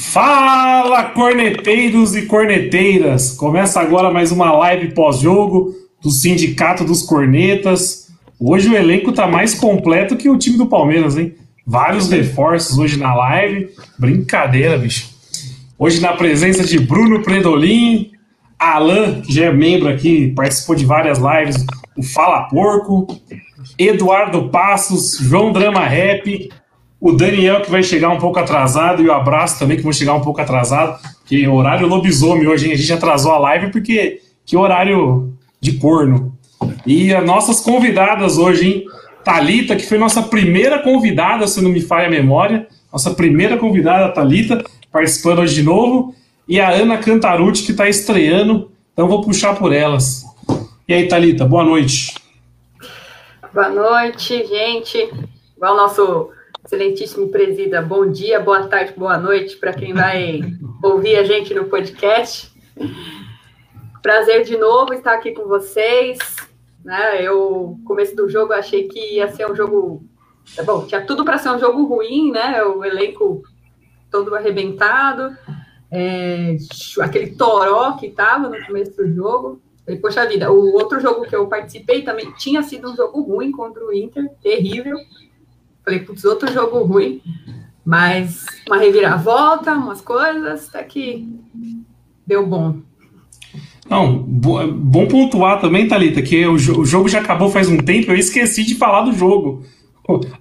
[0.00, 3.32] Fala, corneteiros e corneteiras!
[3.32, 8.06] Começa agora mais uma live pós-jogo do Sindicato dos Cornetas.
[8.38, 11.34] Hoje o elenco tá mais completo que o time do Palmeiras, hein?
[11.66, 13.70] Vários reforços hoje na live.
[13.98, 15.08] Brincadeira, bicho.
[15.76, 18.12] Hoje na presença de Bruno Predolin,
[18.56, 23.08] Alan, que já é membro aqui, participou de várias lives, o Fala Porco,
[23.76, 26.50] Eduardo Passos, João Drama Rap,
[27.00, 30.14] o Daniel, que vai chegar um pouco atrasado, e o Abraço também, que vão chegar
[30.14, 32.72] um pouco atrasado, que horário lobisomem hoje?
[32.72, 36.36] A gente atrasou a live porque que horário de corno.
[36.86, 38.84] E as nossas convidadas hoje, hein?
[39.22, 44.12] Talita, que foi nossa primeira convidada, se não me falha a memória, nossa primeira convidada,
[44.12, 46.14] Talita, participando hoje de novo,
[46.48, 50.24] e a Ana Cantarucci, que está estreando, então vou puxar por elas.
[50.88, 52.14] E aí, Talita, boa noite.
[53.52, 54.96] Boa noite, gente.
[55.56, 56.30] Igual o nosso
[56.68, 60.42] excelentíssimo presida, bom dia, boa tarde, boa noite para quem vai
[60.84, 62.52] ouvir a gente no podcast.
[64.02, 66.18] Prazer de novo estar aqui com vocês.
[66.84, 67.22] Né?
[67.22, 70.04] Eu, começo do jogo, achei que ia ser um jogo.
[70.54, 72.62] Tá bom, tinha tudo para ser um jogo ruim, né?
[72.62, 73.42] O elenco
[74.10, 75.34] todo arrebentado,
[75.90, 76.54] é,
[77.00, 79.62] aquele toró que estava no começo do jogo.
[79.86, 83.50] Falei, poxa vida, o outro jogo que eu participei também tinha sido um jogo ruim
[83.50, 84.98] contra o Inter, terrível.
[85.88, 87.22] Falei, putz, outro jogo ruim,
[87.82, 91.26] mas uma reviravolta, umas coisas, até que
[92.26, 92.76] deu bom.
[93.88, 98.64] Não, bom pontuar também, Thalita, que o, jogo já acabou faz um tempo, eu esqueci
[98.64, 99.62] de falar do jogo.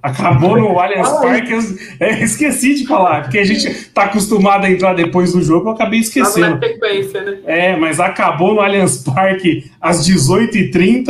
[0.03, 1.59] Acabou no Allianz Parque, eu
[2.01, 5.73] é, esqueci de falar, porque a gente está acostumado a entrar depois do jogo, eu
[5.75, 6.59] acabei esquecendo.
[6.59, 7.39] Né?
[7.45, 11.07] É, mas acabou no Allianz Parque às 18h30,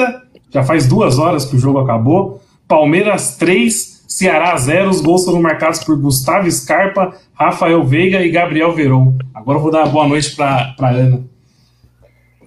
[0.52, 2.40] já faz duas horas que o jogo acabou.
[2.68, 8.74] Palmeiras 3, Ceará 0, os gols foram marcados por Gustavo Scarpa, Rafael Veiga e Gabriel
[8.74, 9.18] Veron.
[9.34, 11.26] Agora eu vou dar boa noite para Ana.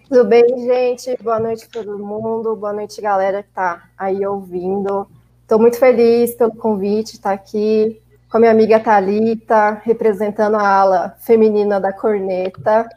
[0.09, 1.23] Tudo bem, gente?
[1.23, 2.57] Boa noite para todo mundo.
[2.57, 5.07] Boa noite, galera que está aí ouvindo.
[5.43, 8.01] Estou muito feliz pelo convite, estar tá aqui
[8.31, 12.89] com a minha amiga Talita, representando a ala feminina da corneta,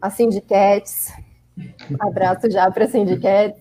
[0.00, 1.12] a Syndicates.
[1.98, 3.60] Abraço já para a Syndicates.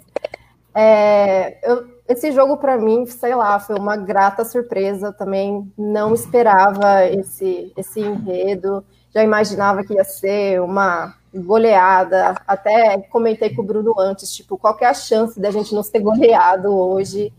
[0.76, 5.14] É, eu esse jogo, para mim, sei lá, foi uma grata surpresa.
[5.14, 8.84] também não esperava esse, esse enredo.
[9.14, 12.36] Já imaginava que ia ser uma goleada.
[12.48, 16.00] Até comentei com o Bruno antes, tipo, qual é a chance da gente não ser
[16.00, 17.32] goleado hoje?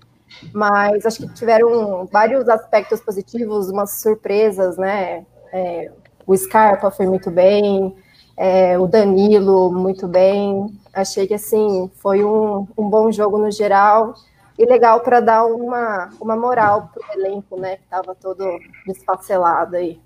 [0.54, 5.26] Mas acho que tiveram vários aspectos positivos, umas surpresas, né?
[5.52, 5.90] É,
[6.24, 7.96] o Scarpa foi muito bem,
[8.36, 10.68] é, o Danilo muito bem.
[10.94, 14.14] Achei que assim foi um, um bom jogo no geral
[14.60, 17.76] e legal para dar uma, uma moral para o elenco, né?
[17.76, 18.44] Que estava todo
[18.86, 19.98] desfacelado aí.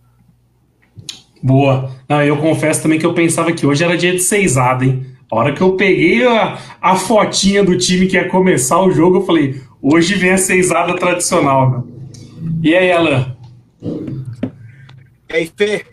[1.43, 1.91] Boa.
[2.09, 5.05] Não, eu confesso também que eu pensava que hoje era dia de seisada, hein?
[5.29, 9.17] A hora que eu peguei a, a fotinha do time que ia começar o jogo,
[9.17, 11.71] eu falei, hoje vem a seisada tradicional.
[11.71, 11.83] Né?
[12.63, 13.37] E aí, Alan?
[13.83, 15.85] E aí, Fê?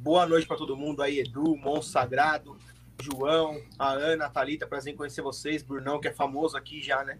[0.00, 2.56] Boa noite para todo mundo aí, Edu, Monstro Sagrado,
[3.02, 7.04] João, a Ana, a Thalita, prazer em conhecer vocês, Brunão, que é famoso aqui já,
[7.04, 7.18] né?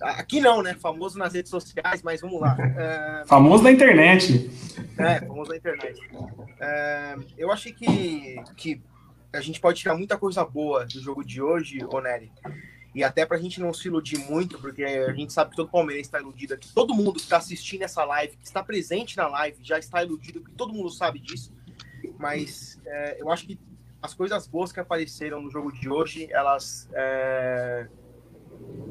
[0.00, 0.74] Aqui não, né?
[0.74, 2.56] Famoso nas redes sociais, mas vamos lá.
[2.60, 3.26] É...
[3.26, 4.50] Famoso na internet.
[4.96, 6.00] É, famoso na internet.
[6.60, 7.16] É...
[7.36, 8.80] Eu achei que, que
[9.32, 12.30] a gente pode tirar muita coisa boa do jogo de hoje, Oneri.
[12.94, 16.08] E até pra gente não se iludir muito, porque a gente sabe que todo palmeirense
[16.08, 16.72] está iludido aqui.
[16.72, 20.40] Todo mundo que está assistindo essa live, que está presente na live, já está iludido,
[20.40, 21.52] porque todo mundo sabe disso.
[22.18, 23.58] Mas é, eu acho que
[24.00, 27.88] as coisas boas que apareceram no jogo de hoje, elas é,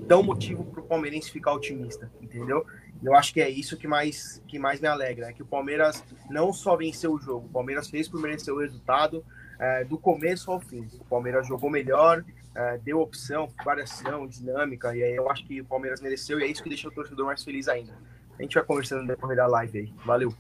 [0.07, 2.65] dão motivo para o palmeirense ficar otimista, entendeu?
[3.03, 6.03] Eu acho que é isso que mais, que mais me alegra, é que o Palmeiras
[6.29, 9.23] não só venceu o jogo, o Palmeiras fez por merecer o resultado
[9.59, 10.87] é, do começo ao fim.
[10.99, 12.23] O Palmeiras jogou melhor,
[12.55, 16.47] é, deu opção, variação, dinâmica, e aí eu acho que o Palmeiras mereceu e é
[16.47, 17.93] isso que deixa o torcedor mais feliz ainda.
[18.37, 19.93] A gente vai conversando depois da live aí.
[20.05, 20.33] Valeu.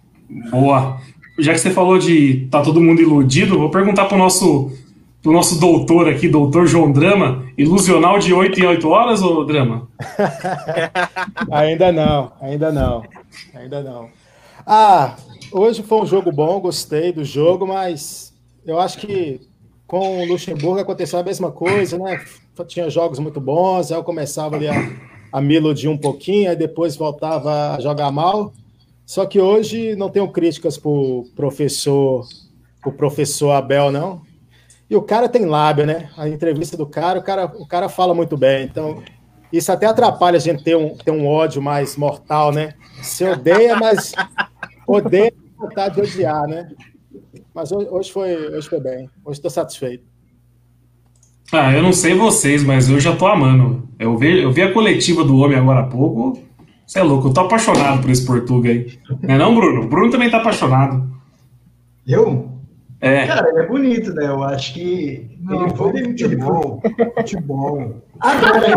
[0.49, 0.99] Boa.
[1.39, 4.71] Já que você falou de tá todo mundo iludido, vou perguntar para o nosso
[5.27, 9.89] do nosso doutor aqui, doutor João Drama, ilusional de 8 em 8 horas, ou Drama?
[11.51, 13.03] ainda não, ainda não,
[13.53, 14.07] ainda não.
[14.65, 15.17] Ah,
[15.51, 18.33] hoje foi um jogo bom, gostei do jogo, mas
[18.65, 19.41] eu acho que
[19.85, 22.23] com o Luxemburgo aconteceu a mesma coisa, né?
[22.65, 24.91] Tinha jogos muito bons, aí eu começava ali a,
[25.33, 28.53] a me iludir um pouquinho, aí depois voltava a jogar mal.
[29.05, 32.25] Só que hoje não tenho críticas pro professor,
[32.81, 34.25] pro professor Abel, não.
[34.89, 36.09] E o cara tem lábio, né?
[36.17, 38.63] A entrevista do cara, o cara, o cara fala muito bem.
[38.65, 39.03] Então,
[39.51, 42.73] isso até atrapalha a gente ter um, ter um ódio mais mortal, né?
[43.01, 44.13] Você odeia, mas
[44.87, 46.69] odeia vontade de odiar, né?
[47.53, 49.09] Mas hoje, hoje, foi, hoje foi bem.
[49.25, 50.05] Hoje estou satisfeito.
[51.51, 53.87] Ah, eu não sei vocês, mas eu já tô amando.
[53.97, 56.39] Eu vi, eu vi a coletiva do homem agora há pouco.
[56.85, 58.97] Você é louco, eu tô apaixonado por esse Portuga aí.
[59.21, 59.81] Não é não, Bruno?
[59.81, 61.09] O Bruno também tá apaixonado.
[62.05, 62.56] Eu?
[62.99, 63.27] É.
[63.27, 64.25] Cara, ele é bonito, né?
[64.25, 66.81] Eu acho que não, ele foi futebol.
[67.17, 68.03] Futebol.
[68.19, 68.67] Agora,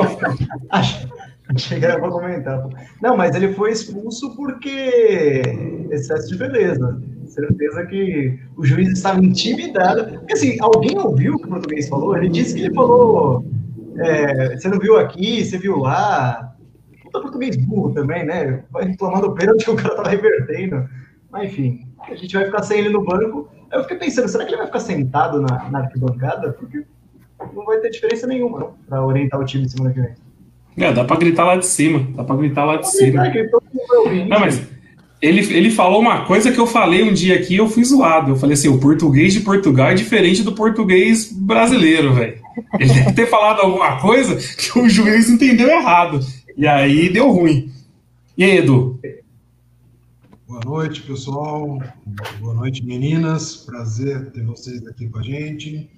[0.70, 1.08] acho,
[1.56, 2.66] chegar eu vou comentar.
[3.00, 5.42] Não, mas ele foi expulso porque
[5.90, 7.00] excesso de beleza
[7.30, 10.18] certeza que o juiz estava intimidado.
[10.18, 12.16] Porque, assim, alguém ouviu o que o português falou?
[12.16, 13.44] Ele disse que ele falou:
[13.98, 16.54] é, você não viu aqui, você viu lá.
[17.02, 18.64] Puta português burro também, né?
[18.70, 20.88] Vai reclamando o pênalti que o cara tava revertendo.
[21.30, 23.48] Mas, enfim, a gente vai ficar sem ele no banco.
[23.72, 26.52] Eu fiquei pensando: será que ele vai ficar sentado na, na arquibancada?
[26.52, 26.84] Porque
[27.54, 30.14] não vai ter diferença nenhuma, para orientar o time semana que vem.
[30.76, 32.06] É, dá pra gritar lá de cima.
[32.14, 33.24] Dá pra gritar lá de cima.
[34.28, 34.62] Não, mas
[35.20, 38.32] ele, ele falou uma coisa que eu falei um dia aqui eu fui zoado.
[38.32, 42.38] Eu falei assim: o português de Portugal é diferente do português brasileiro, velho.
[42.78, 46.20] Ele deve ter falado alguma coisa que o juiz entendeu errado.
[46.56, 47.70] E aí deu ruim.
[48.36, 48.98] E aí, Edu?
[50.50, 51.78] Boa noite, pessoal.
[52.40, 53.58] Boa noite, meninas.
[53.58, 55.88] Prazer ter vocês aqui com a gente.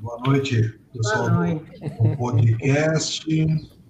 [0.00, 1.80] Boa noite, pessoal Boa noite.
[1.80, 3.26] do podcast,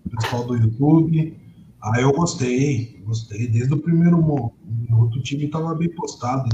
[0.08, 1.36] pessoal do YouTube.
[1.82, 3.48] Ah, eu gostei, gostei.
[3.48, 4.16] Desde o primeiro
[4.64, 6.48] minuto o time estava bem postado.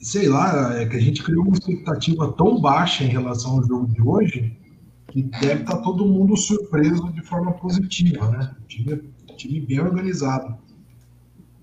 [0.00, 3.64] E, sei lá, é que a gente criou uma expectativa tão baixa em relação ao
[3.64, 4.58] jogo de hoje
[5.12, 8.56] que deve estar tá todo mundo surpreso de forma positiva, né?
[8.60, 9.00] O time,
[9.36, 10.58] time bem organizado.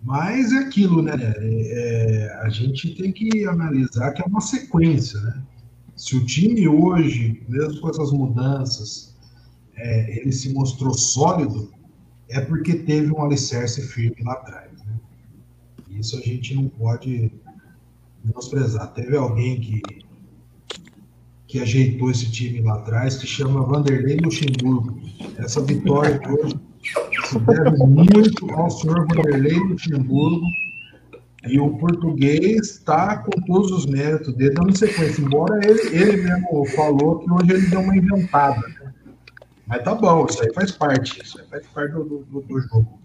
[0.04, 1.14] Mas é aquilo, né?
[1.16, 5.44] É, é, a gente tem que analisar que é uma sequência, né?
[5.96, 9.16] Se o time hoje, mesmo com essas mudanças,
[9.76, 11.72] é, ele se mostrou sólido,
[12.30, 14.72] é porque teve um alicerce firme lá atrás.
[14.86, 15.00] Né?
[15.90, 17.32] Isso a gente não pode
[18.24, 18.94] menosprezar.
[18.94, 19.82] Teve alguém que,
[21.48, 25.00] que ajeitou esse time lá atrás, que chama Vanderlei Luxemburgo.
[25.38, 26.60] Essa vitória de hoje
[27.26, 30.46] se deve muito ao senhor Vanderlei Luxemburgo.
[31.48, 35.22] E o português está com todos os méritos dele, dando sequência.
[35.22, 38.60] Embora ele, ele mesmo falou que hoje ele deu uma inventada.
[38.68, 38.94] Né?
[39.66, 43.00] Mas tá bom, isso aí faz parte, isso aí faz parte do, do, do jogo.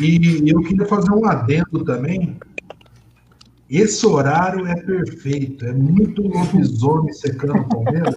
[0.00, 2.38] E eu queria fazer um adendo também.
[3.68, 8.16] Esse horário é perfeito, é muito lobisomem secando Palmeiras.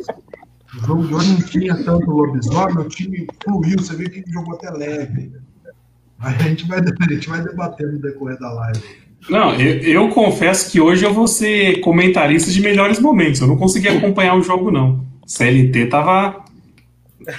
[0.78, 4.32] O jogo de hoje não tinha tanto lobisomem, o time fluiu, você vê que ele
[4.32, 5.32] jogou até leve.
[6.20, 8.82] A gente vai, a gente vai debater no decorrer da live.
[9.30, 13.42] Não, eu, eu, confesso que hoje eu vou ser comentarista de melhores momentos.
[13.42, 15.04] Eu não consegui acompanhar o jogo, não.
[15.26, 16.44] CLT tava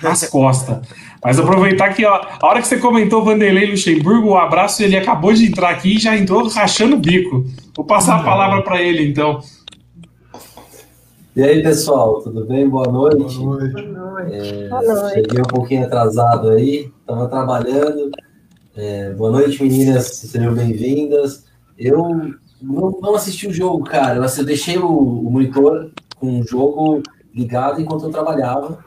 [0.03, 0.87] nas costas.
[1.23, 5.33] Mas aproveitar que ó, a hora que você comentou Vanderlei Luxemburgo, o abraço, ele acabou
[5.33, 7.45] de entrar aqui e já entrou rachando o bico.
[7.75, 9.41] Vou passar a palavra para ele, então.
[11.37, 12.67] E aí, pessoal, tudo bem?
[12.67, 13.37] Boa noite.
[13.37, 13.79] Boa noite.
[14.33, 15.15] É, boa noite.
[15.17, 18.11] Cheguei um pouquinho atrasado aí, estava trabalhando.
[18.75, 21.45] É, boa noite, meninas, sejam bem-vindas.
[21.77, 21.99] Eu
[22.63, 24.17] não, não, assisti o jogo, cara.
[24.17, 27.03] Eu deixei o, o monitor com o jogo
[27.35, 28.83] ligado enquanto eu trabalhava.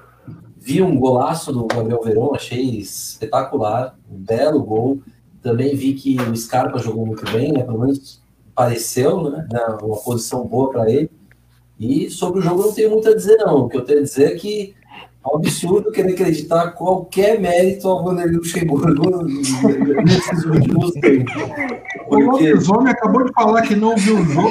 [0.58, 5.04] Vi um golaço do Gabriel Veron, achei espetacular, um belo gol.
[5.40, 7.62] Também vi que o Scarpa jogou muito bem, né?
[7.62, 8.24] Pelo menos
[8.56, 9.48] pareceu, né?
[9.84, 11.19] Uma posição boa para ele.
[11.80, 13.66] E sobre o jogo eu não tenho muito a dizer, não.
[13.66, 14.76] O que eu tenho a dizer é que
[15.24, 19.26] é um absurdo querer acreditar qualquer mérito ao Vanderlei Luxemburgo
[20.04, 21.34] nesses últimos tempos.
[22.08, 24.50] O lobisomem acabou de falar que não viu o jogo.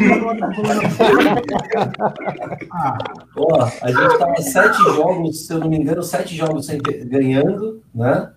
[2.70, 2.98] ah.
[3.36, 7.82] Ó, a gente estava sete jogos, se eu não me engano, sete jogos sem, ganhando,
[7.94, 8.30] né?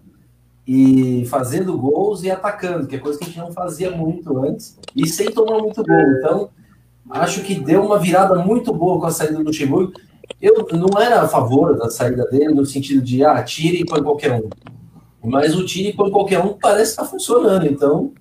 [0.65, 4.79] E fazendo gols e atacando, que é coisa que a gente não fazia muito antes,
[4.95, 6.01] e sem tomar muito gol.
[6.17, 6.49] Então,
[7.11, 9.93] acho que deu uma virada muito boa com a saída do Luxemburgo.
[10.41, 14.01] Eu não era a favor da saída dele no sentido de, ah, tire e põe
[14.01, 14.49] qualquer um.
[15.23, 17.67] Mas o tire e põe qualquer um parece estar tá funcionando.
[17.67, 18.11] Então,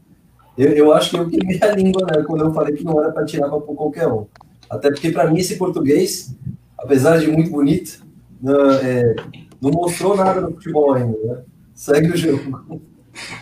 [0.58, 3.12] eu, eu acho que eu queimei a língua né, quando eu falei que não era
[3.12, 4.26] para tirar para pôr qualquer um.
[4.68, 6.36] Até porque, para mim, esse português,
[6.78, 8.04] apesar de muito bonito,
[8.40, 9.16] não, é,
[9.60, 11.16] não mostrou nada no futebol ainda.
[11.24, 11.42] Né?
[11.74, 12.82] Segue o jogo.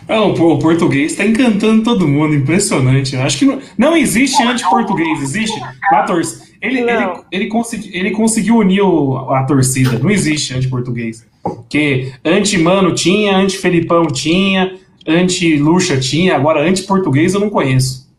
[0.07, 3.15] Não, o português está encantando todo mundo, impressionante.
[3.15, 5.59] Eu acho que não, não existe anti-português, existe
[5.91, 6.49] na torcida.
[6.61, 11.25] Ele, ele, ele, consegui, ele conseguiu unir o, a torcida, não existe anti-português.
[11.41, 18.09] Porque anti-Mano tinha, anti-Felipão tinha, anti-Luxa tinha, agora anti-português eu não conheço.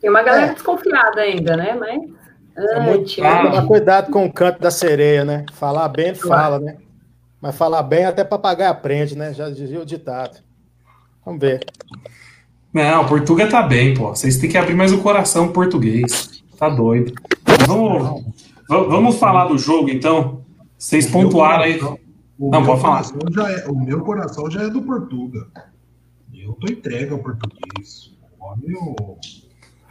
[0.00, 0.54] Tem uma galera é.
[0.54, 1.76] desconfiada ainda, né?
[1.78, 2.02] Mas.
[2.54, 5.46] É muito, ah, cuidado com o canto da sereia, né?
[5.54, 6.76] Falar bem, fala, né?
[7.42, 9.34] Mas falar bem até papagaio aprende, né?
[9.34, 10.38] Já dizia o ditado.
[11.26, 11.66] Vamos ver.
[12.72, 14.10] Não, Portuga tá bem, pô.
[14.10, 16.42] Vocês têm que abrir mais o coração português.
[16.56, 17.12] Tá doido.
[17.66, 18.24] Vamos,
[18.68, 20.44] vamos falar do jogo, então.
[20.78, 21.80] Vocês pontuaram aí.
[22.38, 23.04] Não, pode falar.
[23.50, 25.48] É, o meu coração já é do Portuga.
[26.32, 28.12] Eu tô entregue ao português.
[28.40, 29.18] O meu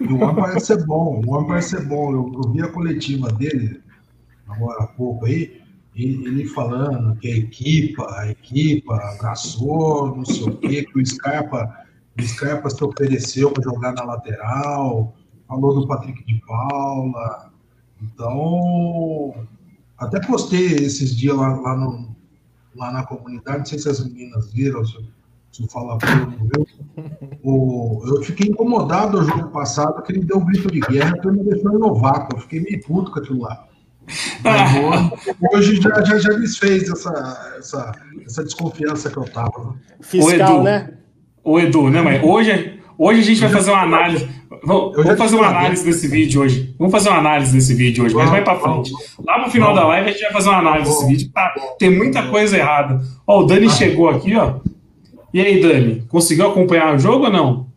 [0.01, 2.11] e o homem parece ser bom, o homem parece ser bom.
[2.11, 3.81] Eu, eu vi a coletiva dele,
[4.47, 5.60] agora há pouco aí,
[5.95, 11.69] ele, falando que a equipa, a equipa abraçou, não sei o quê, que o Scarpa,
[12.17, 15.13] o Scarpa se ofereceu para jogar na lateral,
[15.47, 17.51] falou do Patrick de Paula.
[18.01, 19.33] Então,
[19.97, 22.15] até postei esses dias lá, lá, no,
[22.75, 24.97] lá na comunidade, não sei se as meninas viram, se,
[25.51, 25.97] se Fala
[27.43, 31.29] o, eu fiquei incomodado no jogo passado que ele deu um grito de guerra que
[31.29, 32.35] me deixou novato.
[32.35, 33.67] Eu fiquei meio puto com aquilo lá.
[34.43, 37.91] Hoje, hoje já, já, já desfez essa, essa,
[38.25, 39.75] essa desconfiança que eu tava.
[40.01, 40.93] Fiscal, o Edu, né?
[41.43, 42.21] O Edu, né, mãe?
[42.23, 44.29] Hoje, hoje a gente vai fazer uma análise.
[44.63, 46.75] Vamos, vamos fazer uma análise desse vídeo hoje.
[46.77, 48.91] Vamos fazer uma análise desse vídeo hoje, mas vai pra frente.
[49.25, 51.31] Lá no final da live a gente vai fazer uma análise desse vídeo.
[51.33, 53.01] Tá, tem muita coisa errada.
[53.25, 54.59] Ó, o Dani chegou aqui, ó.
[55.33, 57.67] E aí, Dani, conseguiu acompanhar o jogo ou não?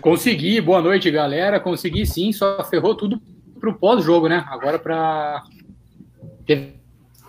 [0.00, 1.58] Consegui, boa noite, galera.
[1.58, 3.20] Consegui sim, só ferrou tudo
[3.64, 4.44] pro pós-jogo, né?
[4.48, 5.42] Agora para
[6.46, 6.74] Teve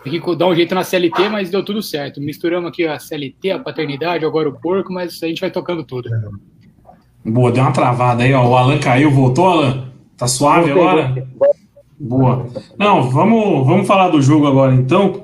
[0.03, 2.21] que dar um jeito na CLT, mas deu tudo certo.
[2.21, 6.09] Misturamos aqui a CLT, a paternidade, agora o porco, mas a gente vai tocando tudo.
[7.23, 8.47] Boa, deu uma travada aí, ó.
[8.47, 9.85] O Alan caiu, voltou, Alan?
[10.17, 11.27] Tá suave agora?
[11.99, 12.45] Boa.
[12.77, 15.23] Não, vamos, vamos falar do jogo agora então.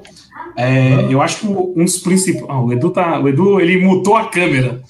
[0.58, 2.46] É, eu acho que um dos principais.
[2.50, 3.20] Ah, o Edu tá.
[3.20, 4.82] O Edu ele mutou a câmera.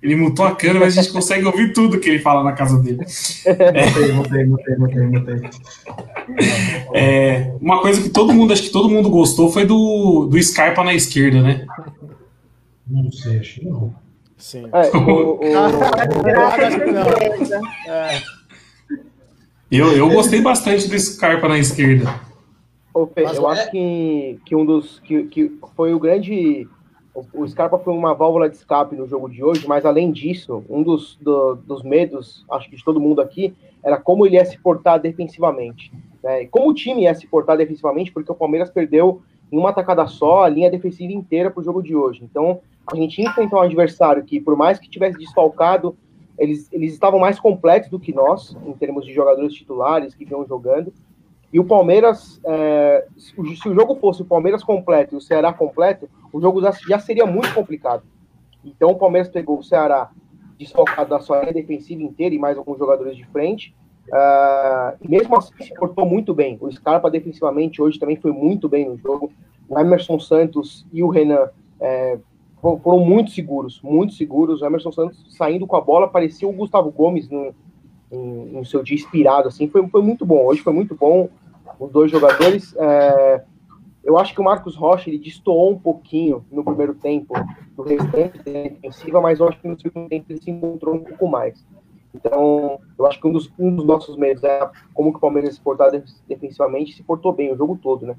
[0.00, 2.80] Ele mutou a câmera, mas a gente consegue ouvir tudo que ele fala na casa
[2.80, 3.04] dele.
[3.44, 5.50] É, mutei, mutei, mutei, mutei,
[6.94, 10.84] É, uma coisa que todo mundo, acho que todo mundo gostou foi do, do Scarpa
[10.84, 11.66] na esquerda, né?
[12.86, 13.92] Não sei, acho que não.
[14.36, 14.68] Sim.
[14.72, 15.42] É, o, o...
[19.70, 22.28] eu, eu gostei bastante do Scarpa na esquerda.
[22.94, 23.52] Ô, Fê, eu é...
[23.52, 25.00] acho que, que um dos.
[25.00, 26.66] Que, que foi o grande.
[27.34, 30.82] O, Scarpa foi uma válvula de escape no jogo de hoje, mas além disso, um
[30.82, 34.58] dos, do, dos medos, acho que de todo mundo aqui, era como ele ia se
[34.58, 35.92] portar defensivamente.
[36.22, 36.46] Né?
[36.46, 40.44] Como o time ia se portar defensivamente, porque o Palmeiras perdeu em uma tacada só
[40.44, 42.22] a linha defensiva inteira para o jogo de hoje.
[42.22, 42.60] Então,
[42.90, 45.96] a gente enfrentou um adversário que, por mais que tivesse desfalcado,
[46.38, 50.46] eles, eles estavam mais completos do que nós, em termos de jogadores titulares que vinham
[50.46, 50.92] jogando.
[51.52, 56.08] E o Palmeiras, é, se o jogo fosse o Palmeiras completo e o Ceará completo,
[56.32, 58.02] o jogo já seria muito complicado.
[58.64, 60.10] Então o Palmeiras pegou o Ceará
[60.58, 63.74] desfocado da sua linha defensiva inteira e mais alguns jogadores de frente.
[64.08, 66.58] Uh, e mesmo assim se portou muito bem.
[66.60, 69.30] O Scarpa defensivamente hoje também foi muito bem no jogo.
[69.68, 71.48] O Emerson Santos e o Renan
[71.80, 72.18] é,
[72.60, 74.62] foram muito seguros, muito seguros.
[74.62, 77.54] O Emerson Santos saindo com a bola parecia o Gustavo Gomes no,
[78.10, 80.44] no seu dia inspirado, assim, foi, foi muito bom.
[80.46, 81.28] Hoje foi muito bom
[81.78, 82.74] os dois jogadores.
[82.76, 83.44] É,
[84.02, 87.34] eu acho que o Marcos Rocha ele destoou um pouquinho no primeiro tempo
[87.76, 91.00] do restante da defensiva, mas eu acho que no segundo tempo ele se encontrou um
[91.00, 91.64] pouco mais.
[92.14, 95.54] Então, eu acho que um dos, um dos nossos medos é como que o Palmeiras
[95.54, 95.90] se portar
[96.26, 98.16] defensivamente se portou bem o jogo todo, né?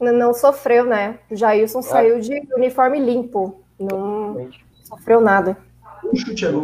[0.00, 1.18] Não sofreu, né?
[1.30, 1.82] O Jailson é.
[1.82, 3.62] saiu de uniforme limpo.
[3.78, 4.48] Não
[4.84, 5.56] sofreu nada.
[6.04, 6.62] Um chute é gol.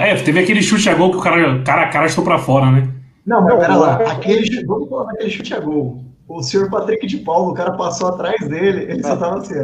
[0.00, 2.70] É, teve aquele chute a gol que o cara, cara a cara estou para fora,
[2.70, 2.88] né?
[3.24, 6.04] Não, mas pera lá, aquele, vamos falar daquele chute a gol.
[6.26, 9.54] O senhor Patrick de Paulo, o cara passou atrás dele, ele só tava assim,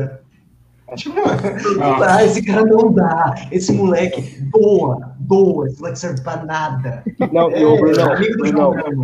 [0.97, 1.17] Tipo,
[1.79, 3.35] não dá, esse cara não dá.
[3.51, 4.21] Esse moleque
[4.53, 7.03] doa, doa, esse moleque serve pra nada.
[7.33, 9.03] Não, é, eu, Bruno, amigo do Bruno,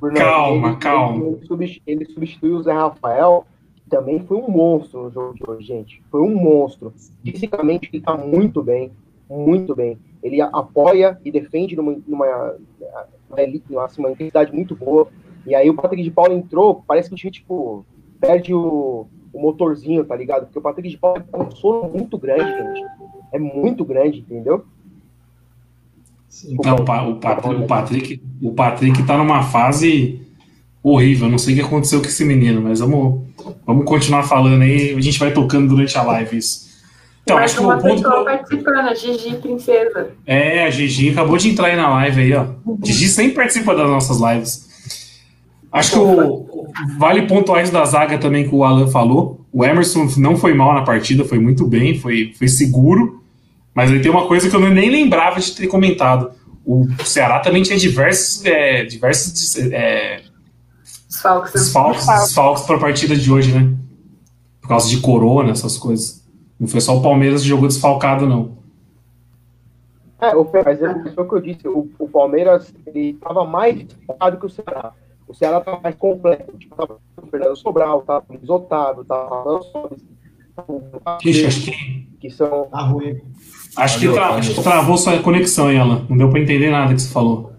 [0.00, 1.38] Bruno, calma, ele, calma.
[1.86, 3.46] Ele, substituiu o Zé Rafael,
[3.76, 6.02] que também foi um monstro no jogo de hoje, gente.
[6.10, 6.92] Foi um monstro.
[7.24, 8.92] Fisicamente, ele tá muito bem
[9.28, 9.98] muito bem.
[10.22, 12.56] Ele apoia e defende numa, numa,
[13.28, 15.08] numa, assim, uma intensidade muito boa.
[15.46, 17.84] E aí o Patrick de Paula entrou, parece que o time, tipo,
[18.20, 20.44] perde o, o motorzinho, tá ligado?
[20.44, 22.86] Porque o Patrick de Paula é um sono muito grande, gente.
[23.32, 24.64] É muito grande, entendeu?
[26.62, 26.84] Não, o,
[27.16, 30.20] Patrick, o Patrick, o Patrick tá numa fase
[30.82, 31.28] horrível.
[31.28, 33.22] Não sei o que aconteceu com esse menino, mas vamos,
[33.66, 34.94] vamos continuar falando aí.
[34.94, 36.67] A gente vai tocando durante a live isso.
[37.28, 38.02] Então, Mas acho que uma ponto.
[38.02, 40.10] Pessoa participando, a Gigi Princesa.
[40.24, 42.46] É, a Gigi acabou de entrar aí na live aí, ó.
[42.82, 44.66] Gigi sempre participa das nossas lives.
[45.70, 49.44] Acho que o, vale pontuar isso da zaga também que o Alan falou.
[49.52, 53.22] O Emerson não foi mal na partida, foi muito bem, foi, foi seguro.
[53.74, 56.30] Mas aí tem uma coisa que eu nem lembrava de ter comentado.
[56.64, 60.22] O Ceará também tinha diversos, é, diversos é,
[61.06, 63.70] desfalques, desfalques, desfalques para a partida de hoje, né?
[64.62, 66.17] Por causa de corona, essas coisas.
[66.58, 68.58] Não foi só o Palmeiras que jogou desfalcado, não.
[70.20, 74.46] É, o, mas é o que eu disse, o, o Palmeiras estava mais desfalcado que
[74.46, 74.92] o Ceará.
[75.28, 76.56] O Ceará estava mais completo.
[76.56, 79.60] Tipo, tava o Fernando Sobral, tava o Luiz Otávio, tava
[80.66, 82.30] o que...
[82.30, 82.64] são...
[82.64, 82.90] Tá.
[83.76, 84.30] Acho que, tra...
[84.30, 86.06] acho que travou sua conexão, hein, Alan?
[86.08, 87.52] Não deu para entender nada que você falou.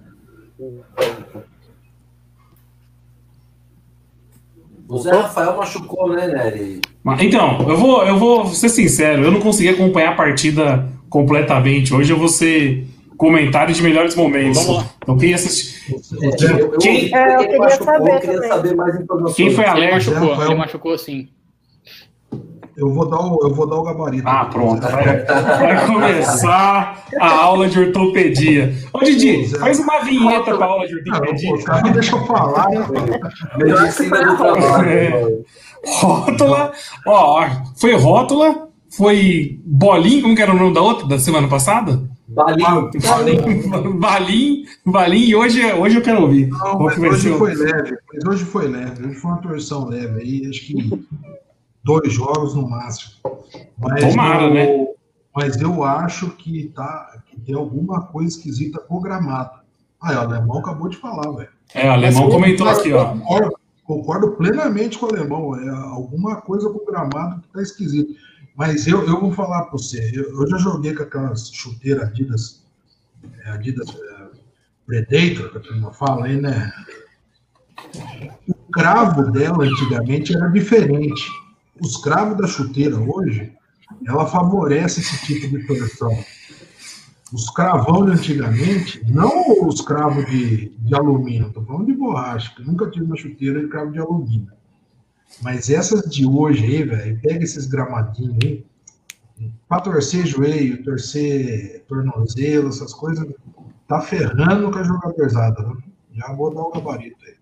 [4.89, 6.81] O Zé Rafael machucou, né, Nery?
[7.19, 11.93] Então, eu vou, eu vou ser sincero, eu não consegui acompanhar a partida completamente.
[11.93, 12.85] Hoje eu vou ser
[13.17, 14.63] comentário de melhores momentos.
[14.63, 14.89] Vamos lá.
[15.01, 15.99] Então quem assistiu.
[16.79, 19.35] Quem, é, eu queria saber, eu queria saber mais informações.
[19.35, 20.15] Quem foi alérgico?
[20.15, 21.29] Ele machucou, ele machucou sim.
[22.77, 24.23] Eu vou dar o, eu vou dar o gabarito.
[24.25, 24.81] Ah, pronto.
[24.81, 28.73] Vai, vai começar a aula de ortopedia.
[28.93, 31.51] Ô, Didi, faz uma vinheta para a aula de ortopedia.
[31.51, 32.69] Não, cara, deixa eu falar.
[32.69, 32.87] Né?
[33.57, 34.89] Medicina do trabalho.
[34.89, 35.68] É.
[35.85, 36.71] Rótula,
[37.07, 42.09] ó, foi rótula, foi bolinho, como que era o nome da outra, da semana passada?
[42.27, 42.63] Balim.
[42.63, 43.99] Balim.
[43.99, 46.47] Balim, Balim, e hoje, hoje eu quero ouvir.
[46.49, 50.47] Não, mas hoje foi leve, mas hoje foi leve, hoje foi uma torção leve aí,
[50.47, 51.05] acho que
[51.83, 53.13] dois jogos no máximo.
[53.77, 54.87] Mas Tomara, eu, né?
[55.35, 59.59] Mas eu acho que, tá, que tem alguma coisa esquisita programada.
[60.01, 61.49] Ah, o alemão acabou de falar, velho.
[61.73, 63.15] É, o alemão mas, comentou mas, aqui, ó.
[63.89, 65.55] Concordo, plenamente com o alemão.
[65.55, 68.13] É alguma coisa programada que tá esquisito.
[68.55, 70.11] Mas eu, eu vou falar para você.
[70.13, 72.63] Eu, eu, já joguei com aquelas chuteiras Adidas,
[73.45, 74.27] é, Adidas é,
[74.85, 76.71] Predator, que a turma fala aí, né?
[78.47, 81.27] O cravo dela antigamente era diferente
[81.79, 83.53] os cravos da chuteira hoje,
[84.05, 86.11] ela favorece esse tipo de torção.
[87.31, 92.63] Os cravão de antigamente, não os cravos de, de alumínio, estou falando de borracha, que
[92.63, 94.51] nunca tive uma chuteira de cravo de alumínio.
[95.41, 98.65] Mas essas de hoje aí, velho, pega esses gramadinhos aí,
[99.67, 103.25] para torcer joelho, torcer tornozelo, essas coisas,
[103.87, 105.63] tá ferrando com a jogadorzada.
[105.63, 105.75] Né?
[106.13, 107.35] Já vou dar o gabarito aí.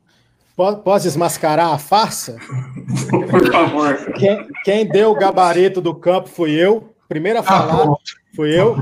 [0.83, 2.35] Posso desmascarar a farsa?
[3.09, 3.95] Por favor.
[4.13, 6.93] Quem, quem, deu o gabarito do campo fui eu.
[7.07, 7.95] Primeira a falar
[8.35, 8.75] fui eu.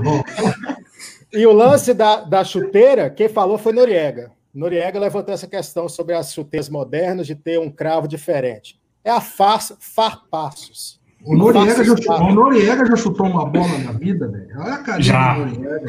[1.35, 4.31] E o lance da, da chuteira, quem falou foi Noriega.
[4.53, 8.79] Noriega levantou essa questão sobre as chuteiras modernas de ter um cravo diferente.
[9.03, 10.99] É a farsa, farpassos.
[11.23, 14.49] O Noriega, já, chutou, o Noriega já chutou uma bola na vida, velho.
[14.57, 15.33] Olha a carinha já.
[15.33, 15.85] do Noriega.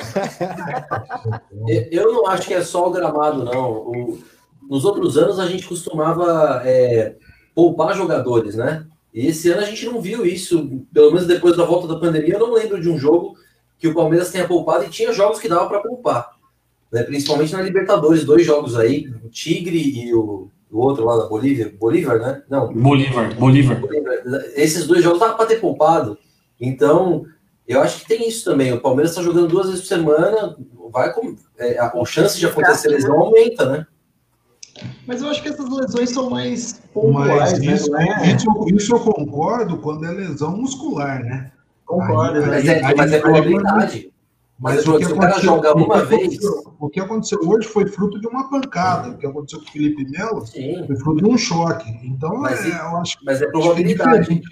[1.91, 3.71] Eu não acho que é só o gramado, não.
[3.71, 4.19] O
[4.69, 7.15] nos outros anos a gente costumava é,
[7.55, 8.85] poupar jogadores, né?
[9.15, 12.35] E esse ano a gente não viu isso, pelo menos depois da volta da pandemia,
[12.35, 13.35] eu não lembro de um jogo
[13.79, 16.31] que o Palmeiras tenha poupado e tinha jogos que dava para poupar.
[16.93, 17.03] Né?
[17.03, 21.75] Principalmente na Libertadores, dois jogos aí, o Tigre e o, o outro lá da Bolívia,
[21.79, 22.43] Bolívar, né?
[22.49, 22.73] Não.
[22.73, 23.81] Bolívar, Bolívar.
[24.55, 26.19] Esses dois jogos dava para ter poupado.
[26.61, 27.27] Então,
[27.67, 28.73] eu acho que tem isso também.
[28.73, 30.57] O Palmeiras está jogando duas vezes por semana,
[30.91, 33.87] vai com, é, a, a chance de acontecer lesão aumenta, né?
[35.07, 37.75] Mas eu acho que essas lesões são mais pontuais, né?
[37.75, 38.35] Isso, né?
[38.37, 41.51] isso, isso, eu concordo quando é lesão muscular, né?
[41.87, 42.41] Concordo.
[42.41, 44.13] Aí, mas, é, aí, mas é probabilidade.
[44.59, 46.39] Mas, mas o, que o cara joga uma vez.
[46.79, 49.11] O que aconteceu hoje foi fruto de uma pancada.
[49.11, 51.89] O que aconteceu com o Felipe Melo foi fruto de um choque.
[52.03, 54.43] Então, mas, é, eu acho Mas é probabilidade.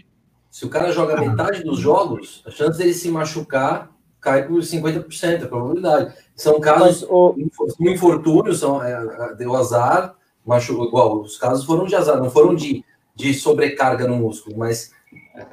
[0.51, 5.42] Se o cara joga metade dos jogos, a chance dele se machucar cai por 50%,
[5.42, 6.14] é probabilidade.
[6.35, 7.35] São casos, Mas, o...
[7.79, 10.14] um infortúnio, são, é, deu azar,
[10.47, 12.83] machucou, igual, os casos foram de azar, não foram de,
[13.14, 14.94] de sobrecarga no músculo, mas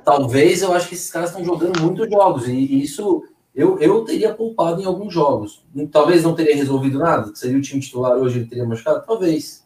[0.04, 4.34] talvez eu acho que esses caras estão jogando muitos jogos, e, isso eu, eu teria
[4.34, 5.64] poupado em alguns jogos.
[5.92, 9.64] Talvez não teria resolvido nada, seria o time titular hoje, ele teria machucado, talvez.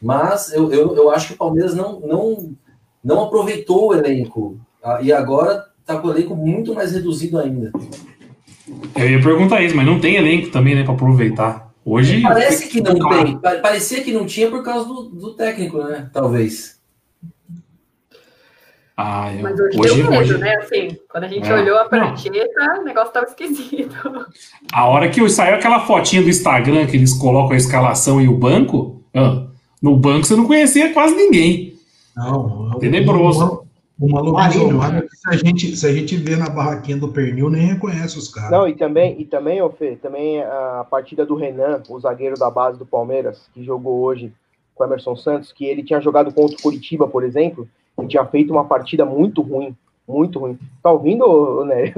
[0.00, 2.54] Mas eu, eu, eu acho que o Palmeiras não, não,
[3.04, 7.70] não aproveitou o elenco, ah, e agora está com o elenco muito mais reduzido ainda.
[8.96, 11.70] Eu ia perguntar isso, mas não tem elenco também, né, para aproveitar.
[11.84, 12.20] Hoje.
[12.20, 13.38] Parece que não tem.
[13.38, 16.10] Parecia que não tinha por causa do, do técnico, né?
[16.12, 16.79] Talvez.
[19.02, 19.42] Ah, eu...
[19.42, 20.38] Mas hoje, hoje deu medo, hoje...
[20.38, 20.54] né?
[20.56, 21.54] Assim, quando a gente é.
[21.54, 23.96] olhou a prancheta, o negócio tava esquisito.
[24.72, 28.36] A hora que saiu aquela fotinha do Instagram que eles colocam a escalação e o
[28.36, 29.46] banco, ah,
[29.80, 31.74] No banco você não conhecia quase ninguém.
[32.14, 33.64] Não, Tenebroso.
[33.98, 37.66] Uma lobisomada que se a, gente, se a gente vê na barraquinha do pernil, nem
[37.66, 38.50] reconhece os caras.
[38.50, 42.50] Não, e também, e também, ô Fê, também a partida do Renan, o zagueiro da
[42.50, 44.32] base do Palmeiras, que jogou hoje
[44.74, 47.68] com o Emerson Santos, que ele tinha jogado contra o Curitiba, por exemplo,
[48.04, 49.74] e tinha feito uma partida muito ruim,
[50.08, 50.58] muito ruim.
[50.82, 51.92] Tá ouvindo, né?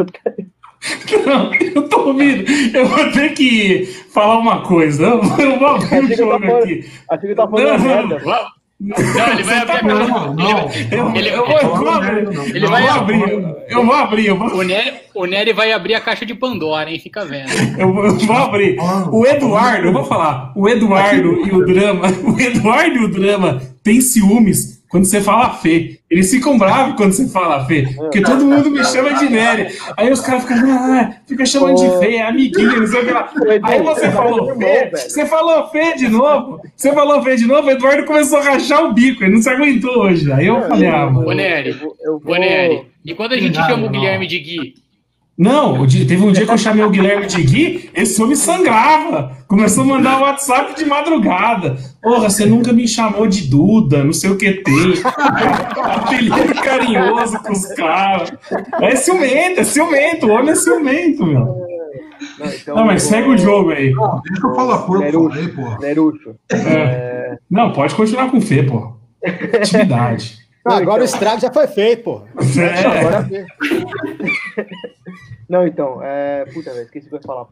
[1.26, 2.44] Não, eu tô ouvindo.
[2.76, 5.04] Eu vou ter que falar uma coisa.
[5.06, 6.90] Eu vou abrir o jogo tá aqui.
[7.08, 8.22] Acho que tá falando Não, merda.
[8.84, 10.10] Não, ele vai abrir a caixa.
[10.12, 10.58] Não, não.
[10.90, 11.46] Eu, Ele- eu eu
[12.56, 13.54] Eu vai vou abrir.
[13.68, 14.26] Eu vou abrir.
[14.26, 16.98] Eu vou, O Nery, o Nery vai abrir a caixa de Pandora, hein?
[16.98, 17.48] Fica vendo.
[17.78, 18.76] eu vou- eu vou abrir.
[19.12, 20.52] O Eduardo, eu vou falar.
[20.56, 22.08] O Eduardo e o Drama.
[22.26, 25.98] O Eduardo e o Drama têm ciúmes quando você fala Fê.
[26.10, 27.88] Eles ficam bravos quando você fala Fê.
[27.96, 29.74] Porque todo mundo me chama de Nery.
[29.96, 33.10] Aí os caras ficam, ah, fica chamando de Fê, é amiguinho, não sei o que
[33.10, 33.32] lá.
[33.62, 36.60] Aí você falou Fê, você falou Fê de novo.
[36.76, 39.48] Você falou Fê de novo, o Eduardo começou a rachar o bico, ele não se
[39.48, 40.30] aguentou hoje.
[40.30, 41.26] Aí eu falei, ah, mano.
[41.26, 41.96] Ô, Nery, vou-.
[43.02, 43.90] E quando a gente chama o.
[43.90, 44.74] Guilherme de Gui?
[45.36, 49.38] Não, o teve um dia que eu chamei o Guilherme de Gui, esse homem sangrava.
[49.48, 51.76] Começou a mandar WhatsApp de madrugada.
[52.02, 54.94] Porra, você nunca me chamou de Duda, não sei o que tem.
[55.04, 58.32] Apelido carinhoso com os caras.
[58.82, 61.62] É ciumento, é ciumento, o homem é ciumento, meu.
[62.38, 63.90] Não, então, Não, mas segue o jogo aí.
[63.90, 65.38] Não, deixa eu falar por Nerucho.
[65.38, 65.78] aí, pô.
[65.80, 66.34] Nerucho.
[66.50, 67.36] É.
[67.50, 68.94] Não, pode continuar com fé, pô.
[69.24, 70.41] Atividade.
[70.64, 70.96] Não, agora então.
[71.02, 72.22] o estrago já foi feito, pô.
[72.60, 73.00] É.
[73.00, 73.44] Agora vê.
[75.48, 76.44] Não, então, é...
[76.52, 77.46] Puta, velho, esqueci o que eu ia falar.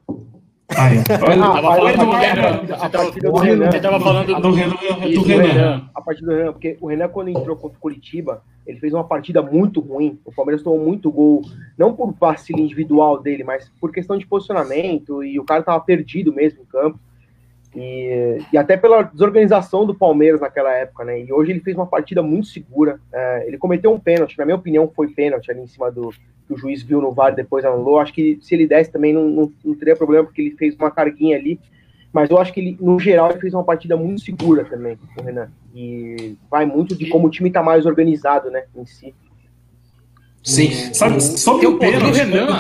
[0.78, 2.48] Aí, olha, Ah, Tava a falando do partida- Renan.
[2.48, 3.70] a Você tava, partida do Renan.
[3.72, 4.74] você tava falando a do Renan,
[5.14, 5.90] do Renan.
[5.92, 9.02] A partir do Renan, porque o Renan, quando entrou contra o Curitiba, ele fez uma
[9.02, 10.20] partida muito ruim.
[10.24, 11.42] O Palmeiras tomou muito gol,
[11.76, 16.32] não por vacilo individual dele, mas por questão de posicionamento, e o cara tava perdido
[16.32, 17.00] mesmo em campo.
[17.74, 21.22] E, e até pela desorganização do Palmeiras naquela época, né?
[21.22, 23.00] E hoje ele fez uma partida muito segura.
[23.12, 26.12] É, ele cometeu um pênalti, na minha opinião, foi pênalti ali em cima do
[26.46, 28.00] que o juiz viu no VAR e depois anulou.
[28.00, 30.90] Acho que se ele desse também não, não, não teria problema, porque ele fez uma
[30.90, 31.60] carguinha ali.
[32.12, 35.22] Mas eu acho que ele, no geral, ele fez uma partida muito segura também, o
[35.22, 35.48] Renan.
[35.72, 39.14] E vai muito de como o time tá mais organizado, né, em si.
[40.42, 40.70] Sim.
[40.92, 42.18] Sabe, sobre Tem o pênalti.
[42.18, 42.58] Renan.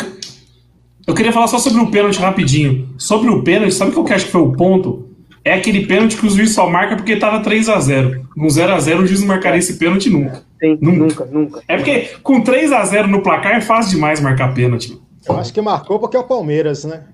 [1.10, 2.88] Eu queria falar só sobre o pênalti rapidinho.
[2.96, 5.08] Sobre o pênalti, sabe o que eu acho que foi o ponto?
[5.44, 8.26] É aquele pênalti que o juiz só marca porque tava 3x0.
[8.34, 10.44] Com 0x0 o juiz não marcaria esse pênalti nunca.
[10.60, 10.98] Sim, Nunca.
[10.98, 11.62] nunca, nunca.
[11.66, 14.96] É porque com 3x0 no placar é fácil demais marcar pênalti.
[15.28, 17.04] Eu acho que marcou porque é o Palmeiras, né?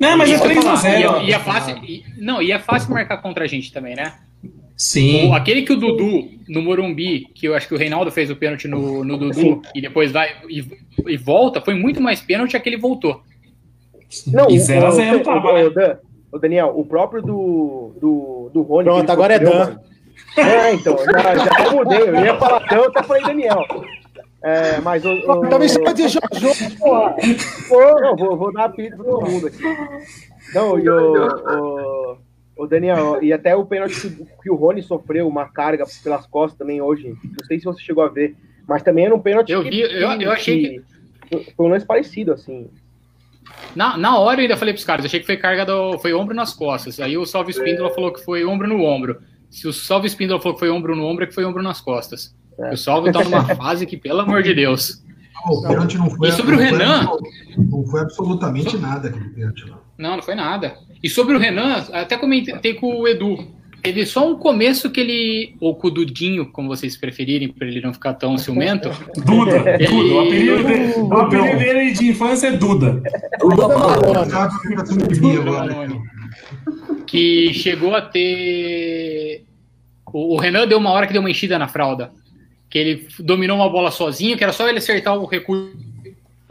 [0.00, 0.82] Não, mas é Isso que eu ia falar.
[0.82, 1.22] 3x0.
[1.22, 1.76] E, e é fácil.
[1.84, 4.14] e- não, e é fácil marcar contra a gente também, né?
[4.76, 5.30] Sim.
[5.30, 8.36] O- aquele que o Dudu, no Morumbi, que eu acho que o Reinaldo fez o
[8.36, 9.62] pênalti no, no Dudu Sim.
[9.74, 10.64] e depois vai e,
[11.06, 13.22] e volta, foi muito mais pênalti a que ele voltou.
[14.26, 15.68] Não, E o- 0x0 o- o,
[16.32, 18.84] o, o Daniel, o próprio do, do, do Rony.
[18.84, 19.78] Pronto, agora é Dan.
[20.36, 22.00] É, então, já, já mudei.
[22.02, 23.64] Eu ia falar Dan, eu até falei Daniel.
[24.42, 25.10] É, mas o.
[25.12, 27.16] o Tá me chamando de Jojo, porra.
[27.68, 29.62] Pô, não, vou, vou dar apelido todo mundo aqui.
[30.54, 31.14] Não, e o,
[32.12, 32.16] o,
[32.56, 34.10] o Daniel, e até o pênalti
[34.42, 37.08] que, o Rony sofreu, uma carga pelas costas também hoje.
[37.24, 38.34] Não sei se você chegou a ver.
[38.66, 39.90] Mas também era um pênalti Eu que- vi, eu-
[40.20, 40.82] eu achei
[41.30, 41.46] que.
[41.56, 42.68] Foi um lance parecido, assim.
[43.74, 45.98] Na, na hora eu ainda falei pros caras, achei que foi carga do.
[45.98, 46.98] Foi ombro nas costas.
[47.00, 49.18] Aí o Salve Espíndola falou que foi ombro no ombro.
[49.50, 51.80] Se o Salve Espíndola falou que foi ombro no ombro, é que foi ombro nas
[51.80, 52.34] costas.
[52.58, 52.72] É.
[52.72, 55.02] O Salve tá numa fase que, pelo amor de Deus.
[55.44, 56.28] Não, o pênalti não foi.
[56.28, 57.06] E sobre o Renan?
[57.56, 59.78] Não foi absolutamente nada aquele pênalti lá.
[59.98, 60.76] Não, não foi nada.
[61.02, 63.54] E sobre o Renan, até comentei com o Edu.
[63.82, 65.54] Teve só um começo que ele.
[65.60, 68.90] Ou com o Dudinho, como vocês preferirem, para ele não ficar tão ciumento.
[69.24, 70.14] Duda, Ele- Duda.
[70.14, 73.00] O apelido, dele, o apelido dele de infância é Duda.
[74.28, 74.48] Tá
[75.08, 75.68] de mim agora.
[75.68, 76.00] Danone,
[77.06, 79.44] que chegou a ter.
[80.12, 82.10] O, o Renan deu uma hora que deu uma enchida na fralda.
[82.68, 85.70] Que ele dominou uma bola sozinho, que era só ele acertar o recuo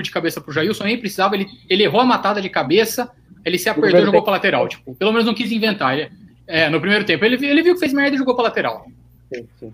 [0.02, 3.10] de cabeça pro Jailson, nem precisava, ele, ele errou a matada de cabeça,
[3.46, 4.24] ele se apertou e jogou tempo.
[4.24, 4.68] pra lateral.
[4.68, 5.98] Tipo, pelo menos não quis inventar.
[5.98, 6.12] Ele-
[6.48, 7.24] é, no primeiro tempo.
[7.26, 8.86] Ele, ele viu que fez merda e jogou pra lateral.
[9.34, 9.74] Sim, sim.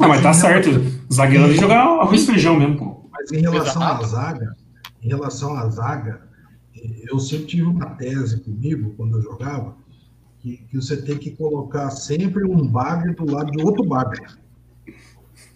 [0.00, 0.68] Ah, mas tá certo.
[1.08, 3.08] O zagueiro que jogar arroz e feijão mesmo, pô.
[3.12, 4.02] Mas em relação Exato.
[4.02, 4.56] à zaga,
[5.02, 6.20] em relação à zaga,
[7.08, 9.76] eu sempre tive uma tese comigo quando eu jogava,
[10.40, 14.20] que, que você tem que colocar sempre um bagre do lado de outro bagre.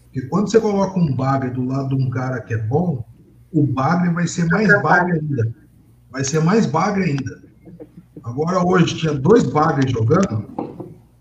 [0.05, 3.05] Porque quando você coloca um bagre do lado de um cara que é bom,
[3.53, 5.55] o bagre vai ser mais bagre ainda.
[6.11, 7.43] Vai ser mais bagre ainda.
[8.25, 10.47] Agora hoje tinha dois bagres jogando.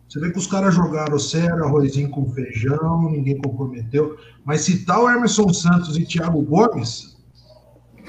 [0.08, 4.18] Você vê que os caras jogaram sério, arrozinho com feijão, ninguém comprometeu.
[4.46, 7.18] Mas se tá o Emerson Santos e Thiago Gomes,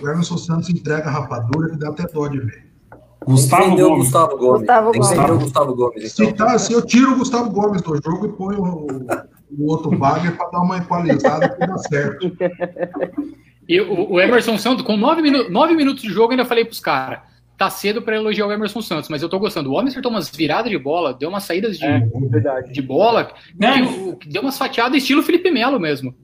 [0.01, 2.69] o Emerson Santos entrega a rapadura que dá até dó de ver.
[3.27, 4.05] Gustavo Gomes.
[4.05, 4.61] Gustavo Gomes.
[4.61, 5.09] Gustavo Gomes.
[5.09, 6.13] defender o Gustavo Gomes.
[6.13, 6.47] Se, Então.
[6.47, 8.87] tá, se eu tiro o Gustavo Gomes do jogo e ponho o,
[9.59, 12.31] o outro bagger para dar uma equalizada que dá certo.
[13.69, 16.81] E o, o Emerson Santos, com nove, minu nove minutos de jogo, ainda falei pros
[16.81, 17.21] caras.
[17.57, 19.71] Tá cedo pra elogiar o Emerson Santos, mas eu tô gostando.
[19.71, 22.01] O homem acertou umas viradas de bola, deu umas saídas de, É,
[22.31, 22.73] verdade.
[22.73, 23.83] de bola, Né?
[23.83, 26.15] o- que deu umas fatiadas estilo Felipe Melo mesmo.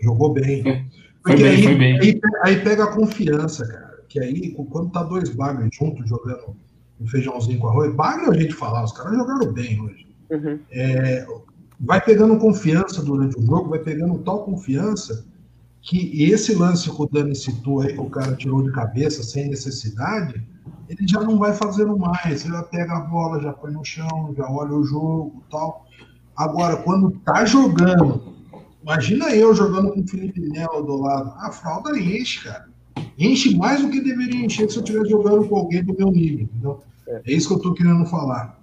[0.00, 0.62] Jogou bem.
[0.62, 0.82] Foi
[1.22, 2.00] Porque bem, aí, foi bem.
[2.00, 3.90] Aí, aí pega a confiança, cara.
[4.08, 6.56] Que aí, quando tá dois baggers juntos jogando
[7.00, 10.06] um feijãozinho com arroz, bagger é a gente falar, os caras jogaram bem hoje.
[10.30, 10.58] Uhum.
[10.70, 11.26] É,
[11.80, 15.24] vai pegando confiança durante o jogo, vai pegando tal confiança
[15.82, 19.48] que esse lance que o Dani citou aí, que o cara tirou de cabeça sem
[19.48, 20.46] necessidade,
[20.88, 22.44] ele já não vai fazendo mais.
[22.44, 25.86] Ele já pega a bola, já põe no chão, já olha o jogo tal.
[26.36, 28.34] Agora, quando tá jogando,
[28.82, 31.32] imagina eu jogando com o Felipe Melo do lado.
[31.38, 32.68] A fralda enche, cara.
[33.18, 36.44] Enche mais do que deveria encher se eu estivesse jogando com alguém do meu nível.
[36.44, 36.80] Entendeu?
[37.06, 38.59] É isso que eu tô querendo falar.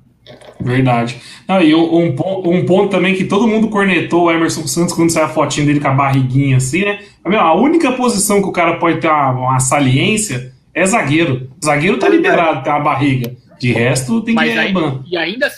[0.60, 1.18] Verdade.
[1.48, 5.10] Não, e um, um pon- ponto também que todo mundo cornetou o Emerson Santos quando
[5.12, 7.00] saiu a fotinha dele com a barriguinha assim, né?
[7.26, 11.50] Meu, a única posição que o cara pode ter uma, uma saliência é zagueiro.
[11.64, 13.36] Zagueiro tá liberado, tem uma barriga.
[13.60, 15.04] De resto, tem Mas que ir aí, ban.
[15.10, 15.50] e ainda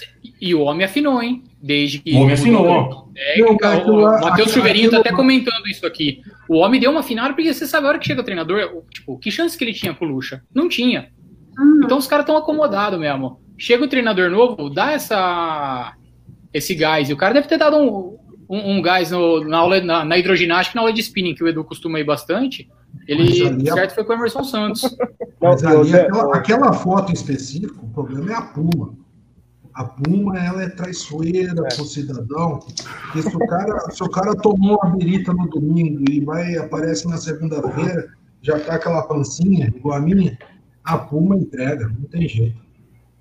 [0.42, 1.44] e o homem afinou, hein?
[1.62, 3.10] Desde que O homem afinou.
[3.14, 6.22] técnica, o, o Matheus Chuveirinho tá até comentando isso aqui.
[6.48, 9.18] O homem deu uma afinada porque você sabe a hora que chega o treinador, tipo,
[9.20, 10.42] que chance que ele tinha com o Lucha?
[10.56, 11.10] Não tinha.
[11.84, 13.42] Então os caras estão acomodados mesmo.
[13.60, 15.94] Chega o treinador novo, dá essa
[16.54, 17.10] esse gás.
[17.10, 18.18] E o cara deve ter dado um,
[18.50, 21.48] um, um gás no- na, aula, na, na hidroginástica, na aula de spinning, que o
[21.48, 22.68] Edu costuma ir bastante.
[23.08, 24.82] Ele, ali a- certo, foi com o Emerson Santos.
[25.42, 28.96] Mas e ali, outra- aquela, aquela foto em específico, o problema é a Puma.
[29.76, 31.76] A Puma, ela é traiçoeira É.
[31.76, 32.60] pro cidadão.
[33.04, 37.08] Porque se o cara, se o cara tomou uma birita no domingo e vai aparece
[37.08, 38.08] na segunda-feira,
[38.42, 40.38] já tá aquela pancinha igual a minha,
[40.84, 42.69] a Puma entrega, não tem jeito.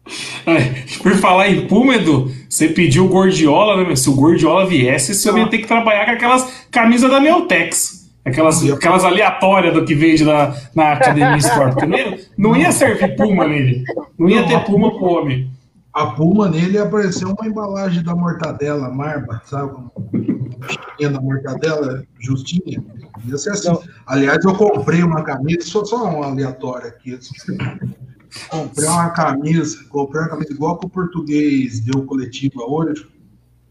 [1.02, 3.94] Por falar em Puma, Edu, você pediu o Gordiola, né?
[3.96, 7.98] Se o Gordiola viesse, você ia ter que trabalhar com aquelas camisas da Meltex.
[8.24, 11.72] Aquelas, aquelas aleatórias do que vende na, na Academia Sport.
[11.72, 13.84] Porque não ia, não ia servir Puma nele.
[14.18, 15.50] Não ia ter Puma pro homem.
[15.94, 19.72] A Puma nele apareceu uma embalagem da mortadela marba, sabe?
[19.72, 19.90] Uma
[20.60, 22.82] Justinha da mortadela, justinha.
[23.26, 23.76] Ia ser assim.
[24.06, 27.18] Aliás, eu comprei uma camisa, só, só um aleatório aqui.
[28.48, 33.06] Comprei uma camisa, comprei uma camisa igual que o português deu coletiva hoje.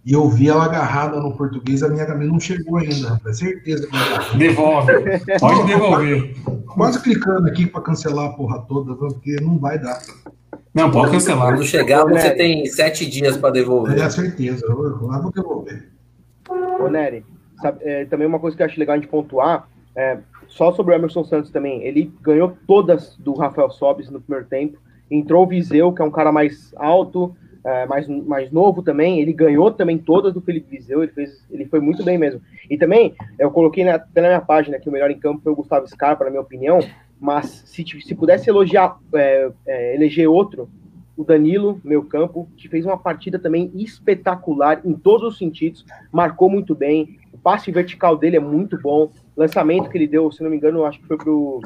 [0.05, 3.39] E eu vi ela agarrada no português, a minha camisa não chegou ainda, rapaz.
[3.39, 4.37] Certeza que.
[4.37, 4.93] Devolve.
[5.39, 6.35] Pode devolver.
[6.65, 10.01] Quase clicando aqui para cancelar a porra toda, porque não vai dar.
[10.73, 11.53] Não, pode cancelar.
[11.53, 13.99] Quando chegar, você tem sete dias para devolver.
[13.99, 15.89] É certeza, eu lá vou devolver.
[16.79, 17.25] Ô, Nery,
[17.61, 20.93] sabe, é, também uma coisa que eu acho legal a gente pontuar, é, só sobre
[20.93, 24.77] o Emerson Santos também, ele ganhou todas do Rafael Sobis no primeiro tempo,
[25.09, 29.33] entrou o Viseu, que é um cara mais alto, é, mais, mais novo também, ele
[29.33, 32.41] ganhou também todas do Felipe Viseu, ele, fez, ele foi muito bem mesmo.
[32.69, 35.51] E também, eu coloquei na, até na minha página que o melhor em campo foi
[35.51, 36.79] o Gustavo Scarpa, na minha opinião,
[37.19, 40.69] mas se, se pudesse elogiar, é, é, eleger outro,
[41.17, 46.47] o Danilo, meu campo, que fez uma partida também espetacular em todos os sentidos, marcou
[46.47, 50.57] muito bem, passe vertical dele é muito bom, lançamento que ele deu, se não me
[50.57, 51.61] engano, acho que foi pro,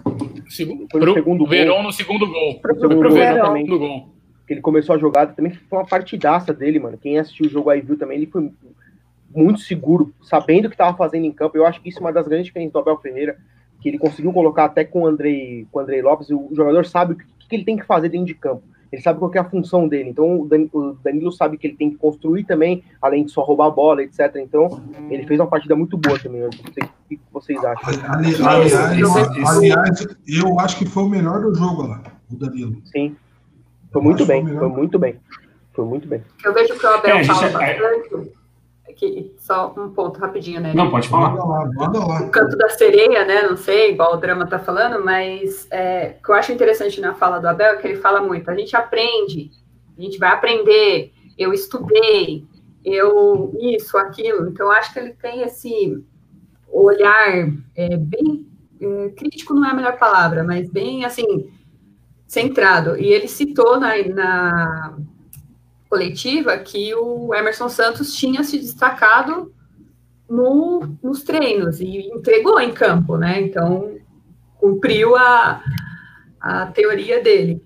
[0.48, 1.84] Segu- foi pro segundo Verón gol.
[1.84, 2.60] no segundo gol.
[2.60, 3.68] Pro segundo pro gol, exatamente.
[3.70, 4.10] no gol.
[4.46, 7.00] que ele começou a jogada, também foi uma partidaça dele, mano.
[7.00, 8.52] Quem assistiu o jogo aí viu também, ele foi
[9.34, 11.58] muito seguro, sabendo o que estava fazendo em campo.
[11.58, 13.38] Eu acho que isso é uma das grandes diferenças do Abel Ferreira,
[13.82, 17.14] que ele conseguiu colocar até com o Andrei, com o Andrei Lopes, o jogador sabe
[17.14, 18.62] o que, que ele tem que fazer dentro de campo.
[18.92, 20.10] Ele sabe qual que é a função dele.
[20.10, 23.42] Então o Dan- o Danilo sabe que ele tem que construir também, além de só
[23.42, 24.36] roubar a bola, etc.
[24.36, 26.42] Então ele fez uma partida muito boa também.
[26.42, 27.90] Eu não sei o que vocês acham.
[28.14, 32.02] Ali- Aliás, aliás, eu acho que foi o melhor do jogo lá,
[32.32, 32.82] o Danilo.
[32.86, 33.16] Sim.
[33.94, 35.16] Foi muito bem, foi muito bem.
[35.74, 36.22] Foi muito bem.
[36.44, 38.32] Eu vejo que o Abel É, fala é- bastante.
[38.96, 40.74] Que, só um ponto rapidinho, né?
[40.74, 41.32] Não, pode falar.
[41.32, 43.44] Manda lá, o canto da sereia, né?
[43.44, 47.14] Não sei, igual o drama tá falando, mas é, o que eu acho interessante na
[47.14, 48.50] fala do Abel é que ele fala muito.
[48.50, 49.52] A gente aprende,
[49.98, 51.12] a gente vai aprender.
[51.38, 52.46] Eu estudei,
[52.84, 54.50] eu isso, aquilo.
[54.50, 56.04] Então eu acho que ele tem esse
[56.68, 58.48] olhar é, bem
[58.80, 61.52] é, crítico, não é a melhor palavra, mas bem assim
[62.28, 62.98] centrado.
[62.98, 64.98] E ele citou na, na
[65.92, 69.54] coletiva que o Emerson Santos tinha se destacado
[70.30, 73.42] no, nos treinos e entregou em campo, né?
[73.42, 73.98] Então
[74.58, 75.62] cumpriu a,
[76.40, 77.62] a teoria dele.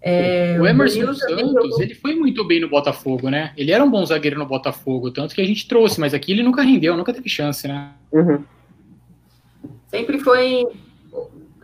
[0.00, 3.52] É, O Emerson também Santos, jogou- ele foi muito bem no Botafogo, né?
[3.54, 6.42] Ele era um bom zagueiro no Botafogo, tanto que a gente trouxe, mas aqui ele
[6.42, 7.92] nunca rendeu, nunca teve chance, né?
[8.10, 8.42] Uhum.
[9.88, 10.66] sempre foi.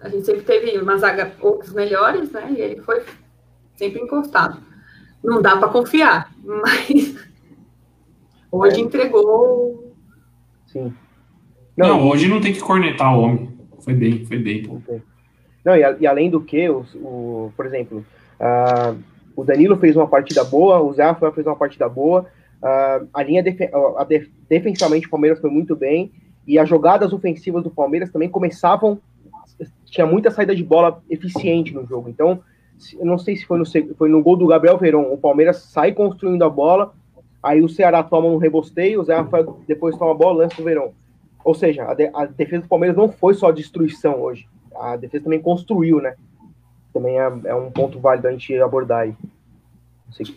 [0.02, 2.52] A gente sempre teve uma zaga outros melhores, né?
[2.54, 3.02] E ele foi
[3.76, 4.58] sempre encostado.
[5.24, 7.16] Não dá para confiar, mas
[8.52, 8.80] hoje é.
[8.80, 9.94] entregou.
[10.66, 10.92] Sim.
[11.76, 13.58] Não, não, hoje não tem que cornetar o homem.
[13.80, 14.62] Foi bem, foi bem.
[15.64, 18.04] Não, e, e além do que, o, o por exemplo,
[18.38, 18.96] uh,
[19.34, 22.26] o Danilo fez uma partida boa, o Zé fez uma partida boa,
[22.62, 23.58] uh, a linha def
[23.96, 26.12] a def defensivamente o Palmeiras foi muito bem,
[26.46, 29.00] e as jogadas ofensivas do Palmeiras também começavam,
[29.87, 32.08] tinha muita saída de bola eficiente no jogo.
[32.08, 32.42] Então,
[32.98, 33.64] eu não sei se foi no,
[33.96, 36.92] foi no gol do Gabriel Verón, o Palmeiras sai construindo a bola,
[37.42, 40.64] aí o Ceará toma um rebosteio, o Zé Rafael depois toma a bola, lança o
[40.64, 40.90] Verón.
[41.44, 45.24] Ou seja, a, de, a, defesa do Palmeiras não foi só destruição hoje, a defesa
[45.24, 46.16] também construiu, né?
[46.92, 49.16] Também é, é um ponto válido a gente abordar aí.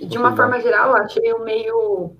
[0.07, 2.11] De uma forma geral, eu achei o meio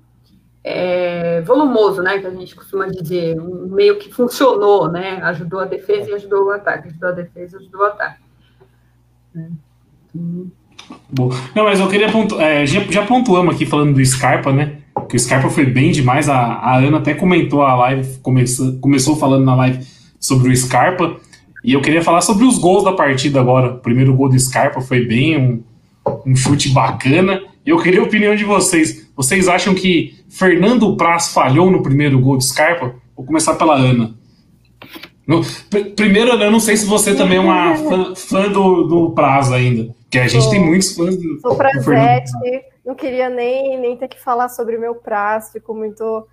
[0.63, 2.19] é, volumoso, né?
[2.19, 5.19] Que a gente costuma dizer, um meio que funcionou, né?
[5.23, 8.21] Ajudou a defesa e ajudou o ataque, ajudou a defesa e ajudou o ataque.
[11.55, 14.77] Não, mas eu queria pontuar, é, já, já pontuamos aqui falando do Scarpa, né?
[15.09, 16.29] Que o Scarpa foi bem demais.
[16.29, 19.85] A, a Ana até comentou a live, começou, começou falando na live
[20.19, 21.17] sobre o Scarpa.
[21.63, 23.73] E eu queria falar sobre os gols da partida agora.
[23.73, 25.63] O primeiro gol do Scarpa foi bem, um,
[26.25, 27.41] um chute bacana.
[27.65, 29.09] E eu queria a opinião de vocês.
[29.15, 32.95] Vocês acham que Fernando Praz falhou no primeiro gol de Scarpa?
[33.15, 34.15] Vou começar pela Ana.
[35.27, 39.11] No, pr primeiro, eu não sei se você também é uma fã, fã do, do
[39.11, 39.93] Praz ainda.
[40.09, 41.39] Que a gente tem muitos fãs do.
[41.41, 42.31] Sou Prazete,
[42.85, 46.27] não queria nem, nem ter que falar sobre o meu Praz, fico muito.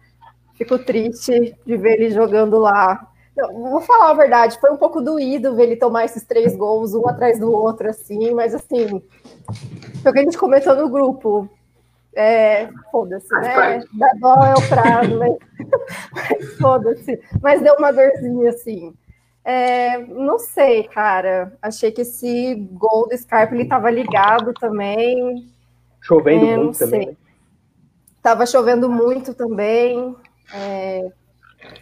[0.54, 3.10] Fico triste de ver ele jogando lá.
[3.36, 6.94] Não, vou falar a verdade, foi um pouco doído ver ele tomar esses três gols,
[6.94, 9.02] um atrás do outro, assim, mas assim,
[10.00, 11.50] foi o que a gente comentou no grupo.
[12.14, 13.82] É, foda-se, né?
[13.92, 15.36] Da dó é o prazo, mas,
[16.14, 17.20] mas foda-se.
[17.42, 18.94] Mas deu uma dorzinha assim.
[19.44, 21.52] É, não sei, cara.
[21.60, 25.46] Achei que esse gol do Scarpa ele tava ligado também.
[26.00, 27.06] Chovendo é, muito também.
[27.08, 27.16] Né?
[28.22, 30.16] Tava chovendo muito também.
[30.54, 31.10] É,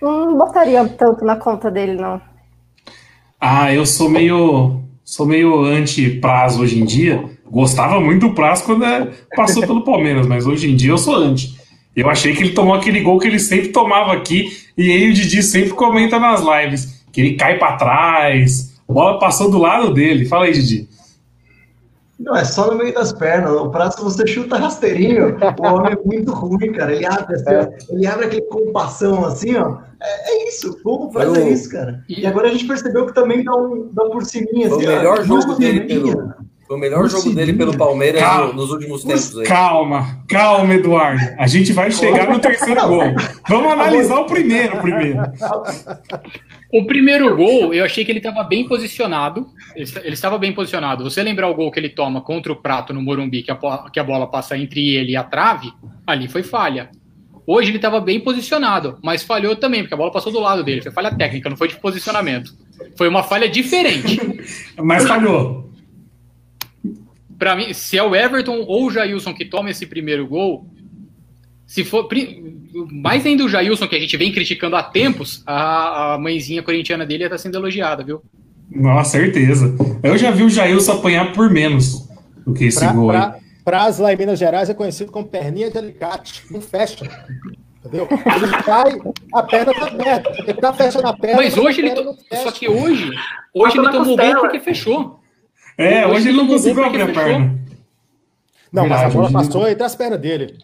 [0.00, 2.20] não botaria tanto na conta dele, não.
[3.40, 7.24] Ah, eu sou meio sou meio anti-prazo hoje em dia.
[7.46, 11.14] Gostava muito do prazo quando é, passou pelo Palmeiras, mas hoje em dia eu sou
[11.14, 11.60] anti.
[11.94, 15.12] Eu achei que ele tomou aquele gol que ele sempre tomava aqui, e aí o
[15.12, 19.92] Didi sempre comenta nas lives, que ele cai para trás, a bola passou do lado
[19.92, 20.24] dele.
[20.24, 20.88] Fala aí, Didi.
[22.18, 23.52] Não, é só no meio das pernas.
[23.52, 26.94] O prato, você chuta rasteirinho, o homem é muito ruim, cara.
[26.94, 27.76] Ele abre, assim, é.
[27.90, 29.78] ele abre aquele compassão assim, ó.
[30.00, 32.04] É, é isso, como prazo é isso, cara.
[32.08, 34.46] E agora a gente percebeu que também dá, um, dá por cima.
[34.46, 36.32] Assim, o melhor jogo dele pelo.
[36.72, 39.38] Foi o melhor jogo dele pelo Palmeiras calma, nos últimos tempos.
[39.38, 39.46] Aí.
[39.46, 41.20] Calma, calma, Eduardo.
[41.38, 43.14] A gente vai chegar no terceiro gol.
[43.46, 45.18] Vamos analisar o primeiro primeiro.
[46.72, 49.48] O primeiro gol, eu achei que ele estava bem posicionado.
[49.76, 51.04] Ele estava bem posicionado.
[51.04, 53.56] Você lembrar o gol que ele toma contra o Prato no Morumbi, que a,
[53.92, 55.70] que a bola passa entre ele e a trave,
[56.06, 56.88] ali foi falha.
[57.46, 60.80] Hoje ele estava bem posicionado, mas falhou também, porque a bola passou do lado dele.
[60.80, 62.50] Foi falha técnica, não foi de posicionamento.
[62.96, 64.18] Foi uma falha diferente.
[64.82, 65.70] mas falhou.
[67.42, 70.64] Para mim, se é o Everton ou o Jailson que toma esse primeiro gol,
[71.66, 72.08] se for
[72.88, 77.04] mais ainda o Jailson, que a gente vem criticando há tempos, a, a mãezinha corintiana
[77.04, 78.22] dele está sendo elogiada, viu?
[78.70, 79.74] Nossa, certeza.
[80.04, 82.08] Eu já vi o Jailson apanhar por menos
[82.46, 83.40] do que esse pra, gol pra, aí.
[83.64, 87.04] Praz lá em Minas Gerais é conhecido como perninha de alicate, não fecha.
[87.84, 88.06] Entendeu?
[88.08, 89.00] Ele cai,
[89.34, 90.32] a perna tá aberta.
[90.38, 91.42] Ele tá fechando a perna.
[91.42, 91.90] Mas hoje ele.
[91.90, 92.16] To...
[92.40, 93.10] Só que hoje,
[93.52, 95.21] hoje ele tomou gol porque fechou.
[95.76, 97.58] É, hoje, hoje ele não conseguiu abrir a perna.
[98.72, 100.58] Não, Verdade, mas a bola passou entre as pernas dele.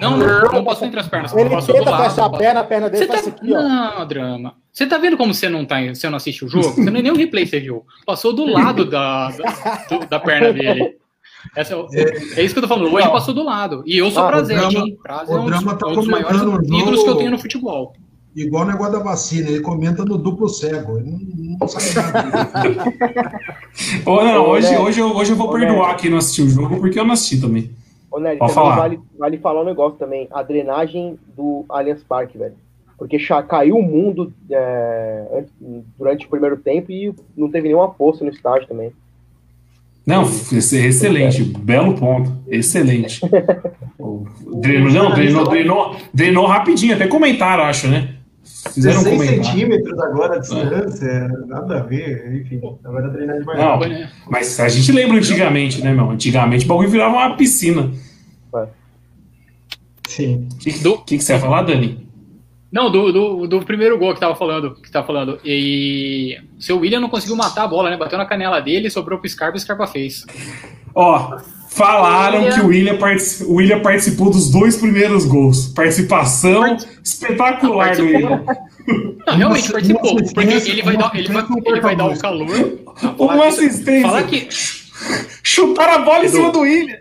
[0.00, 1.34] Não, não, não passou entre as pernas.
[1.34, 3.30] Ele passou tenta fechar a perna, a perna dele faz tá...
[3.30, 3.62] aqui, ó.
[3.62, 4.54] Não, drama.
[4.72, 6.70] Você tá vendo como você não, tá, você não assiste o jogo?
[6.70, 7.84] Você nem o replay você viu.
[8.06, 10.96] Passou do lado da, da, da perna dele.
[11.56, 12.92] Essa, é, é, isso que eu tô falando.
[12.92, 13.12] Hoje não.
[13.12, 13.82] passou do lado.
[13.84, 14.96] E eu sou ah, prazer, hein?
[15.02, 17.94] Prazer é um dos, tá um dos maiores ídolos que eu tenho no futebol.
[18.34, 20.98] Igual o negócio da vacina, ele comenta no duplo cego.
[20.98, 22.84] Ele não, não sabe nada.
[24.06, 26.98] Ô, não, hoje, hoje, eu, hoje eu vou perdoar quem não assistiu o jogo, porque
[26.98, 27.70] eu não assisti também.
[28.10, 28.76] Ô, Nery, Pode falar.
[28.76, 30.28] Vale, vale falar um negócio também.
[30.30, 32.54] A drenagem do Allianz Parque, velho.
[32.96, 33.18] Porque
[33.48, 35.44] caiu o mundo é,
[35.98, 38.92] durante o primeiro tempo e não teve nenhuma força no estádio também.
[40.06, 43.20] Não, excelente, belo ponto, excelente.
[44.60, 48.16] drenou, não, drenou, drenou, drenou rapidinho, até comentaram, acho, né?
[48.70, 51.28] Fizeram 16 um centímetros agora de distância, é.
[51.46, 53.80] nada a ver, enfim, agora a drenagem mais Não,
[54.30, 56.10] mas a gente lembra antigamente, né, meu?
[56.10, 57.90] Antigamente o bagulho virava uma piscina.
[60.06, 60.46] Sim.
[60.52, 62.06] O que, que, que, você ia falar, Dani?
[62.70, 65.38] Não, do, do, do, primeiro gol que tava falando, que tava falando.
[65.44, 67.96] E o seu William não conseguiu matar a bola, né?
[67.96, 70.24] Bateu na canela dele, sobrou pro Scarpa e o Scarpa fez.
[70.94, 71.38] Ó,
[71.74, 72.54] falaram William.
[72.54, 75.68] que o William, particip, o William participou dos dois primeiros gols.
[75.68, 77.00] Participação Particip...
[77.02, 78.44] espetacular do William.
[79.26, 82.78] Não, realmente participou, porque ele vai dar, ele vai, ele vai dar o calor.
[83.16, 84.02] Uma assistência.
[84.02, 84.48] Falar que.
[85.42, 86.96] Chutar a bola em cima do William.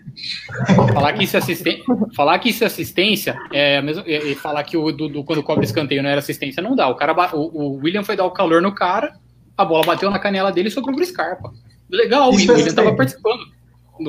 [0.93, 1.83] Falar que isso é assistência,
[2.15, 5.65] falar que isso é assistência é mesmo, e falar que o do, do, quando cobre
[5.65, 6.87] escanteio não era assistência não dá.
[6.87, 9.13] O cara, o, o, William foi dar o calor no cara,
[9.57, 11.51] a bola bateu na canela dele e sobrou pro Scarpa.
[11.89, 13.41] Legal, isso o William estava participando.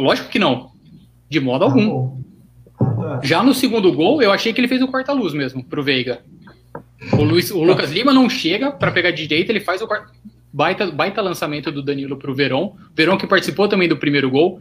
[0.01, 0.71] Lógico que não,
[1.29, 2.19] de modo algum.
[2.81, 6.21] Ah, Já no segundo gol, eu achei que ele fez o corta-luz mesmo pro Veiga.
[7.13, 9.89] O, Luiz, o Lucas Lima não chega para pegar de direita, ele faz o
[10.53, 12.75] baita, baita lançamento do Danilo pro Verón.
[12.95, 14.61] Verón que participou também do primeiro gol.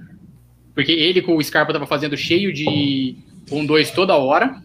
[0.73, 3.15] Porque ele com o Scarpa tava fazendo cheio de
[3.49, 4.61] 1-2 toda hora.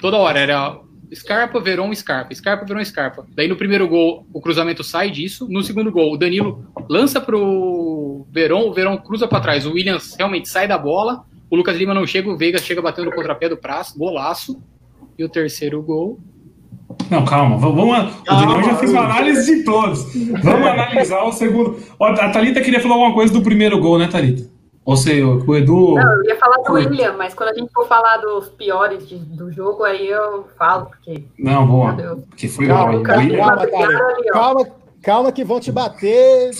[0.00, 0.78] Toda hora era
[1.14, 3.26] Scarpa, Verón, Scarpa, Scarpa, Verón, Scarpa.
[3.34, 5.46] Daí no primeiro gol o cruzamento sai disso.
[5.48, 9.66] No segundo gol o Danilo lança pro Verón, o Verón cruza para trás.
[9.66, 11.24] O Williams realmente sai da bola.
[11.48, 14.60] O Lucas Lima não chega, o Veiga chega batendo no contrapé do prazo, golaço.
[15.18, 16.18] E o terceiro gol.
[17.10, 18.12] Não, calma, vamos.
[18.22, 20.04] O Daniel já fez uma análise de todos.
[20.42, 21.78] Vamos analisar o segundo.
[22.00, 24.55] a Thalita queria falar alguma coisa do primeiro gol, né, Thalita?
[24.86, 25.96] Ou seja, o Edu.
[25.96, 29.16] Não, eu ia falar do William, mas quando a gente for falar dos piores de,
[29.16, 31.24] do jogo, aí eu falo, porque.
[31.36, 31.92] Não, boa.
[32.28, 33.66] Porque foi calma, calma, calma,
[34.32, 34.66] calma,
[35.02, 36.52] calma, que vão te bater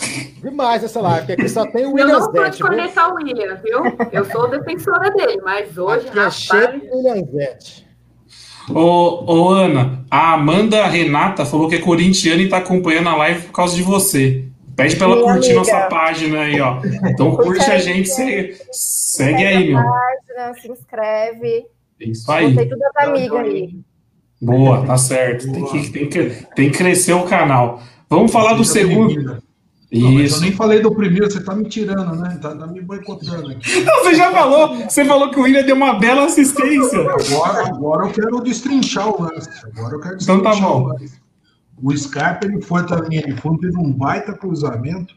[0.42, 3.60] demais essa live, porque aqui só tem o William Eu não vou desconectar o William,
[3.62, 3.78] viu?
[4.10, 6.08] Eu sou defensora dele, mas hoje.
[6.08, 7.86] Aqui é cheio de William Zete.
[8.68, 13.42] Ô, ô, Ana, a Amanda Renata falou que é corintiana e tá acompanhando a live
[13.42, 14.48] por causa de você.
[14.76, 15.54] Pede pra ela curtir amiga.
[15.54, 16.80] nossa página aí, ó.
[17.08, 19.82] Então curte a gente, segue, segue aí, meu.
[19.82, 21.66] Página, se inscreve.
[21.98, 22.50] Isso aí.
[22.50, 23.76] Botei tudo as amigas aí.
[24.40, 25.50] Boa, tá certo.
[25.50, 27.80] Tem que, tem, que, tem que crescer o canal.
[28.08, 29.42] Vamos falar do segundo.
[29.90, 30.36] Isso.
[30.36, 32.38] eu nem falei do primeiro, você tá me tirando, né?
[32.42, 33.80] Tá, tá me boicotando aqui.
[33.80, 34.76] Não, você já falou.
[34.76, 37.00] Você falou que o William deu uma bela assistência.
[37.00, 39.48] Agora, agora eu quero destrinchar o lance.
[39.64, 40.90] Agora eu quero destrinchar então tá bom.
[41.82, 45.14] O Scarpa ele foi também, ele foi teve um baita cruzamento.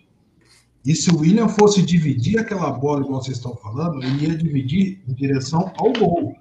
[0.85, 5.01] E se o William fosse dividir aquela bola, igual vocês estão falando, ele ia dividir
[5.07, 6.35] em direção ao gol.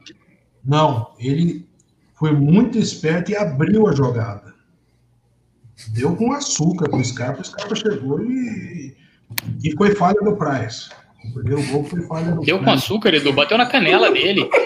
[0.64, 1.68] Não, ele
[2.14, 4.54] foi muito esperto e abriu a jogada.
[5.88, 8.96] Deu com açúcar para o Scarpa, o Scarpa chegou e,
[9.62, 10.90] e foi falha do Price.
[11.24, 12.64] O primeiro gol foi falha do Deu Price.
[12.64, 14.48] com açúcar, Edu, bateu na canela dele.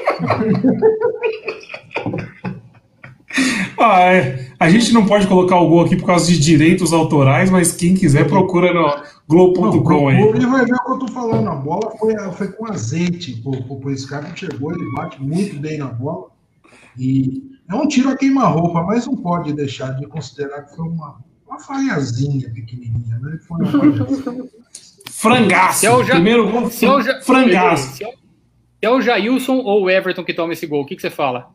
[3.84, 4.52] Ah, é.
[4.58, 7.94] A gente não pode colocar o gol aqui por causa de direitos autorais, mas quem
[7.94, 10.22] quiser procura no Globo.com aí.
[10.22, 11.48] Ele vai ver o que eu tô falando.
[11.48, 13.42] A bola foi, foi com azeite.
[13.42, 16.28] Pô, esse cara que chegou, ele bate muito bem na bola.
[16.96, 21.18] E é um tiro a queima-roupa, mas não pode deixar de considerar que foi uma,
[21.46, 23.38] uma falhazinha pequenininha, né?
[23.48, 24.06] Foi uma.
[25.10, 25.86] Frangaço.
[25.86, 26.14] É ja...
[26.14, 27.20] Primeiro gol, se é ja...
[27.22, 27.96] frangaço.
[27.96, 28.04] Se
[28.80, 31.50] é o Jailson ou o Everton que toma esse gol, o que, que você fala?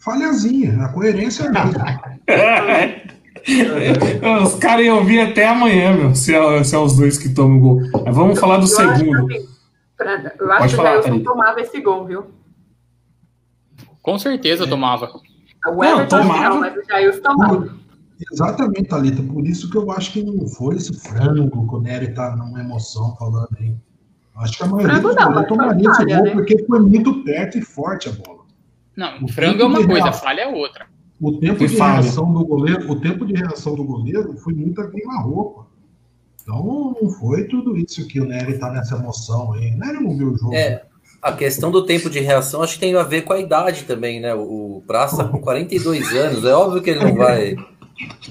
[0.00, 3.10] Falhazinha, a coerência é
[4.42, 7.56] Os caras iam vir até amanhã, meu, se é, se é os dois que tomam
[7.56, 7.80] o gol.
[8.04, 9.16] Mas vamos falar do eu segundo.
[9.16, 12.26] Acho que, eu acho Pode que falar, o Jailson tomava esse gol, viu?
[14.02, 14.66] Com certeza é.
[14.66, 15.10] tomava.
[15.66, 16.48] O não, tomava.
[16.50, 17.80] Não, mas o Jailson tomava.
[18.32, 19.22] Exatamente, Thalita.
[19.22, 22.60] Por isso que eu acho que não foi esse frango que o Nery tá numa
[22.60, 23.74] emoção falando aí.
[24.36, 26.30] Acho que a maioria frango não, tomaria esse gol né?
[26.32, 28.39] porque foi muito perto e forte a bola.
[29.00, 30.86] Não, o frango é uma coisa, reação, falha é outra.
[31.18, 32.02] O tempo de falha.
[32.02, 35.66] reação do goleiro, o tempo de reação do goleiro foi muito queima-roupa.
[36.42, 39.70] Então não foi tudo isso que o Nery tá nessa emoção aí.
[39.70, 40.54] O Nery não viu o jogo.
[40.54, 40.82] É,
[41.22, 44.20] a questão do tempo de reação acho que tem a ver com a idade também,
[44.20, 44.34] né?
[44.34, 47.56] O Praça tá com 42 anos, é óbvio que ele não vai.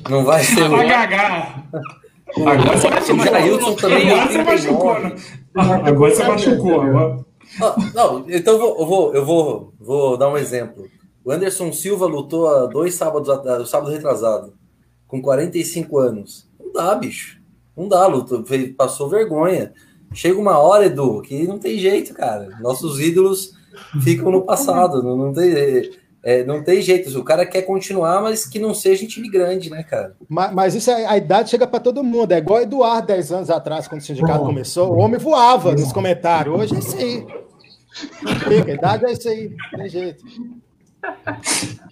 [0.07, 0.69] Não vai ser.
[0.69, 1.67] Vai gagar.
[2.45, 2.89] Agora você
[4.43, 4.95] machucou.
[5.55, 7.25] Agora você machucou.
[7.61, 10.87] Ah, não, então eu vou, eu vou, eu vou, vou dar um exemplo.
[11.23, 14.53] O Anderson Silva lutou há dois sábados, o sábado retrasado,
[15.07, 16.49] com 45 anos.
[16.59, 17.39] Não dá, bicho.
[17.75, 18.43] Não dá, lutou,
[18.77, 19.73] passou vergonha.
[20.13, 22.57] Chega uma hora, Edu, que não tem jeito, cara.
[22.61, 23.53] Nossos ídolos
[24.01, 25.03] ficam no passado.
[25.03, 25.91] Não, não tem.
[26.21, 29.69] É, não tem jeito, o cara quer continuar, mas que não seja em time grande,
[29.69, 30.15] né, cara?
[30.27, 32.33] Mas, mas isso é, a idade chega para todo mundo.
[32.33, 36.53] É igual Eduardo 10 anos atrás, quando o sindicato começou, o homem voava nos comentários.
[36.53, 37.25] Hoje é isso aí.
[37.91, 40.23] Fica, a idade é isso aí, não tem jeito.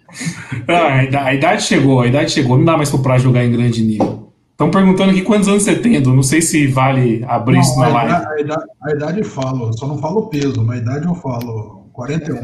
[0.69, 4.32] Ah, a idade chegou, a idade chegou, não dá mais para jogar em grande nível.
[4.51, 6.13] Estão perguntando aqui quantos anos você tem, Edu.
[6.13, 8.13] Não sei se vale abrir não, isso na live.
[8.13, 11.89] A idade, a idade eu falo, só não falo peso, mas a idade eu falo
[11.93, 12.41] 41.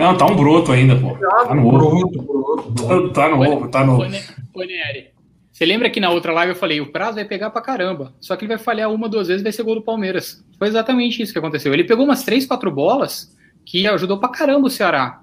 [0.00, 1.10] Não, tá um broto ainda, pô.
[1.10, 3.10] Tá broto, broto.
[3.10, 4.02] Tá novo, tá novo.
[4.02, 5.08] Ô, Nery,
[5.52, 8.14] você lembra que na outra live eu falei, o prazo vai pegar pra caramba.
[8.18, 10.42] Só que ele vai falhar uma, duas vezes vai ser gol do Palmeiras.
[10.58, 11.74] Foi exatamente isso que aconteceu.
[11.74, 13.36] Ele pegou umas três, quatro bolas
[13.66, 15.20] que ajudou pra caramba o Ceará.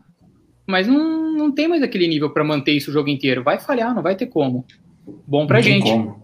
[0.67, 3.43] Mas não, não tem mais aquele nível para manter isso o jogo inteiro.
[3.43, 4.63] Vai falhar, não vai ter como.
[5.25, 5.89] Bom pra Não tem gente.
[5.89, 6.23] como.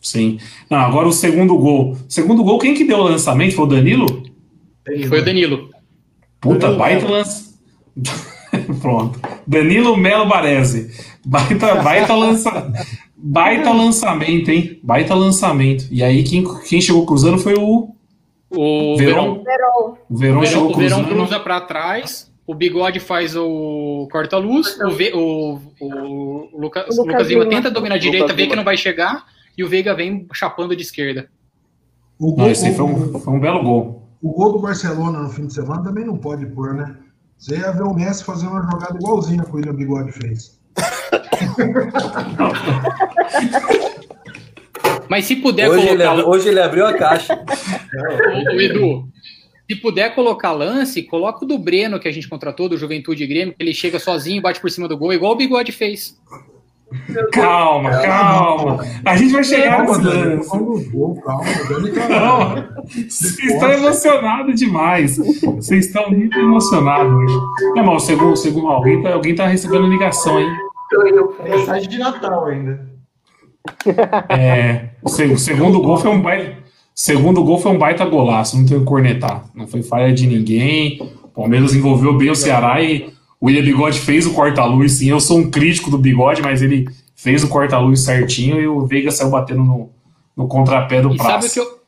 [0.00, 0.38] Sim.
[0.70, 1.94] Não, agora o segundo gol.
[2.08, 3.54] Segundo gol, quem que deu o lançamento?
[3.54, 4.22] Foi o Danilo?
[5.08, 5.68] Foi o Danilo.
[6.40, 7.51] Puta, Danilo baita lança.
[8.80, 9.20] Pronto.
[9.46, 10.90] Danilo Melo Baresi.
[11.24, 12.72] Baita, baita, lança...
[13.16, 14.80] baita lançamento, hein?
[14.82, 15.86] Baita lançamento.
[15.90, 17.94] E aí, quem, quem chegou cruzando foi o
[18.50, 19.42] O Verón.
[19.42, 19.98] Verão, Verão.
[20.10, 25.12] O Verão o Verão, o cruza pra trás, o Bigode faz o corta-luz, o, Ve-
[25.14, 28.76] o, o Luca- O Lucas Lima tenta dominar a direita, Lucas vê que não vai
[28.76, 29.24] chegar,
[29.56, 31.28] e o Veiga vem chapando de esquerda.
[32.18, 34.08] O Não, gol, esse aí foi um, foi um belo gol.
[34.20, 36.94] o gol do Barcelona no fim de semana também não pode pôr, né?
[37.42, 40.60] Você ia ver o Messi fazendo uma jogada igualzinha que o William Bigode fez.
[45.10, 46.28] Mas se puder Hoje ele, colocar.
[46.28, 47.34] hoje ele abriu a caixa.
[48.54, 49.08] Ô, Edu,
[49.68, 53.54] se puder colocar lance, coloca o do Breno que a gente contratou, do Juventude Grêmio,
[53.54, 56.16] que ele chega sozinho, bate por cima do gol, igual o Bigode fez.
[57.32, 58.84] Calma, calma.
[59.04, 60.48] A gente vai chegar Calma, lance.
[62.08, 62.68] calma.
[63.08, 65.16] Vocês estão emocionados demais.
[65.16, 67.32] Vocês estão muito emocionados.
[67.76, 70.48] É, mas o segundo, segundo alguém, tá, alguém tá recebendo ligação, hein?
[71.44, 72.90] Mensagem de Natal ainda.
[74.28, 76.60] É, o, se- o segundo gol foi um baita.
[76.94, 79.44] Segundo gol foi um baita golaço, não tem o que cornetar.
[79.54, 81.00] Não foi falha de ninguém.
[81.22, 83.10] O Palmeiras envolveu bem o Ceará e
[83.42, 84.92] o William Bigode fez o corta-luz.
[84.92, 86.86] Sim, eu sou um crítico do Bigode, mas ele
[87.16, 89.90] fez o corta-luz certinho e o Veiga saiu batendo no,
[90.36, 91.52] no contrapé do E sabe, o Praça.
[91.52, 91.80] que eu,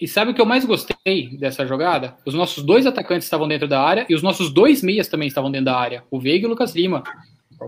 [0.00, 2.14] e sabe o que eu mais gostei dessa jogada?
[2.24, 5.50] Os nossos dois atacantes estavam dentro da área e os nossos dois meias também estavam
[5.50, 6.04] dentro da área.
[6.08, 7.02] O Veiga e o Lucas Lima.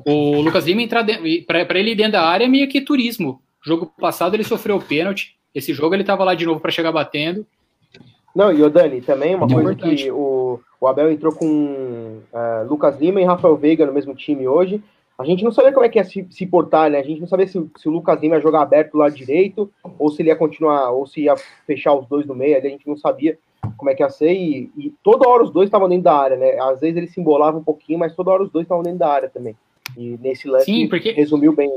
[0.07, 1.05] O Lucas Lima entrar
[1.66, 3.43] para ele ir dentro da área é meio que turismo.
[3.66, 5.37] Jogo passado ele sofreu o pênalti.
[5.53, 7.45] Esse jogo ele estava lá de novo para chegar batendo.
[8.35, 10.05] Não, e o Dani, também uma Muito coisa importante.
[10.05, 14.47] que o, o Abel entrou com eh, Lucas Lima e Rafael Veiga no mesmo time
[14.47, 14.83] hoje.
[15.16, 16.99] A gente não sabia como é que ia se, se portar, né?
[16.99, 19.70] A gente não sabia se, se o Lucas Lima ia jogar aberto do lado direito,
[19.99, 21.35] ou se ele ia continuar, ou se ia
[21.66, 23.39] fechar os dois no meio, ali a gente não sabia
[23.77, 26.37] como é que ia ser, e, e toda hora os dois estavam dentro da área,
[26.37, 26.59] né?
[26.61, 29.09] Às vezes ele se embolava um pouquinho, mas toda hora os dois estavam dentro da
[29.09, 29.57] área também.
[29.97, 31.70] E nesse lance Sim, porque- resumiu bem.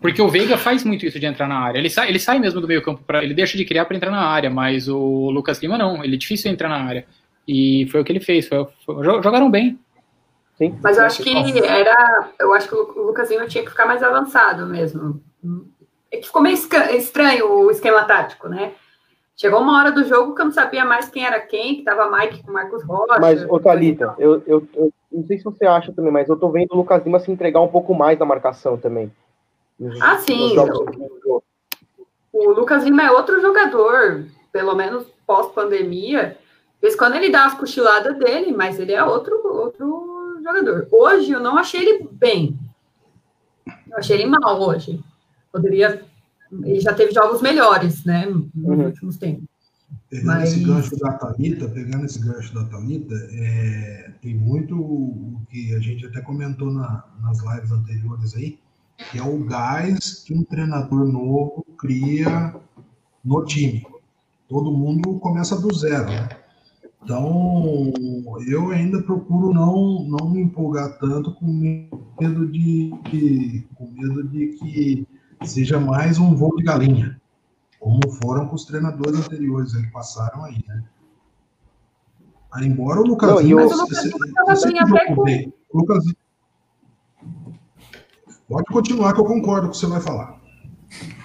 [0.00, 1.78] Porque o Veiga faz muito isso de entrar na área.
[1.78, 4.10] Ele sai, ele sai mesmo do meio campo, pra, ele deixa de criar para entrar
[4.10, 6.04] na área, mas o Lucas Lima não.
[6.04, 7.06] Ele é difícil entrar na área.
[7.46, 8.48] E foi o que ele fez.
[8.48, 9.78] Foi, foi- jogaram bem.
[10.56, 10.78] Sim.
[10.82, 11.36] Mas eu acho que
[11.66, 12.30] era.
[12.38, 15.20] Eu acho que o Lucas Lima tinha que ficar mais avançado mesmo.
[16.12, 18.72] É que ficou meio estranho o esquema tático, né?
[19.36, 22.08] Chegou uma hora do jogo que eu não sabia mais quem era quem, que tava
[22.16, 23.18] Mike com Marcos Rocha.
[23.20, 26.48] Mas, ô Thalita, eu, eu, eu não sei se você acha também, mas eu tô
[26.50, 29.10] vendo o Lucas Lima se entregar um pouco mais na marcação também.
[29.78, 30.54] Nos- Ah, nos sim.
[30.54, 31.42] jogou.
[32.32, 36.38] O Lucas Lima é outro jogador, pelo menos pós-pandemia.
[36.84, 40.86] De vez em quando ele dá as cochiladas dele, mas ele é outro, outro jogador.
[40.92, 42.58] Hoje eu não achei ele bem.
[43.90, 45.02] Eu achei ele mal hoje.
[45.50, 46.04] Poderia.
[46.52, 48.26] Ele já teve jogos melhores, né?
[48.26, 48.84] Nos Uhum.
[48.84, 49.44] últimos tempos.
[50.10, 55.40] Pegando Mas- esse gancho da Thalita, pegando esse gancho da Thalita, é, tem muito o
[55.48, 58.58] que a gente até comentou na- nas lives anteriores aí,
[59.10, 62.54] que é o gás que um treinador novo cria
[63.24, 63.86] no time.
[64.46, 66.28] Todo mundo começa do zero, né?
[67.04, 67.92] Então,
[68.48, 74.46] eu ainda procuro não, não me empolgar tanto com medo de, de- com medo de
[74.56, 75.06] que
[75.46, 77.20] seja mais um voo de galinha
[77.78, 80.82] como foram com os treinadores anteriores que passaram aí, né?
[82.50, 83.42] Aí, embora o Lucas Não,
[84.46, 85.52] Mas o bem até com- bem.
[85.74, 86.04] Lucas
[88.48, 90.40] Pode continuar que eu concordo com o que você vai falar.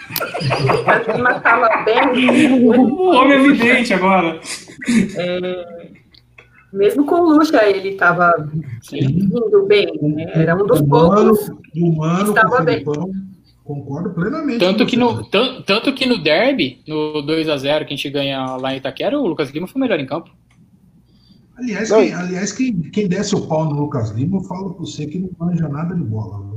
[0.10, 2.60] O Lucas Lima estava bem.
[2.62, 4.40] O homem é evidente agora.
[5.18, 5.90] é,
[6.74, 8.32] mesmo com o Lucha, ele estava
[8.94, 9.88] indo bem.
[10.02, 10.32] né?
[10.34, 11.48] Era um dos Do Mano, poucos.
[11.76, 12.76] do Mano com estava bem.
[12.84, 13.12] Felipão,
[13.64, 14.60] concordo plenamente.
[14.60, 18.74] Tanto que, no, tan- tanto que no derby, no 2x0 que a gente ganha lá
[18.74, 20.30] em Itaquera, o Lucas Lima foi o melhor em campo.
[21.58, 25.06] Aliás, quem, aliás quem, quem desce o pau no Lucas Lima, eu falo pra você
[25.06, 26.49] que não manja nada de bola.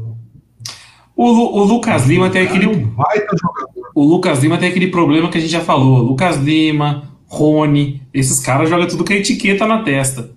[1.17, 2.67] O, Lu- o Lucas Lima tem é aquele.
[2.67, 3.91] um baita jogador.
[3.95, 5.99] O Lucas Lima tem aquele problema que a gente já falou.
[5.99, 10.31] Lucas Lima, Rony, esses caras jogam tudo com a etiqueta na testa.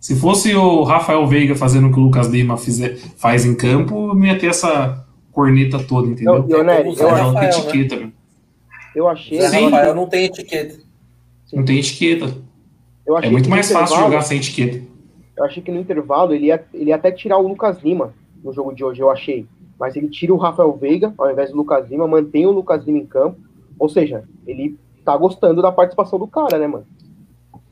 [0.00, 4.14] Se fosse o Rafael Veiga fazendo o que o Lucas Lima fizer, faz em campo,
[4.14, 6.40] não ia ter essa corneta toda, entendeu?
[6.42, 7.48] Não, e o Nery, Como o eu, Joga com Rafael, né?
[7.58, 8.08] etiqueta, meu.
[8.96, 9.38] eu achei.
[9.38, 10.78] Eu Rafael não tem etiqueta.
[11.52, 12.34] Não tem etiqueta.
[13.06, 14.80] eu É muito mais fácil jogar sem etiqueta.
[15.36, 18.12] eu achei que no intervalo ele ia, ele ia até tirar o Lucas Lima
[18.42, 19.46] no jogo de hoje, eu achei.
[19.82, 22.98] Mas ele tira o Rafael Veiga ao invés do Lucas Lima, mantém o Lucas Lima
[22.98, 23.40] em campo.
[23.76, 26.86] Ou seja, ele tá gostando da participação do cara, né, mano?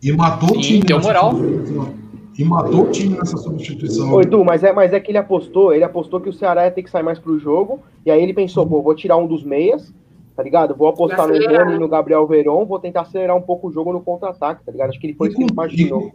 [0.02, 0.80] E matou Sim, o time.
[0.80, 1.30] deu nessa moral.
[1.30, 1.94] substituição.
[2.36, 4.12] E matou o time nessa substituição.
[4.12, 6.72] Ô, Edu, mas é, mas é que ele apostou, ele apostou que o Ceará ia
[6.72, 9.44] ter que sair mais pro jogo, e aí ele pensou, pô, vou tirar um dos
[9.44, 9.94] meias,
[10.34, 10.74] tá ligado?
[10.74, 13.92] Vou apostar no Rony e no Gabriel Veron, vou tentar acelerar um pouco o jogo
[13.92, 14.88] no contra-ataque, tá ligado?
[14.90, 16.10] Acho que ele foi E isso que ele imaginou.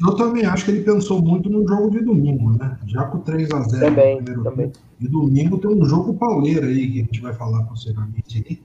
[0.00, 2.78] Eu também acho que ele pensou muito no jogo de domingo, né?
[2.86, 4.66] Já com 3x0 Também, no primeiro também.
[4.70, 4.78] tempo.
[5.00, 8.62] E domingo tem um jogo pauleiro aí, que a gente vai falar posteriormente aí.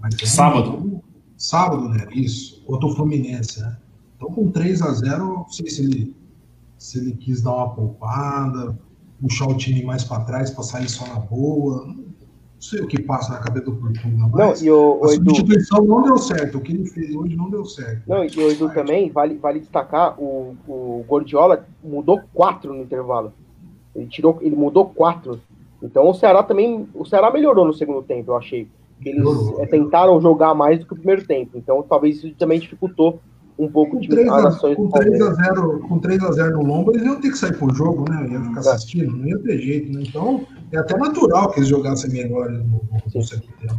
[0.00, 0.66] Mas é um Sábado.
[0.66, 1.04] jogo-
[1.36, 2.06] Sábado, né?
[2.12, 2.62] Isso.
[2.64, 3.76] Contra o Fluminense, né?
[4.16, 6.16] Então com 3x0, eu não sei se ele,
[6.76, 8.78] se ele quis dar uma poupada,
[9.20, 11.86] puxar o time mais para trás para sair só na boa.
[11.86, 12.04] Não
[12.60, 15.34] sei o que passa na cabeça do Portugal, Não, mas e o, a o Edu,
[15.34, 16.58] substituição não deu certo.
[16.58, 18.02] O que ele fez hoje não deu certo.
[18.06, 23.32] não, e o Edu também, vale, vale destacar, o, o Gordiola mudou quatro no intervalo.
[23.94, 25.40] Ele tirou, ele mudou quatro.
[25.82, 28.68] Então o Ceará também, o Ceará melhorou no segundo tempo, eu achei.
[29.04, 29.62] Eles Melhorou.
[29.62, 31.52] é, tentaram jogar mais do que o primeiro tempo.
[31.56, 33.20] Então talvez isso também dificultou
[33.58, 35.38] um pouco Com de 3 as a, ações com do 3 Palmeiras.
[35.38, 38.04] a 0 com 3 a 0 no lombo, eles iam ter que sair pro jogo,
[38.08, 38.28] né?
[38.30, 38.74] Ia ficar É.
[38.74, 40.04] assistindo, não ia ter jeito, né?
[40.06, 42.80] Então, é até natural que eles jogassem melhor no,
[43.14, 43.76] no, segundo tempo.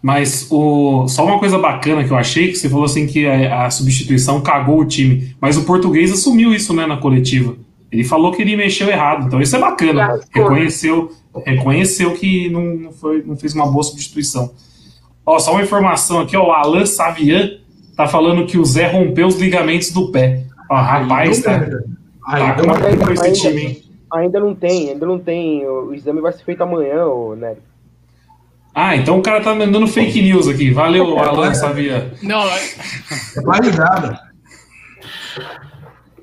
[0.00, 3.66] Mas o, só uma coisa bacana que eu achei, que você falou assim que a,
[3.66, 5.34] a substituição cagou o time.
[5.40, 7.56] Mas o português assumiu isso né, na coletiva.
[7.90, 9.26] Ele falou que ele mexeu errado.
[9.26, 10.20] Então isso é bacana.
[10.32, 11.10] Reconheceu,
[11.44, 14.52] reconheceu que não, não foi, não fez uma boa substituição.
[15.24, 17.58] Ó, só uma informação aqui, ó, o Alan Savian
[17.96, 20.44] tá falando que o Zé rompeu os ligamentos do pé.
[20.68, 21.66] Ó, rapaz, tá, tá
[22.54, 23.06] deu com merda.
[23.06, 23.82] com esse time, hein?
[24.12, 25.66] Ainda não tem, ainda não tem.
[25.66, 27.58] O, exame vai ser feito amanhã, ô Nery.
[28.74, 30.70] Ah, então o cara tá mandando fake news aqui.
[30.70, 32.10] Valeu, Alan Savian.
[32.22, 34.20] Não, É validada.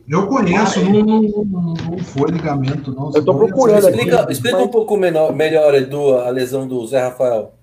[0.08, 3.12] Eu conheço, não, não, não, não foi ligamento, não.
[3.16, 4.00] Eu tô procurando aqui.
[4.00, 7.54] Explica, explica um pouco menor, melhor, Edu, a lesão do Zé Rafael.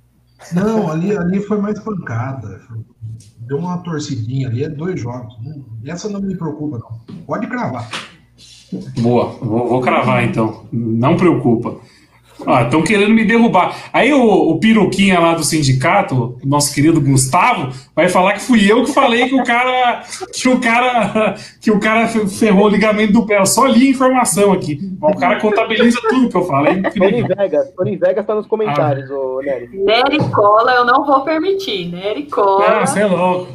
[0.53, 2.61] Não, ali, ali foi mais pancada.
[3.51, 5.37] Deu uma torcidinha ali, é dois jogos.
[5.85, 7.17] Essa não me preocupa, não.
[7.27, 7.91] Pode cravar.
[9.01, 10.67] Boa, vou, vou cravar então.
[10.71, 11.77] Não preocupa.
[12.65, 13.75] Estão querendo me derrubar.
[13.93, 18.71] Aí o, o piruquinha lá do sindicato, o nosso querido Gustavo, vai falar que fui
[18.71, 23.13] eu que falei que o cara que o cara que o cara ferrou o ligamento
[23.13, 23.39] do pé.
[23.39, 24.79] Eu só li a informação aqui.
[25.01, 26.83] O cara contabiliza tudo que eu falei.
[26.83, 29.69] Tony Vegas, Tony Vegas tá nos comentários, ô Nery.
[29.73, 31.91] Nery Cola eu não vou permitir.
[31.91, 32.65] Nery Cola.
[32.67, 33.53] Ah, você é louco.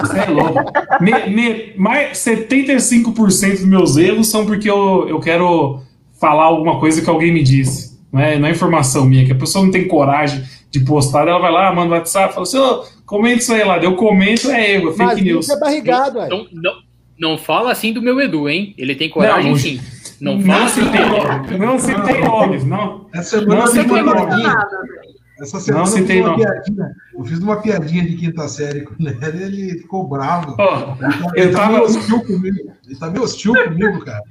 [0.00, 0.72] Você é louco.
[1.00, 5.80] Me, me, mais 75% dos meus erros são porque eu, eu quero
[6.20, 7.91] falar alguma coisa que alguém me disse.
[8.12, 11.38] Não é, não é informação minha, que a pessoa não tem coragem de postar, ela
[11.38, 13.78] vai lá, manda o WhatsApp, fala assim, ô, comenta isso aí lá.
[13.78, 15.44] Eu comento, é erro, é fake Mas news.
[15.46, 16.28] isso é barrigado, ué.
[16.28, 16.72] Não, não,
[17.18, 18.74] não fala assim do meu Edu, hein?
[18.76, 19.80] Ele tem coragem Não, sim.
[20.20, 20.82] Não Não fala assim.
[20.84, 23.06] citei nomes, não citei nomes, não.
[23.14, 25.02] Essa Não semana citei eu fiz uma nomes.
[25.40, 26.44] Essa semana Não eu fiz citei uma nome.
[26.44, 26.90] piadinha.
[27.18, 30.54] Eu fiz uma piadinha de quinta série com ele, ele ficou bravo.
[30.58, 32.72] Ó, ele tá, eu ele tá tava- meio hostil comigo.
[32.86, 34.22] Ele tá meio hostil comigo, cara.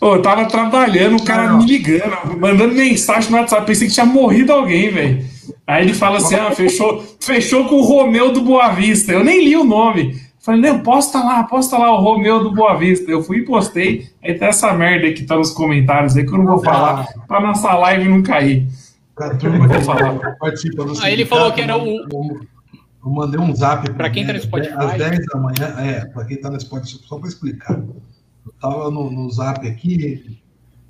[0.00, 1.58] Ô, eu tava trabalhando, o cara Não.
[1.58, 3.66] me ligando, mandando mensagem no WhatsApp.
[3.66, 5.24] Pensei que tinha morrido alguém, velho.
[5.66, 9.12] Aí ele fala assim: ah, fechou, fechou com o Romeu do Boa Vista.
[9.12, 10.16] Eu nem li o nome.
[10.40, 13.10] Falei, não, posta lá, posta lá o Romeu do Boa Vista.
[13.10, 14.06] Eu fui e postei.
[14.22, 17.06] Aí tá essa merda aí que tá nos comentários aí que eu não vou falar,
[17.26, 18.66] pra nossa live não cair.
[19.18, 20.16] A turma Vou falar.
[20.16, 22.40] que participa do Aí ele falou que era o- eu-
[23.04, 24.74] Eu mandei um zap Pra quem tá no Spotify.
[24.76, 27.80] Às 10 da manhã, é, pra quem tá no Spotify, só pra explicar.
[28.48, 30.40] Eu tava no, no zap aqui,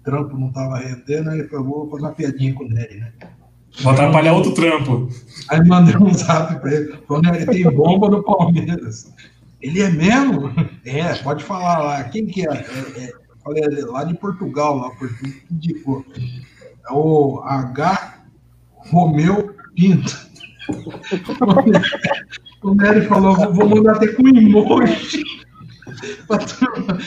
[0.01, 3.13] o trampo não tava rendendo, aí eu vou fazer uma piadinha com o Nery, né?
[3.83, 5.09] Vou atrapalhar outro trampo.
[5.49, 9.13] Aí mandei um zap pra ele, falou, Nery, tem bomba no Palmeiras.
[9.61, 10.53] Ele é mesmo?
[10.85, 12.05] É, pode falar lá.
[12.05, 12.53] Quem que é?
[12.53, 16.05] é, é falei, é lá de Portugal, lá, Portugal, que indicou.
[16.89, 18.23] É o H.
[18.73, 20.17] Romeu Pinto.
[22.61, 25.39] O Nery falou, vou mandar até com emoji
[26.39, 26.99] turma,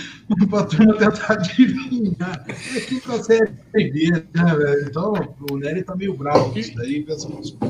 [0.49, 2.45] pra turma tentar adivinhar.
[2.75, 4.85] É que consegue ver, né, velho?
[4.87, 5.13] Então,
[5.51, 7.05] o Nery tá meio bravo com isso daí.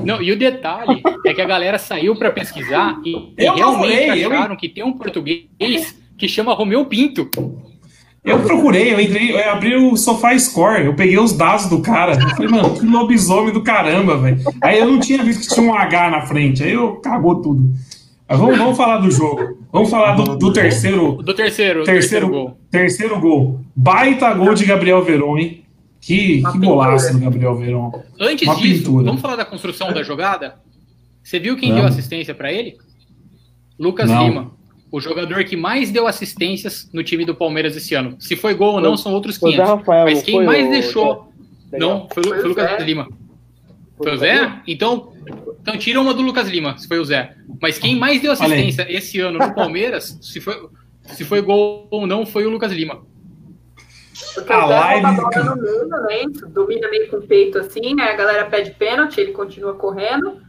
[0.05, 4.25] Não, e o detalhe é que a galera saiu pra pesquisar e, Eu realmente falei,
[4.25, 7.29] eu- acharam que tem um português que chama Romeu Pinto.
[8.23, 12.13] Eu procurei, eu entrei, eu abri o Sofá Score, eu peguei os dados do cara.
[12.13, 14.37] Eu falei, mano, que lobisomem do caramba, velho.
[14.61, 17.73] Aí eu não tinha visto que tinha um H na frente, aí eu cagou tudo.
[18.31, 19.57] Mas vamos, vamos falar do jogo.
[19.73, 22.57] Vamos falar do, do terceiro, Do terceiro, terceiro, terceiro gol.
[22.71, 23.59] terceiro gol.
[23.75, 25.65] Baita gol de Gabriel Veron, hein?
[25.99, 27.91] Que, que golaço do Gabriel Veron.
[28.19, 29.03] Antes Uma disso, pintura.
[29.05, 30.55] vamos falar da construção da jogada?
[31.21, 31.77] Você viu quem Não.
[31.79, 32.77] deu assistência pra ele?
[33.77, 34.25] Lucas Não.
[34.27, 34.51] Lima.
[34.91, 38.15] o jogador que mais deu assistências no time do Palmeiras esse ano.
[38.19, 39.57] Se foi gol ou não, são outros 500.
[39.59, 40.71] Rafael, Mas quem mais o...
[40.71, 41.31] deixou...
[41.73, 42.83] Não, foi, foi o Lucas Zé.
[42.83, 43.07] Lima.
[44.03, 44.61] Foi o Zé?
[44.67, 45.13] Então,
[45.61, 47.35] então tira uma do Lucas Lima, se foi o Zé.
[47.61, 50.69] Mas quem mais deu assistência esse ano no Palmeiras, se foi,
[51.05, 53.01] se foi gol ou não, foi o Lucas Lima.
[54.35, 56.25] Porque A o Zé live- a bola no meio, né?
[56.49, 58.03] Domina meio com o peito assim, né?
[58.03, 60.39] A galera pede pênalti, ele continua correndo.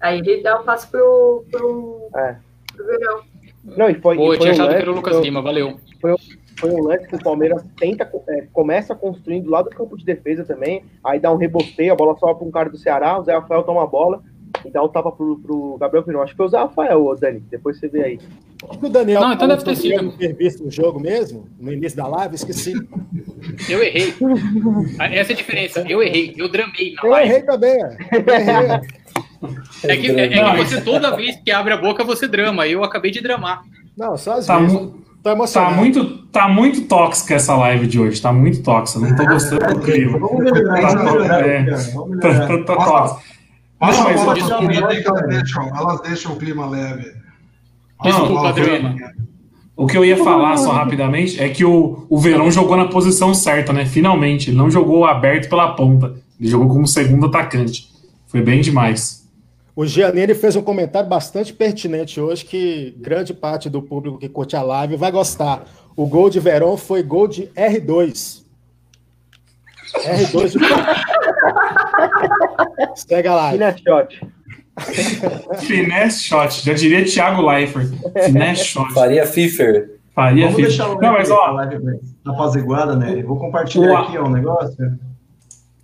[0.00, 2.36] Aí ele dá o passe pro, pro, É.
[2.74, 3.20] pro Verão.
[3.64, 5.22] Não, e foi, Pô, e eu foi tinha um achado que era o Lucas eu-
[5.22, 5.78] Lima, valeu.
[6.00, 6.14] foi
[6.68, 10.82] um lance que o Palmeiras tenta, é, começa construindo lá do campo de defesa também,
[11.04, 13.62] aí dá um rebosteio, a bola sobe para um cara do Ceará, o Zé Rafael
[13.62, 14.22] toma a bola
[14.64, 16.22] e dá o tapa pro, pro Gabriel Firmino.
[16.22, 18.18] Acho que foi o Zé Rafael, ô, Dani, depois você vê aí.
[18.82, 20.02] O Daniel Não, então falou deve ter sido.
[20.02, 22.74] não ter visto o jogo mesmo, no início da live, esqueci.
[23.70, 24.12] Eu errei.
[24.98, 25.84] Essa é a diferença.
[25.88, 26.34] Eu errei.
[26.36, 27.30] Eu dramei na Eu live.
[27.30, 27.70] errei também.
[27.82, 27.96] é.
[28.10, 28.80] Eu errei.
[29.84, 32.66] É que, é, é que você, toda vez que abre a boca, você drama.
[32.68, 33.62] Eu acabei de dramar.
[33.96, 34.74] Não, só às Tá, vezes.
[34.74, 35.76] mu- tá, emocionado.
[35.76, 38.20] muito, tá muito tóxica essa live de hoje.
[38.20, 39.00] Tá muito tóxica.
[39.06, 40.18] Não tô gostando do clima.
[40.18, 42.48] Vamos melhorar, Tá, vamos melhorar, cara, vamos Tá, melhorar.
[42.48, 43.22] tá, tá Passa- tóxico.
[43.78, 46.32] Passa Não, a mas bola eu- para as meninas aí que elas deixam, elas deixam
[46.32, 47.12] o clima leve.
[48.02, 48.88] Desculpa, Adriano.
[48.90, 49.12] menina.
[49.76, 53.32] O que eu ia falar só rapidamente é que o, o Verão jogou na posição
[53.32, 53.86] certa, né?
[53.86, 54.50] Finalmente.
[54.50, 56.14] Ele não jogou aberto pela ponta.
[56.38, 57.88] Ele jogou como segundo atacante.
[58.26, 59.19] Foi bem demais.
[59.80, 64.54] O Giannini fez um comentário bastante pertinente hoje que grande parte do público que curte
[64.54, 65.64] a live vai gostar.
[65.96, 68.42] O gol de Verón foi gol de R2.
[70.04, 70.58] R2 de
[72.94, 73.56] Segue a live.
[73.56, 74.20] Fina shot.
[75.60, 76.62] Finesse shot.
[76.62, 77.88] Já diria Thiago Leifert.
[78.26, 78.92] Finesse shot.
[78.92, 79.98] Faria Fifer.
[80.14, 80.68] Faria Vamos filho.
[80.68, 83.22] deixar o Não, mas ó, live apaziguada, né?
[83.22, 84.98] Vou compartilhar aqui ó, um negócio.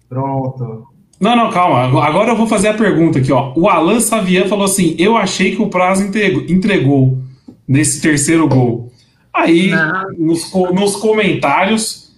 [0.07, 0.96] Pronto.
[1.19, 1.85] Não, não, calma.
[2.05, 3.53] Agora eu vou fazer a pergunta aqui, ó.
[3.57, 7.19] O Alan Savian falou assim: eu achei que o prazo entregou, entregou
[7.67, 8.93] nesse terceiro gol.
[9.33, 9.71] Aí,
[10.19, 12.11] nos, nos comentários,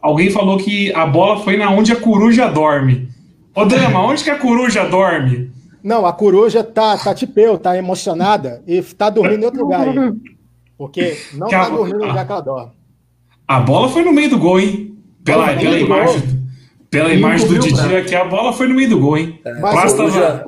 [0.00, 3.08] alguém falou que a bola foi na onde a coruja dorme.
[3.54, 5.50] Ô, Drama, onde que a coruja dorme?
[5.82, 10.12] Não, a coruja tá, tá tipeu, tá emocionada e tá dormindo em outro lugar aí.
[10.76, 12.72] Porque não Que tá a- dormindo no lugar que ela dorme.
[13.46, 14.96] A bola foi no meio do gol, hein?
[15.24, 16.22] Pela, pela imagem,
[16.90, 19.40] pela imagem do Didi aqui, a bola foi no meio do gol, hein?
[19.60, 20.46] Mas Coruja,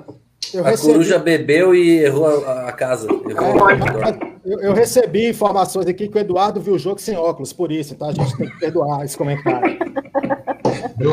[0.54, 3.08] Eu a recebi, coruja bebeu e errou a, a casa.
[3.08, 4.18] Errou a casa.
[4.44, 7.94] eu, eu recebi informações aqui que o Eduardo viu o jogo sem óculos, por isso,
[7.94, 9.78] então a gente tem que perdoar esse comentário.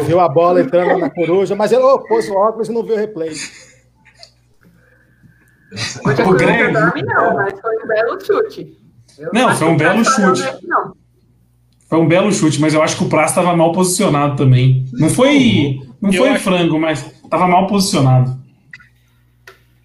[0.06, 2.96] Viu a bola entrando na coruja, mas ele oh, pôs o óculos e não viu
[2.96, 3.30] o replay.
[6.06, 8.78] Hoje a coruja dorme não, mas foi um belo chute.
[9.20, 10.44] Eu Não, foi um belo chute.
[10.44, 10.94] é- Não,
[11.90, 14.86] Foi um belo chute, mas eu acho que o Prazo estava mal posicionado também.
[14.94, 18.38] Não foi, não Eu foi acho- frango, mas estava mal posicionado.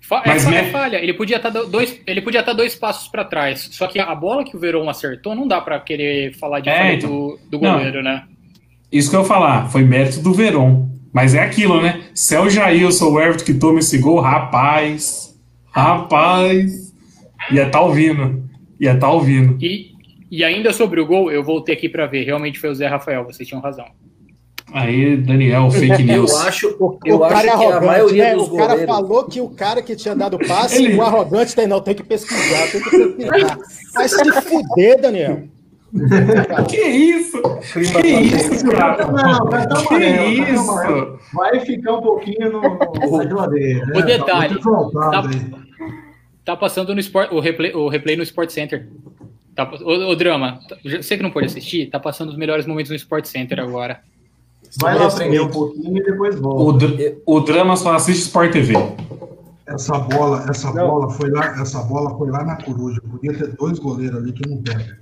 [0.00, 0.96] Fa- é, Mas é falha.
[0.96, 3.68] Ele podia estar dois, ele podia estar dois passos para trás.
[3.72, 6.94] Só que a bola que o Verón acertou não dá para querer falar de É,
[6.94, 7.08] então.
[7.08, 7.74] do, do Não.
[7.74, 8.24] goleiro, né?
[8.90, 10.88] Isso que eu ia falar, foi mérito do Verón.
[11.14, 12.00] Mas é aquilo, né?
[12.14, 15.38] Se é o Jailson o Everton que toma esse gol, rapaz,
[15.70, 16.92] rapaz,
[17.50, 18.42] ia estar ouvindo.
[18.80, 19.56] Ia estar ouvindo.
[19.64, 19.91] E,
[20.32, 22.24] e ainda sobre o gol, eu voltei aqui para ver.
[22.24, 23.24] Realmente foi o Zé Rafael.
[23.24, 23.84] Vocês tinham razão.
[24.72, 26.30] Aí, Daniel, fake news.
[26.32, 28.34] Eu acho, O, eu o acho cara é que a arrogante, maioria né?
[28.34, 28.94] dos O cara goleiros.
[28.94, 32.02] falou que o cara que tinha dado passe, Ele- o arrogante tem, não, tem que
[32.02, 33.58] pesquisar, tem que pesquisar.
[33.94, 35.42] Vai se fuder, Daniel.
[36.70, 37.42] Que isso?
[38.00, 39.04] Que isso, cara?
[39.12, 40.70] Não, vai tá Que amarelo, tá isso?
[40.70, 41.18] amarelo.
[41.34, 42.60] Vai ficar um pouquinho no,
[43.28, 43.82] no, né?
[43.94, 45.52] O detalhe, tá, aí.
[46.46, 48.88] tá passando no Sport, o, replay, o replay no Sport Center.
[49.54, 52.90] Tá, o, o drama, tá- você que não pode assistir, tá passando os melhores momentos
[52.90, 54.00] no Sport Center agora.
[54.80, 56.88] Vai lá aprender um pouquinho e depois O, volta.
[56.88, 58.74] dr- o drama só assiste Sport TV.
[59.66, 60.86] Essa bola, essa Não.
[60.88, 63.00] bola foi lá, essa bola foi lá na coruja.
[63.10, 64.98] Podia ter dois goleiros ali que não pega.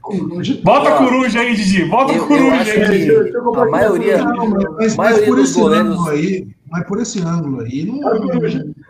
[0.62, 1.84] Bota a coruja aí, Didi.
[1.86, 3.08] Bota Eu, a eu coruja aí.
[3.08, 5.90] eu a maioria, Não, mas, mas maioria por dos esse goleiros.
[5.92, 7.98] ângulo aí, mas por esse ângulo aí, não,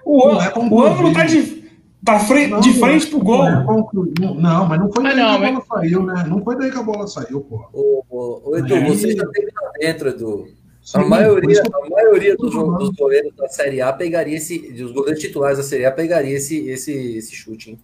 [0.04, 0.72] O, Não é concluir.
[0.82, 1.59] o ângulo tá de,
[2.04, 3.38] tá fre- não, de frente pro gol.
[3.44, 4.40] Não, é.
[4.40, 6.24] Não, mas não foi Ah, daí não, que a bola saiu, né?
[6.28, 7.64] Não foi daí que a bola saiu, pô.
[7.72, 10.46] O, o, o Edu, Aí- você já teve lá dentro, Edu.
[10.94, 14.72] A Sim, maioria, isso que- a maioria dos, dos goleiros da Série A pegaria esse.
[14.72, 17.78] Dos goleiros titulares da Série A pegaria esse, esse, esse chute, hein?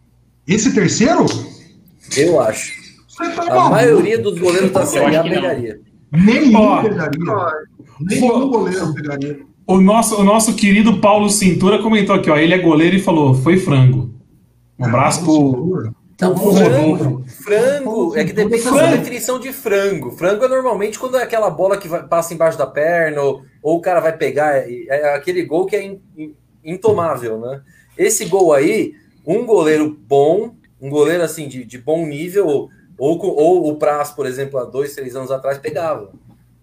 [0.49, 1.27] Esse terceiro?
[2.17, 2.73] Eu acho.
[3.09, 3.71] Você tá A maluco.
[3.71, 5.81] maioria dos goleiros da Série A pegaria.
[6.11, 7.21] Nenhum pegaria.
[8.01, 9.41] Nenhum goleiro pegaria.
[9.67, 12.37] O nosso, o nosso querido Paulo Cintura comentou aqui, ó.
[12.37, 14.11] Ele é goleiro e falou: foi frango.
[14.79, 15.93] Um abraço pro.
[16.14, 17.25] Então, frango, Rodolfo.
[17.43, 18.97] frango, é que depende da Frango.
[18.97, 20.11] definição de frango.
[20.12, 23.77] Frango é normalmente quando é aquela bola que vai- passa embaixo da perna, ou, ou
[23.77, 27.61] o cara vai pegar, é, é aquele gol que é in- in- intomável, né?
[27.99, 28.95] Esse gol aí,
[29.27, 34.27] um goleiro bom Um goleiro assim de, de bom nível, ou, ou o Praz, por
[34.27, 36.11] exemplo, há dois, três anos atrás, pegava.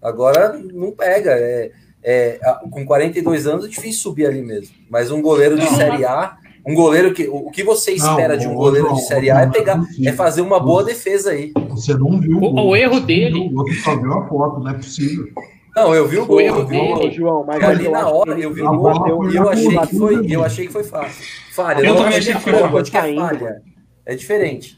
[0.02, 1.32] Agora não pega.
[1.32, 1.72] É,
[2.04, 2.40] é,
[2.70, 4.76] com 42 anos é difícil subir ali mesmo.
[4.90, 7.28] Mas um goleiro de Série A, um goleiro que.
[7.28, 10.12] O que você espera não, de um goleiro não, de Série A é pegar, é
[10.12, 11.52] fazer uma boa defesa aí.
[11.70, 13.40] Você não viu o, o, o erro dele.
[13.40, 15.28] O outro só viu a foto, não é possível.
[15.76, 18.62] Não, eu vi o gol, eu vi o João, mas ali na hora eu vi
[18.62, 21.26] o gol e eu, achei que foi, eu achei que foi fácil.
[21.52, 22.86] Falha, eu também achei que foi
[23.16, 23.62] falha.
[24.06, 24.78] É diferente.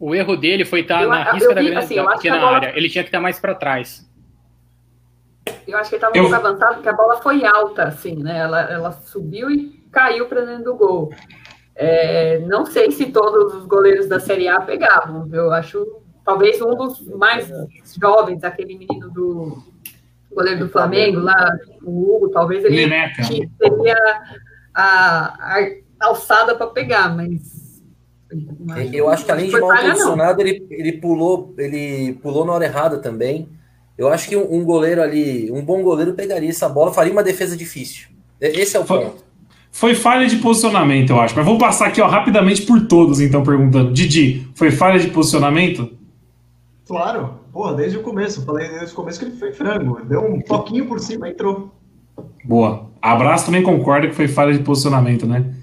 [0.00, 2.52] O erro dele foi estar tá eu, na risca da grande assim, pequena bola...
[2.52, 2.72] área.
[2.76, 4.07] Ele tinha que estar mais para trás.
[5.66, 8.38] Eu acho que ele estava um pouco avançado, porque a bola foi alta, assim, né?
[8.38, 11.12] Ela, ela subiu e caiu para dentro do gol.
[11.74, 15.28] É, não sei se todos os goleiros da Série A pegavam.
[15.32, 15.86] Eu acho
[16.24, 17.50] talvez um dos mais
[17.98, 19.62] jovens, aquele menino do
[20.30, 22.88] goleiro do Flamengo, lá, o Hugo, talvez ele
[23.58, 23.96] teria
[24.74, 25.70] a, a
[26.00, 27.82] alçada para pegar, mas
[28.92, 32.98] eu acho que além de mal posicionado, ele, ele pulou, ele pulou na hora errada
[32.98, 33.48] também.
[33.98, 37.56] Eu acho que um, goleiro ali, um bom goleiro pegaria essa bola, faria uma defesa
[37.56, 38.06] difícil.
[38.40, 39.24] Esse é o foi, ponto.
[39.72, 41.34] Foi falha de posicionamento, eu acho.
[41.36, 43.92] Mas vou passar aqui ó, rapidamente por todos, então, perguntando.
[43.92, 45.90] Didi, foi falha de posicionamento?
[46.86, 48.44] Claro, Pô, desde o começo.
[48.44, 50.00] Falei desde o começo que ele foi frango.
[50.04, 51.72] Deu um toquinho por cima e entrou.
[52.44, 52.88] Boa.
[53.02, 55.54] Abraço também concorda que foi falha de posicionamento, né?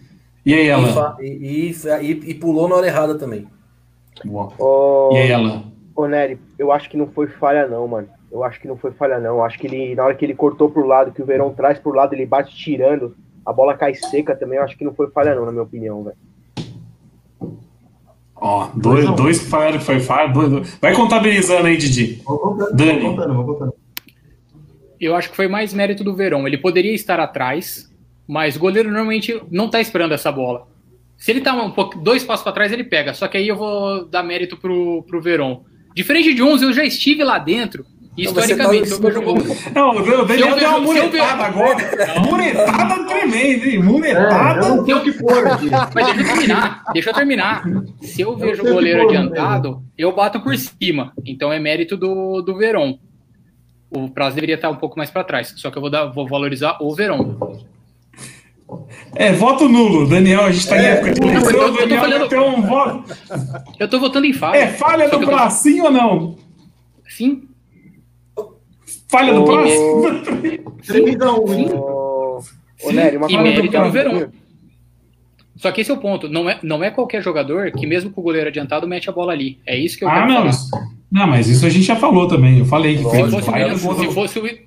[0.46, 1.16] E aí, ela?
[1.22, 3.48] E, e, e, pulou na hora errada também.
[4.26, 4.52] Boa.
[4.60, 5.64] Oh, e aí, ela?
[5.96, 8.10] Ô, Nery, eu acho que não foi falha, não, mano.
[8.36, 9.38] Eu acho que não foi falha, não.
[9.38, 11.80] Eu acho que ele, na hora que ele cortou pro lado, que o Verão traz
[11.80, 13.16] pro lado, ele bate tirando,
[13.46, 14.58] a bola cai seca também.
[14.58, 16.18] Eu acho que não foi falha, não, na minha opinião, velho.
[18.36, 20.34] Ó, dois, dois que falaram que foi falha.
[20.34, 20.78] Dois, dois.
[20.82, 22.22] Vai contabilizando aí, Didi.
[22.26, 23.00] Vou contando, Dani.
[23.00, 23.74] Vou contando, vou contando.
[25.00, 26.46] Eu acho que foi mais mérito do Verão.
[26.46, 27.90] Ele poderia estar atrás,
[28.28, 30.68] mas o goleiro normalmente não tá esperando essa bola.
[31.16, 33.14] Se ele tá um pouco, dois passos para trás, ele pega.
[33.14, 35.62] Só que aí eu vou dar mérito pro, pro Verón.
[35.96, 37.86] Diferente de 11, eu já estive lá dentro.
[38.18, 39.10] Historicamente, tá
[39.74, 41.78] Não, o Daniel deu uma muretada agora.
[42.22, 43.84] Muretada tremenda, hein?
[43.84, 44.66] Muretada.
[44.66, 45.70] É, não tem o que pôr aqui.
[45.94, 46.84] Mas deixa eu terminar.
[46.94, 47.64] Deixa eu terminar.
[48.02, 51.14] Se eu vejo o goleiro adiantado, eu bato por cima.
[51.26, 52.98] Então é mérito do, do Verón.
[53.90, 55.54] O prazo deveria estar um pouco mais para trás.
[55.58, 57.36] Só que eu vou, dar, vou valorizar o Verón.
[59.16, 60.46] É, voto nulo, Daniel.
[60.46, 61.52] A gente tá é, em época de eleição.
[61.52, 63.14] Eu, tô, Daniel eu, tô um voto.
[63.80, 64.58] eu tô votando em falha.
[64.58, 65.88] É falha do bracinho tô...
[65.88, 66.36] ou não?
[67.08, 67.48] Sim.
[69.18, 69.74] Falha do braço?
[70.82, 71.06] Sim.
[71.06, 71.68] Sim.
[72.84, 74.30] Ô, Nery, uma verão.
[75.56, 76.28] Só que esse é o ponto.
[76.28, 79.32] Não é, não é qualquer jogador que, mesmo com o goleiro adiantado, mete a bola
[79.32, 79.58] ali.
[79.66, 80.52] É isso que eu ah, quero não.
[80.52, 80.88] falar.
[81.10, 82.60] Não, mas isso a gente já falou também.
[82.60, 84.60] Eu falei que se fosse, William, se, fosse o,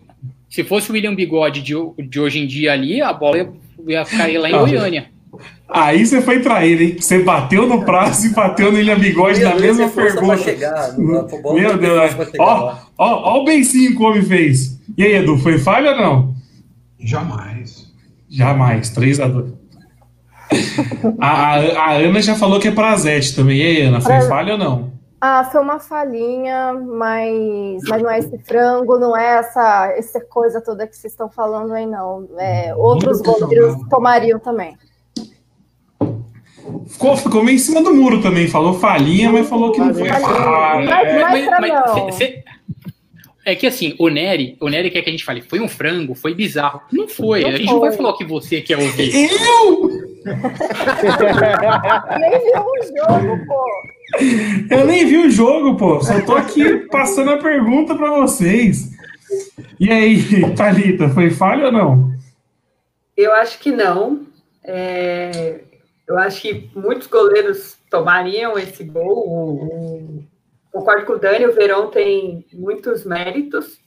[0.49, 1.75] se fosse o William Bigode de,
[2.09, 3.53] de hoje em dia ali, a bola ia
[3.87, 5.11] ia cair lá em Goiânia.
[5.69, 6.97] Aí você foi traído, hein?
[6.99, 10.39] Você bateu no prazo e bateu no Ilha Bigode na mesma pergunta.
[10.39, 14.79] Chegar, Meu Deus, ó, ó, ó o bencinho que o homem fez.
[14.97, 16.35] E aí, Edu, foi falha ou não?
[16.99, 17.87] Jamais.
[18.31, 19.59] Jamais, 3 a 2
[21.21, 23.59] a, a, a, Ana já falou que é prazete também.
[23.59, 24.93] E aí, Ana, foi falha ou não?
[25.21, 30.61] Ah, foi uma falhinha, mas, mas não é esse frango, não é essa, essa coisa
[30.61, 32.29] toda que vocês estão falando aí, não.
[32.39, 34.77] É, outros goleiros tomariam também.
[36.89, 40.09] Ficou, ficou meio em cima do muro também, falou falhinha, mas falou que não foi
[40.09, 40.91] falha.
[41.61, 42.43] Mas, cê,
[43.45, 46.15] é que assim, o Nery, o Nery quer que a gente fale, foi um frango,
[46.15, 46.83] foi bizarro.
[46.93, 47.75] Não foi, não a gente foi.
[47.75, 49.11] não vai falar o que você quer ouvir.
[49.15, 49.89] Eu?
[52.19, 53.89] Nem viu o jogo, pô.
[54.71, 56.01] Eu nem vi o jogo, pô.
[56.01, 58.91] Só tô aqui passando a pergunta para vocês.
[59.79, 60.23] E aí,
[60.55, 62.13] Thalita, foi falha ou não?
[63.17, 64.27] Eu acho que não.
[64.65, 65.61] É...
[66.09, 69.29] Eu acho que muitos goleiros tomariam esse gol.
[69.29, 70.25] O...
[70.73, 73.79] Concordo com o Dani, o Verão tem muitos méritos.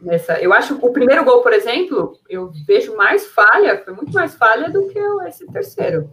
[0.00, 4.12] Nessa, eu acho que o primeiro gol, por exemplo, eu vejo mais falha, foi muito
[4.12, 6.10] mais falha do que esse terceiro.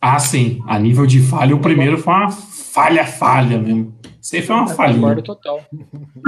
[0.00, 0.62] Ah, sim.
[0.66, 3.94] A nível de falha, o primeiro foi uma falha, falha mesmo.
[4.32, 4.94] Aí foi uma falha.
[4.94, 5.60] Concordo total.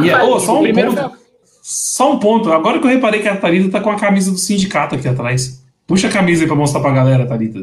[0.01, 1.19] E, oh, só, um ponto,
[1.63, 2.53] só um ponto.
[2.53, 5.66] Agora que eu reparei que a Thalita tá com a camisa do sindicato aqui atrás.
[5.87, 7.61] Puxa a camisa aí pra mostrar pra galera, Thalita.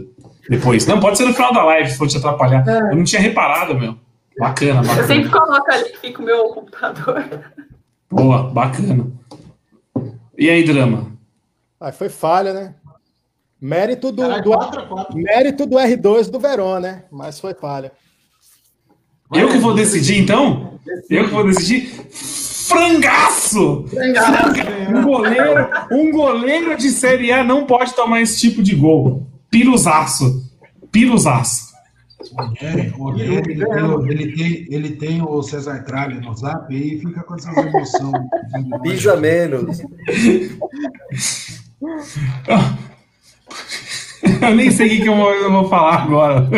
[0.50, 0.86] Depois.
[0.86, 2.68] Não, pode ser no final da live, se for te atrapalhar.
[2.68, 2.92] É.
[2.92, 3.98] Eu não tinha reparado, meu.
[4.38, 5.02] Bacana, bacana.
[5.02, 7.24] Eu sempre coloco ali que fica o meu computador.
[8.10, 9.12] Boa, bacana.
[10.38, 11.12] E aí, drama?
[11.80, 12.76] Ah, foi falha, né?
[13.60, 15.18] Mérito do, do 4 4.
[15.18, 17.04] mérito do R2 do Verón, né?
[17.12, 17.92] Mas foi falha.
[19.32, 20.80] Eu que vou decidir, então?
[21.10, 21.90] Eu que vou decidir?
[22.74, 23.86] Frangaço!
[23.88, 24.32] Frangaço!
[24.90, 29.28] Um goleiro, um goleiro de Série A não pode tomar esse tipo de gol.
[29.50, 30.52] Piruzaço.
[30.92, 31.74] piruzaço.
[32.62, 37.22] É, o ele, tem, ele, tem, ele tem o César Tralha no zap e fica
[37.22, 38.24] com essas emoções.
[38.82, 39.82] Pisa menos.
[44.42, 46.50] Eu nem sei o que, eu, vou, eu vou falar agora.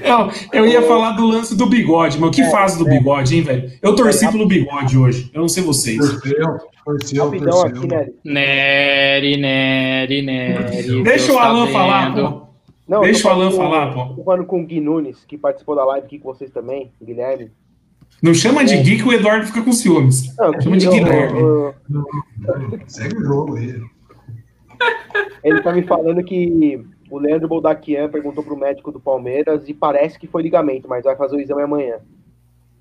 [0.00, 0.30] Eu,
[0.60, 2.96] eu ia falar do lance do bigode, mas o que É, faz do é.
[2.98, 3.72] bigode, hein, velho?
[3.82, 5.30] Eu torci pelo bigode hoje.
[5.34, 5.98] Eu não sei vocês.
[5.98, 7.88] Torceu, torceu, Rapidão aqui?
[8.24, 11.02] Nery, Nery, Nery.
[11.02, 11.72] Deixa o tá Alan vendo.
[11.72, 12.48] falar, pô.
[12.88, 14.14] Não, Deixa eu o Alan com- falar, pô.
[14.14, 17.04] Tô falando com o Gui Nunes, que participou da live aqui com vocês também, o
[17.04, 17.50] Guilherme.
[18.22, 20.34] Não chama de Gui que o Eduardo fica com ciúmes.
[20.36, 21.38] Não, Chama de eu- Guilherme.
[21.40, 21.74] eu-
[22.86, 23.80] Segue o jogo aí.
[25.44, 26.80] Ele tá me falando que
[27.10, 31.16] o Leandro Boldaquian perguntou pro médico do Palmeiras e parece que foi ligamento, mas vai
[31.16, 31.96] fazer o exame amanhã.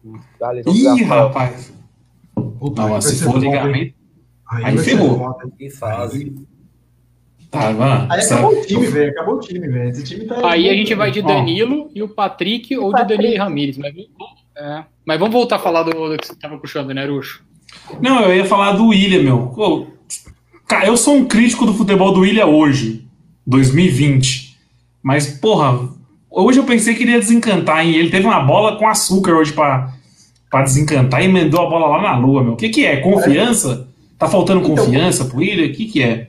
[0.03, 1.73] Do Ih, rapaz.
[2.59, 3.93] Puta, Não, aí se for ligamento.
[4.49, 5.36] Aí ser ferrou.
[5.57, 6.36] Que fase.
[7.51, 8.07] Tá, mano.
[8.09, 8.41] Aí sabe?
[8.41, 9.11] acabou o time, velho.
[9.11, 9.89] Acabou o time, velho.
[9.89, 10.49] Esse time tá.
[10.49, 11.28] Aí a gente vai de Ó.
[11.28, 13.78] Danilo e o Patrick ou de Danilo e Ramires.
[13.78, 13.95] Mas,
[14.55, 14.84] é.
[15.05, 17.45] mas vamos voltar a falar do, do que você tava puxando, né, Ruxo?
[18.01, 19.47] Não, eu ia falar do William, meu.
[19.47, 19.88] Pô,
[20.67, 23.06] Cara, eu sou um crítico do futebol do William hoje,
[23.47, 24.57] 2020.
[25.01, 25.87] Mas, porra,
[26.29, 27.95] hoje eu pensei que ele ia desencantar, hein?
[27.95, 29.93] Ele teve uma bola com açúcar hoje pra,
[30.51, 32.53] pra desencantar e emendou a bola lá na lua, meu.
[32.53, 32.97] O que que é?
[32.97, 33.87] Confiança?
[34.19, 35.67] Tá faltando Então- confiança pro William?
[35.67, 36.27] O que que é?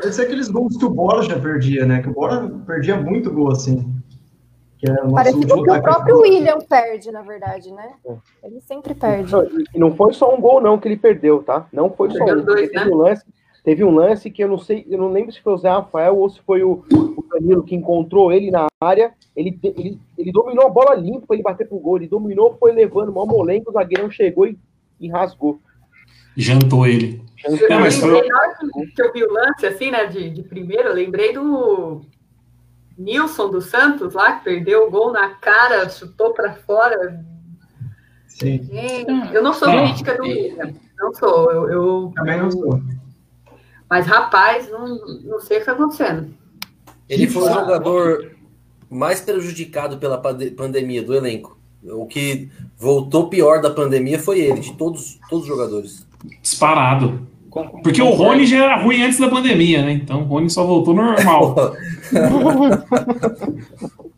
[0.00, 2.02] Parecia aqueles gols que o Bora já perdia, né?
[2.02, 3.88] Que o Bora perdia muito gol assim.
[4.78, 7.84] Que é o nosso Parece que o próprio William perde, na verdade, né?
[8.42, 9.30] Ele sempre perde.
[9.32, 9.44] Não,
[9.74, 11.66] E não foi só um gol, não, que ele perdeu, tá?
[11.72, 12.44] Não foi só Perdeu um.
[12.46, 13.22] dois, um lance,
[13.64, 16.16] teve um lance que eu não sei, eu não lembro se foi o Zé Rafael
[16.16, 19.12] ou se foi o, o Danilo que encontrou ele na área.
[19.36, 21.96] Ele, ele, ele dominou a bola limpa pra ele bater pro gol.
[21.96, 24.58] Ele dominou, foi levando mal molengo, o zagueirão chegou e,
[25.00, 25.60] e rasgou.
[26.36, 27.22] Jantou ele.
[27.44, 30.94] Eu Não, mas foi- que- eu vi o lance, assim, né, de, de primeiro, eu
[30.94, 32.02] lembrei do
[32.96, 37.24] Nilson dos Santos lá, que perdeu o gol na cara, chutou pra fora.
[38.28, 38.62] Sim.
[38.62, 39.84] Gente, eu não sou Não.
[39.84, 41.50] crítica do William, não sou.
[41.52, 42.80] Eu, eu- Também não sou.
[43.92, 46.28] Mas, rapaz, não, não sei o que tá acontecendo.
[47.10, 48.30] Ele foi o jogador
[48.88, 51.58] mais prejudicado pela pande- pandemia do elenco.
[51.84, 56.06] O que voltou pior da pandemia foi ele, de todos, todos os jogadores.
[56.40, 57.26] Disparado.
[57.82, 59.92] Porque o Rony já era ruim antes da pandemia, né?
[59.92, 61.54] Então o Rony só voltou normal.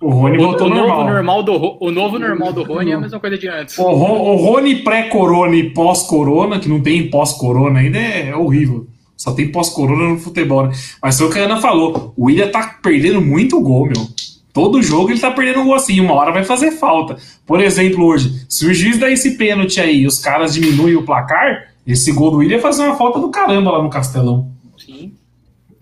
[0.00, 1.06] O Rony voltou o novo normal.
[1.08, 3.78] normal do, o novo normal do Rony é a mesma coisa de antes.
[3.78, 8.86] O, Ro- o Rony pré-corona e pós-corona, que não tem pós-corona ainda, é horrível.
[9.24, 10.72] Só tem pós-corona no futebol, né?
[11.02, 12.12] Mas foi o que a Ana falou.
[12.14, 14.06] O William tá perdendo muito gol, meu.
[14.52, 15.98] Todo jogo ele tá perdendo um gol assim.
[15.98, 17.16] Uma hora vai fazer falta.
[17.46, 21.06] Por exemplo, hoje, se o juiz dá esse pênalti aí e os caras diminuem o
[21.06, 24.50] placar, esse gol do William ia fazer uma falta do caramba lá no Castelão.
[24.76, 25.14] Sim.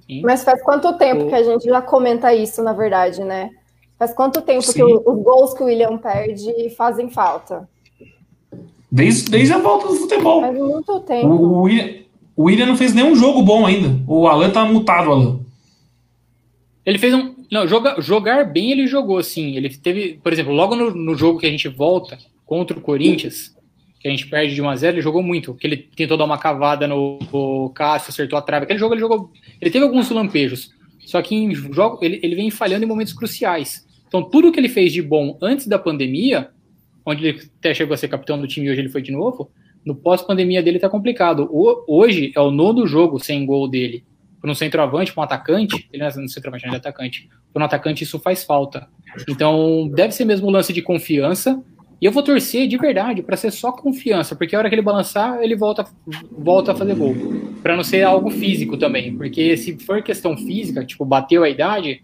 [0.07, 0.23] Sim.
[0.23, 3.51] Mas faz quanto tempo que a gente já comenta isso, na verdade, né?
[3.99, 4.73] Faz quanto tempo Sim.
[4.73, 7.69] que o- os gols que o William perde fazem falta?
[8.91, 10.43] Desde, desde a volta do futebol.
[10.43, 11.27] Faz muito O, tempo.
[11.29, 12.02] o William,
[12.37, 14.01] o William não fez nenhum jogo bom ainda.
[14.07, 15.41] O Alan tá mutado, Alan.
[16.85, 17.35] Ele fez um.
[17.51, 19.57] Não, joga, jogar bem ele jogou, sim.
[19.57, 23.55] Ele teve, por exemplo, logo no, no jogo que a gente volta contra o Corinthians,
[24.01, 25.55] que a gente perde de 1x0, ele jogou muito.
[25.55, 28.65] Que ele tentou dar uma cavada no, no Cássio, acertou a trave.
[28.65, 29.31] Aquele jogo ele jogou.
[29.61, 30.71] Ele teve alguns lampejos.
[31.05, 33.87] Só que em jogo, ele, ele vem falhando em momentos cruciais.
[34.09, 36.51] Então, tudo que ele fez de bom antes da pandemia,
[37.05, 39.51] onde ele até chegou a ser capitão do time e hoje ele foi de novo,
[39.85, 41.49] no pós-pandemia dele tá complicado.
[41.51, 44.05] O- hoje é o nono jogo sem gol dele.
[44.41, 47.29] Para um centroavante, para um atacante, ele não é centroavante, ele é atacante.
[47.53, 48.89] Para um atacante, isso faz falta.
[49.29, 51.63] Então, deve ser mesmo um lance de confiança.
[52.01, 54.83] E eu vou torcer de verdade para ser só confiança, porque a hora que ele
[54.83, 55.87] balançar, ele volta,
[56.37, 57.15] volta a fazer gol.
[57.63, 62.03] Para não ser algo físico também, porque se for questão física, tipo, bateu a idade,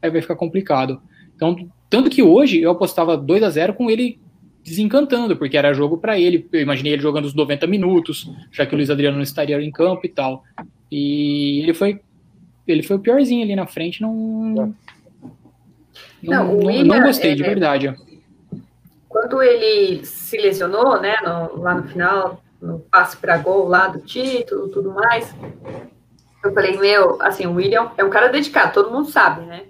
[0.00, 1.02] aí vai ficar complicado.
[1.34, 1.56] Então,
[1.90, 4.20] tanto que hoje eu apostava 2 a 0 com ele
[4.64, 6.48] desencantando, porque era jogo para ele.
[6.52, 9.70] Eu imaginei ele jogando os 90 minutos, já que o Luiz Adriano não estaria em
[9.70, 10.44] campo e tal.
[10.90, 12.00] E ele foi
[12.66, 14.74] ele foi o piorzinho ali na frente, não não,
[16.22, 17.94] Não, o não, William, não gostei, de é- verdade.
[19.08, 23.98] Quando ele se lesionou, né, no- lá no final, no passe para gol lá do
[24.00, 25.34] título, tudo mais,
[26.44, 29.64] eu falei, meu, assim, o William é um cara dedicado, todo mundo sabe, né?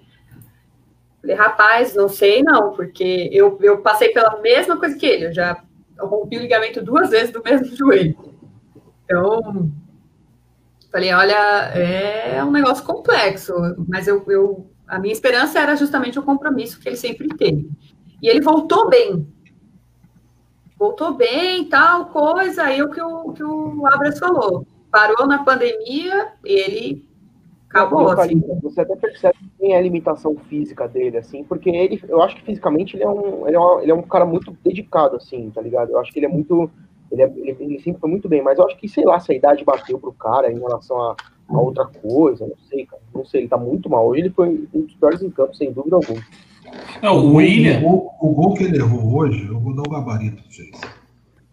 [1.23, 5.33] Falei, rapaz, não sei não, porque eu, eu passei pela mesma coisa que ele, eu
[5.33, 5.63] já
[5.97, 8.13] rompi o ligamento duas vezes do mesmo joelho.
[9.05, 9.71] Então,
[10.91, 13.53] falei, olha, é um negócio complexo,
[13.87, 17.71] mas eu, eu a minha esperança era justamente o compromisso que ele sempre teve.
[18.21, 19.25] E ele voltou bem.
[20.77, 22.63] Voltou bem, tal coisa.
[22.63, 24.67] Aí o que o, que o Abras falou.
[24.91, 27.07] Parou na pandemia, ele
[27.73, 28.41] Acabou, Não, assim.
[28.61, 32.43] Você até percebe que tem a limitação física dele, assim, porque ele, eu acho que
[32.43, 35.59] fisicamente ele é um, ele é, uma- ele é um cara muito dedicado, assim, tá
[35.61, 35.91] ligado?
[35.91, 36.69] Eu acho que ele é muito,
[37.11, 39.31] ele, é- ele, ele sempre foi muito bem, mas eu acho que, sei lá, se
[39.31, 41.15] a idade bateu pro cara em relação a,
[41.49, 44.07] a outra coisa, não sei, cara, não sei, ele tá muito mal.
[44.07, 46.21] Hoje ele foi um dos piores em campo, sem dúvida alguma.
[47.01, 47.79] Não, o gol- William.
[47.79, 50.81] O gol, o gol que ele errou hoje, eu vou dar o gabarito pra vocês.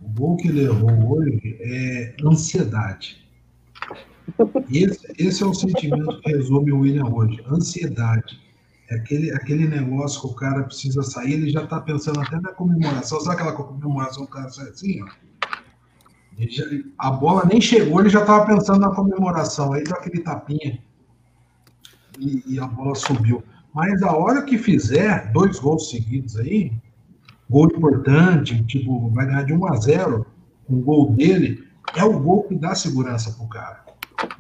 [0.03, 3.20] O gol que ele errou hoje é ansiedade.
[4.71, 7.43] Esse, esse é o sentimento que resume o William hoje.
[7.51, 8.41] Ansiedade.
[8.89, 12.53] É aquele, aquele negócio que o cara precisa sair, ele já tá pensando até na
[12.53, 13.21] comemoração.
[13.21, 15.01] Sabe aquela comemoração que o cara sai assim,
[16.49, 16.65] já-
[16.99, 19.73] a bola nem chegou, ele já estava pensando na comemoração.
[19.73, 20.81] Aí deu aquele tapinha
[22.19, 23.43] e, e a bola subiu.
[23.73, 26.73] Mas a hora que fizer dois gols seguidos aí,
[27.49, 30.27] gol importante, tipo, vai ganhar de 1 a 0,
[30.69, 31.65] um gol dele,
[31.95, 33.85] é o gol que dá segurança pro cara.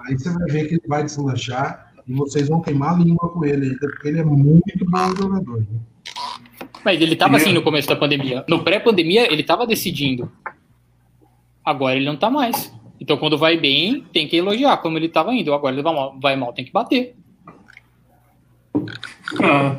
[0.07, 3.45] Aí você vai ver que ele vai deslanchar e vocês vão queimar a língua com
[3.45, 5.61] ele ainda, porque ele é muito bom jogador.
[5.61, 5.81] né?
[6.85, 8.45] Mas ele tava assim no começo da pandemia.
[8.49, 10.31] No pré-pandemia, ele tava decidindo.
[11.65, 12.73] Agora ele não tá mais.
[12.99, 15.53] Então, quando vai bem, tem que elogiar como ele tava indo.
[15.55, 17.17] Agora ele vai mal, vai mal tem que bater.
[19.43, 19.77] Ah,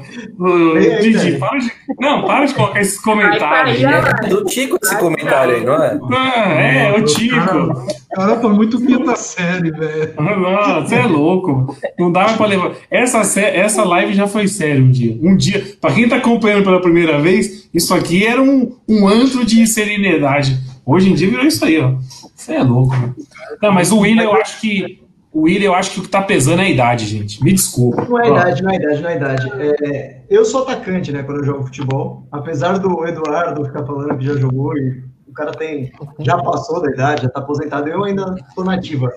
[0.78, 1.72] aí, Didi, para de.
[2.00, 3.82] Não, para de colocar esses comentários.
[3.82, 3.94] Vai.
[4.26, 6.00] É do Tico esse comentário aí, não é?
[6.14, 7.36] Ah, é, o Tico.
[7.36, 10.14] cara- Os caras estão muito quinta série, velho.
[10.18, 11.76] Não, você é louco.
[12.00, 12.72] Não dava pra levar.
[12.90, 15.18] Essa, essa live já foi séria um dia.
[15.22, 19.46] Um dia, pra quem tá acompanhando pela primeira vez, isso aqui era um, um antro
[19.46, 20.58] de serenidade.
[20.86, 21.94] Hoje em dia virou isso aí, ó.
[22.36, 22.96] Você é louco.
[22.96, 23.14] né?
[23.62, 25.01] Não, mas o William, eu acho que.
[25.32, 27.42] O William, eu acho que o que tá pesando é a idade, gente.
[27.42, 28.06] Me desculpa.
[28.06, 29.52] Não é Ó, idade, não é idade, não é idade.
[29.60, 32.28] É, eu sou atacante, né, quando eu jogo futebol.
[32.32, 36.92] Apesar do Eduardo ficar falando que já jogou e o cara tem, já passou da
[36.92, 39.10] idade, já tá aposentado, eu ainda tô nativa.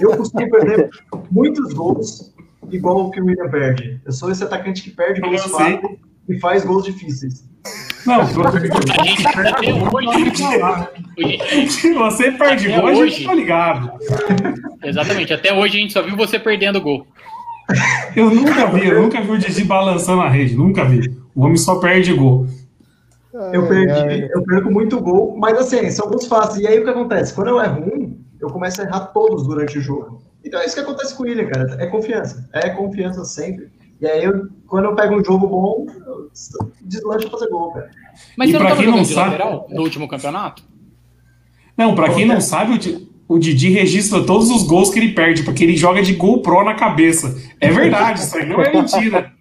[0.00, 0.88] Eu costumo perder
[1.30, 2.32] muitos gols
[2.70, 4.00] igual o que o William perde.
[4.04, 5.50] Eu sou esse atacante que perde gols sei.
[5.50, 5.80] fáceis
[6.28, 7.44] e faz gols difíceis.
[8.06, 8.26] Não, A
[10.16, 11.70] gente até hoje.
[11.70, 13.24] se você perde Até gol, a gente hoje.
[13.24, 13.90] tá ligado.
[14.82, 17.06] Exatamente, até hoje a gente só viu você perdendo gol.
[18.14, 21.16] Eu nunca vi, eu nunca vi o Didi balançando a rede, nunca vi.
[21.34, 22.46] O homem só perde gol.
[23.52, 26.60] Eu perdi, eu perco muito gol, mas assim, são gols fáceis.
[26.64, 27.34] E aí o que acontece?
[27.34, 30.22] Quando eu erro um, eu começo a errar todos durante o jogo.
[30.44, 31.76] Então é isso que acontece com o William, cara.
[31.80, 32.48] É confiança.
[32.52, 33.68] É confiança sempre.
[34.00, 36.30] E aí, eu, quando eu pego um jogo bom, eu
[36.82, 37.90] deslancho pra fazer gol, cara.
[38.36, 40.62] Mas E você não pra tava quem não jogando de sabe- lateral no último campeonato?
[41.76, 45.12] Não, pra quem não sabe, o Di- o Didi registra todos os gols que ele
[45.12, 47.36] perde, porque ele joga de GoPro na cabeça.
[47.60, 49.32] É verdade, isso aí não é mentira.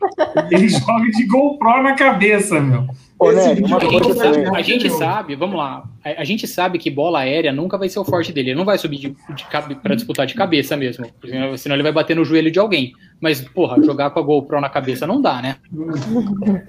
[0.51, 2.87] Ele joga de GoPro na cabeça, meu.
[3.21, 5.83] Nery, uma A eu gente, sabe, a gente sabe, vamos lá.
[6.03, 8.49] A, a gente sabe que bola aérea nunca vai ser o forte dele.
[8.49, 11.05] Ele não vai subir de, de cabe- pra disputar de cabeça mesmo.
[11.23, 12.91] Senão, senão ele vai bater no joelho de alguém.
[13.21, 15.55] Mas, porra, jogar com a GoPro na cabeça não dá, né?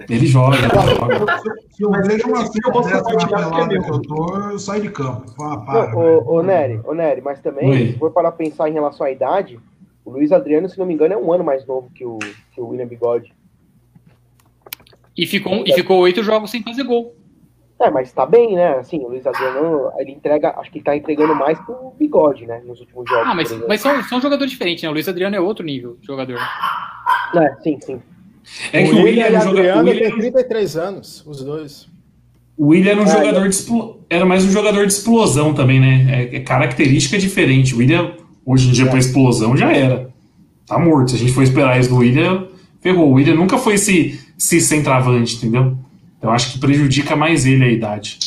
[0.09, 0.57] Ele joga.
[1.69, 4.59] Se eu Mas vejo esse uma eu cena dessa na é que eu tô, eu
[4.59, 5.29] saio de campo.
[5.35, 5.89] Fala, para.
[5.91, 6.23] Não, velho.
[6.25, 7.87] ô, ô, Nery, ô, Nery, mas também, Oi.
[7.91, 9.59] se for para pensar em relação à idade,
[10.03, 12.17] o Luiz Adriano, se não me engano, é um ano mais novo que o,
[12.53, 13.31] que o William Bigode.
[15.17, 17.15] E ficou, e ficou oito jogos sem fazer gol.
[17.79, 18.77] É, mas tá bem, né?
[18.77, 22.45] Assim, o Luiz Adriano, ele entrega, acho que ele tá entregando mais que o Bigode,
[22.47, 22.61] né?
[22.65, 23.27] Nos últimos jogos.
[23.27, 24.89] Ah, mas, mas são, são jogadores diferentes, né?
[24.89, 26.39] O Luiz Adriano é outro nível de jogador.
[27.35, 28.01] É, sim, sim.
[28.71, 29.57] É que o William e era um jogador.
[29.57, 31.87] O Adriano William, tem 33 anos, os dois.
[32.57, 35.79] o William era um É, jogador de explo- Era mais um jogador de explosão também,
[35.79, 36.29] né?
[36.31, 37.75] É, é característica diferente.
[37.75, 38.13] O William,
[38.45, 40.09] hoje em dia, pra explosão, já era.
[40.65, 41.11] Tá morto.
[41.11, 42.47] Se a gente for esperar isso do William,
[42.81, 43.09] ferrou.
[43.09, 45.77] O William nunca foi esse, esse centroavante, entendeu?
[46.21, 48.19] Eu acho que prejudica mais ele a idade.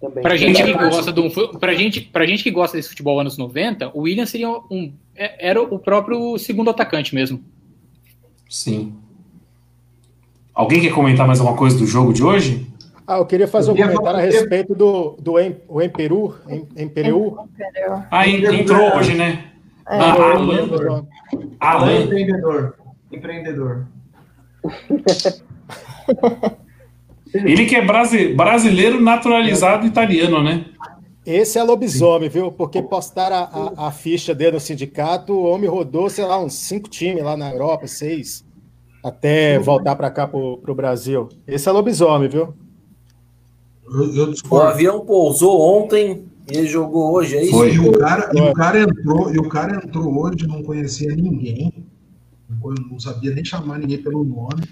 [0.00, 0.22] Também.
[0.22, 3.36] Pra gente que gosta de um, pra gente, pra gente que gosta desse futebol anos
[3.36, 7.42] 90, o William seria um é- era o próprio segundo atacante mesmo.
[8.48, 8.94] Sim.
[10.54, 12.66] Alguém quer comentar mais alguma coisa do jogo de hoje?
[13.06, 17.36] Ah, eu queria fazer um comentário a respeito do, do em, o Emperu, em, Emperu.
[18.10, 19.44] Ah, en- entrou hoje, né?
[19.88, 21.06] É, Ah, Alan.
[21.58, 22.02] Alan.
[22.02, 22.74] Empreendedor.
[23.12, 23.86] Empreendedor.
[27.32, 30.66] Ele que é brasi- brasileiro naturalizado italiano, né?
[31.24, 32.50] Esse é lobisomem, viu?
[32.50, 36.54] Porque postaram a, a, a ficha dele no sindicato, o homem rodou, sei lá, uns
[36.54, 38.44] cinco times lá na Europa, seis,
[39.04, 41.28] até voltar para cá pro, pro Brasil.
[41.46, 42.54] Esse é lobisomem, viu?
[43.84, 47.52] Eu, eu O avião pousou ontem e ele jogou hoje, é isso?
[47.52, 47.74] Foi.
[47.74, 51.72] E o cara, e o cara entrou, e o cara entrou hoje, não conhecia ninguém,
[52.62, 54.64] não, não sabia nem chamar ninguém pelo nome,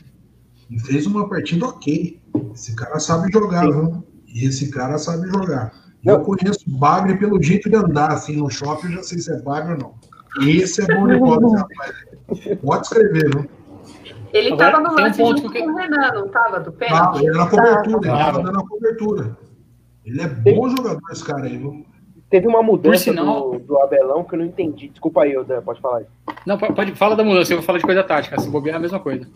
[0.70, 2.20] e fez uma partida ok.
[2.54, 4.04] Esse cara sabe jogar, viu?
[4.26, 5.72] E esse cara sabe jogar.
[6.04, 9.40] Eu conheço Bagre pelo jeito de andar, assim, no shopping, eu já sei se é
[9.42, 9.94] Bagre ou não.
[10.46, 12.60] Esse é bom de bola, esse rapaz.
[12.62, 13.50] Pode escrever, viu?
[14.32, 16.60] Ele estava no tem um lance ponto junto que- com o Renan, não estava?
[16.60, 17.24] Do Ah, pênalti?
[17.24, 18.24] ele na cobertura, ele Tava.
[18.32, 19.38] tava dando a cobertura.
[20.04, 21.84] Ele é bom jogador, esse cara aí, viu?
[22.30, 24.88] Teve uma mudança sinal- do, do Abelão que eu não entendi.
[24.88, 26.04] Desculpa aí, Dan, pode falar aí.
[26.46, 28.38] Não, po- pode, fala da mudança, eu vou falar de coisa tática.
[28.38, 29.26] Se bobear é a mesma coisa.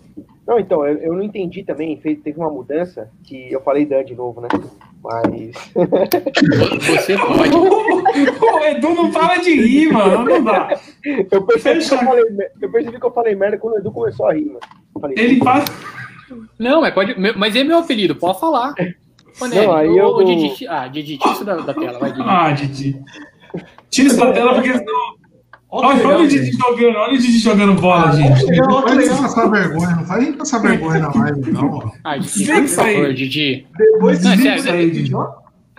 [0.47, 1.97] Não, então, eu, eu não entendi também.
[1.99, 4.49] Fez, teve uma mudança que eu falei Dan de novo, né?
[5.03, 5.73] Mas.
[6.87, 7.57] Você pode.
[7.57, 10.25] o Edu não para de rir, mano.
[10.25, 10.79] Não dá.
[11.31, 12.25] Eu percebi, que eu, falei,
[12.61, 14.61] eu percebi que eu falei merda quando o Edu começou a rir, mano.
[15.01, 15.65] Falei, Ele faz.
[16.59, 17.19] Não, mas pode.
[17.19, 18.75] meu- Mas é meu apelido, pode falar.
[19.41, 22.11] Ô, Nery, Não, aí eu- ô, Didi, ah, Didi, tira isso da, da tela, vai,
[22.13, 22.25] Didi.
[22.29, 23.01] Ah, Didi.
[23.91, 25.23] Tira isso da tela porque senão.
[25.75, 28.45] Olha, olha legal, o Didi jogando, olha o Didi jogando bola, gente.
[28.59, 31.93] Não que faz nem passar vergonha, não faz nem passar vergonha na live, não.
[32.05, 33.67] Ah, Didi, por favor, Didi.
[33.79, 35.13] Depois Não, é de sério, Isso aí, Didi.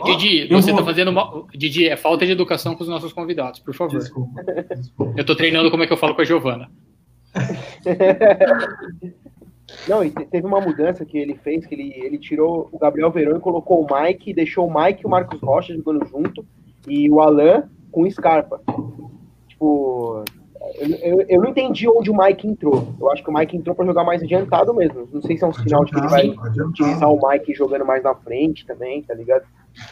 [0.04, 1.46] Didi, eu você vou- tá fazendo uma.
[1.56, 4.00] Didi, é falta de educação com os nossos convidados, por favor.
[4.00, 4.42] Desculpa.
[5.16, 6.70] Eu tô treinando como é que eu falo com a Giovana.
[9.88, 13.12] Não, e te- teve uma mudança que ele fez, que ele, ele tirou o Gabriel
[13.12, 16.45] Verão e colocou o Mike, deixou o Mike e o Marcos Rocha jogando junto,
[16.88, 18.62] e o Alan com o Scarpa.
[19.48, 20.24] Tipo,
[20.80, 22.94] eu, eu, eu não entendi onde o Mike entrou.
[23.00, 25.08] Eu acho que o Mike entrou pra jogar mais adiantado mesmo.
[25.12, 27.86] Não sei se é um sinal de que ele vai Adiantado, utilizar o Mike jogando
[27.86, 29.44] mais na frente também, tá ligado?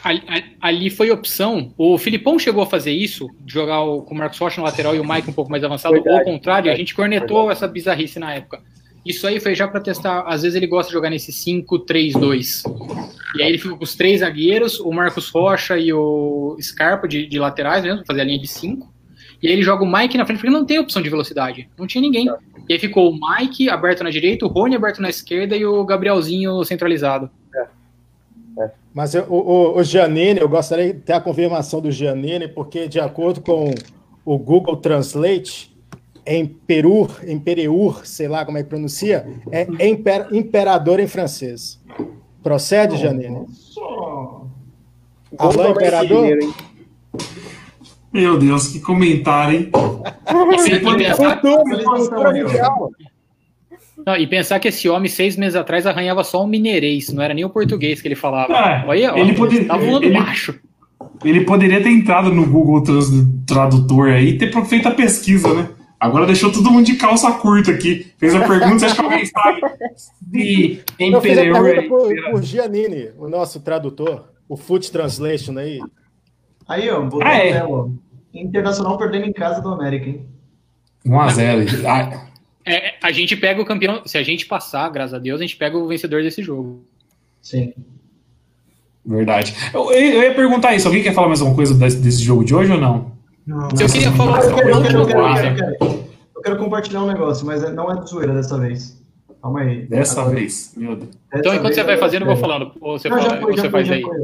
[0.02, 0.22] Ali,
[0.60, 1.72] ali- foi opção.
[1.76, 4.94] O Filipão chegou a fazer isso, de jogar o- com o Marcos Rocha no lateral
[4.94, 7.50] e o Mike um pouco mais avançado, ou ao Verdade, contrário, a verdade, gente cornetou
[7.50, 8.60] essa bizarrice na época.
[9.04, 10.20] Isso aí foi já pra testar.
[10.26, 12.62] Às vezes ele gosta de jogar nesse 5-3-2.
[13.36, 17.26] E aí ele fica com os três zagueiros, o Marcos Rocha e o Scarpa de,
[17.26, 18.92] de laterais mesmo, fazer a linha de 5.
[19.42, 21.68] E aí ele joga o Mike na frente, porque não tem opção de velocidade.
[21.76, 22.28] Não tinha ninguém.
[22.68, 25.84] E aí ficou o Mike aberto na direita, o Rony aberto na esquerda e o
[25.84, 27.28] Gabrielzinho centralizado.
[28.94, 33.00] Mas eu- o, o Giannini, eu gostaria de ter a confirmação do Giannini, porque de
[33.00, 33.74] acordo com
[34.24, 35.71] o Google Translate,
[36.26, 41.80] em Peru, em Pereur, sei lá como é que pronuncia, é imper- imperador em francês.
[42.42, 42.96] Procede.
[43.02, 43.72] Vamos
[45.38, 46.38] Alô, imperador?
[48.12, 49.70] Meu Deus, que comentário, hein?
[50.66, 52.88] E, e aí, ó.
[54.06, 57.32] não, e pensar que esse homem, seis meses atrás, arranhava só o mineirês, não era
[57.32, 58.52] nem o português que ele falava.
[58.52, 60.58] Ah, Olha, ó, ele poderia- tá voando ele- baixo.
[61.24, 62.82] Ele poderia ter entrado no Google
[63.46, 65.68] Tradutor aí e ter feito a pesquisa, né?
[66.02, 68.12] Agora deixou todo mundo de calça curta aqui.
[68.18, 69.60] Fez a pergunta, você acha que alguém sabe
[69.94, 75.56] se Eu a Emperor pergunta é por, por Giannini, o nosso tradutor, o Foot Translation
[75.58, 75.78] aí.
[76.66, 77.52] Aí, ó, botou Ah, é.
[77.52, 77.88] tela.
[78.34, 80.26] Internacional perdendo em casa do América, hein?
[81.06, 81.84] 1x0.
[81.86, 82.26] Ah,
[82.66, 84.02] É, a gente pega o campeão.
[84.04, 86.84] Se a gente passar, graças a Deus, a gente pega o vencedor desse jogo.
[87.40, 87.72] Sim.
[89.06, 89.54] verdade.
[89.72, 90.88] Eu, eu ia perguntar isso.
[90.88, 93.12] Alguém quer falar mais alguma coisa desse, desse jogo de hoje ou não?
[93.46, 96.02] Não, Se eu queria falar Eu quero, eu quero, eu quero, eu quero, eu quero.
[96.36, 99.00] Eu quero compartilhar um negócio, mas não é de zoeira dessa vez.
[99.40, 99.86] Calma aí.
[99.86, 100.72] Dessa Agora- vez.
[100.76, 101.08] Meu Deus.
[101.08, 102.38] dessa Então, enquanto vez você vai fazendo, eu vou é.
[102.38, 102.72] falando.
[102.80, 104.02] Ou você, Não, fala, já foi, você foi, faz já aí.
[104.02, 104.18] foi.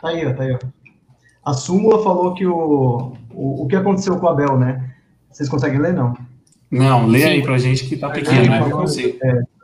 [0.00, 0.58] Tá aí, ó, tá aí, ó.
[1.50, 4.90] A súmula falou que o, o, o que aconteceu com o Abel, né?
[5.30, 6.14] Vocês conseguem ler, não?
[6.70, 7.26] Não, lê Sim.
[7.26, 8.60] aí pra gente que tá pequeno, né?
[8.68, 9.18] Não sei.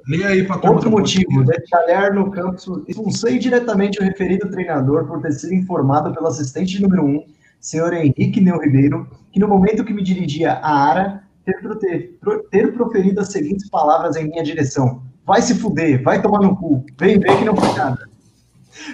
[0.08, 5.32] Lê aí pra Outro motivo, detalhar no campo, expulsei diretamente o referido treinador por ter
[5.32, 7.24] sido informado pelo assistente número 1,
[7.60, 12.72] senhor Henrique Neu Ribeiro, que no momento que me dirigia à Ara, ter, pro- ter
[12.72, 15.02] proferido as seguintes palavras em minha direção.
[15.26, 18.08] Vai se fuder, vai tomar no cu, vem ver que não foi nada.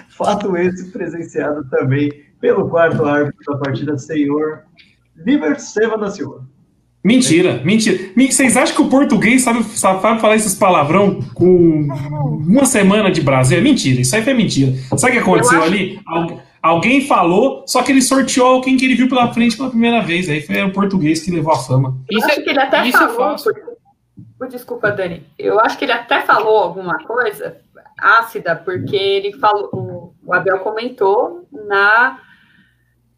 [0.09, 2.11] Fato esse presenciado também
[2.41, 4.63] pelo quarto árbitro da partida, senhor
[5.15, 6.45] Liber Seva da Silva.
[7.03, 8.11] Mentira, mentira.
[8.17, 11.87] Me- Vocês acham que o português sabe, sabe falar esses palavrão com
[12.45, 13.57] uma semana de Brasil?
[13.57, 14.73] É mentira, isso aí foi mentira.
[14.97, 15.99] Sabe o que aconteceu Eu acho- ali?
[16.67, 20.01] Al- alguém falou, só que ele sorteou alguém que ele viu pela frente pela primeira
[20.01, 20.29] vez.
[20.29, 21.97] Aí foi o português que levou a fama.
[22.09, 23.35] Eu Isso acho é- que ele até isso eu falou.
[23.35, 23.77] por-
[24.39, 25.23] por- desculpa, Dani.
[25.37, 27.57] Eu acho que ele até falou alguma coisa
[27.99, 29.69] ácida, porque ele falou.
[29.73, 32.19] O, o Abel comentou na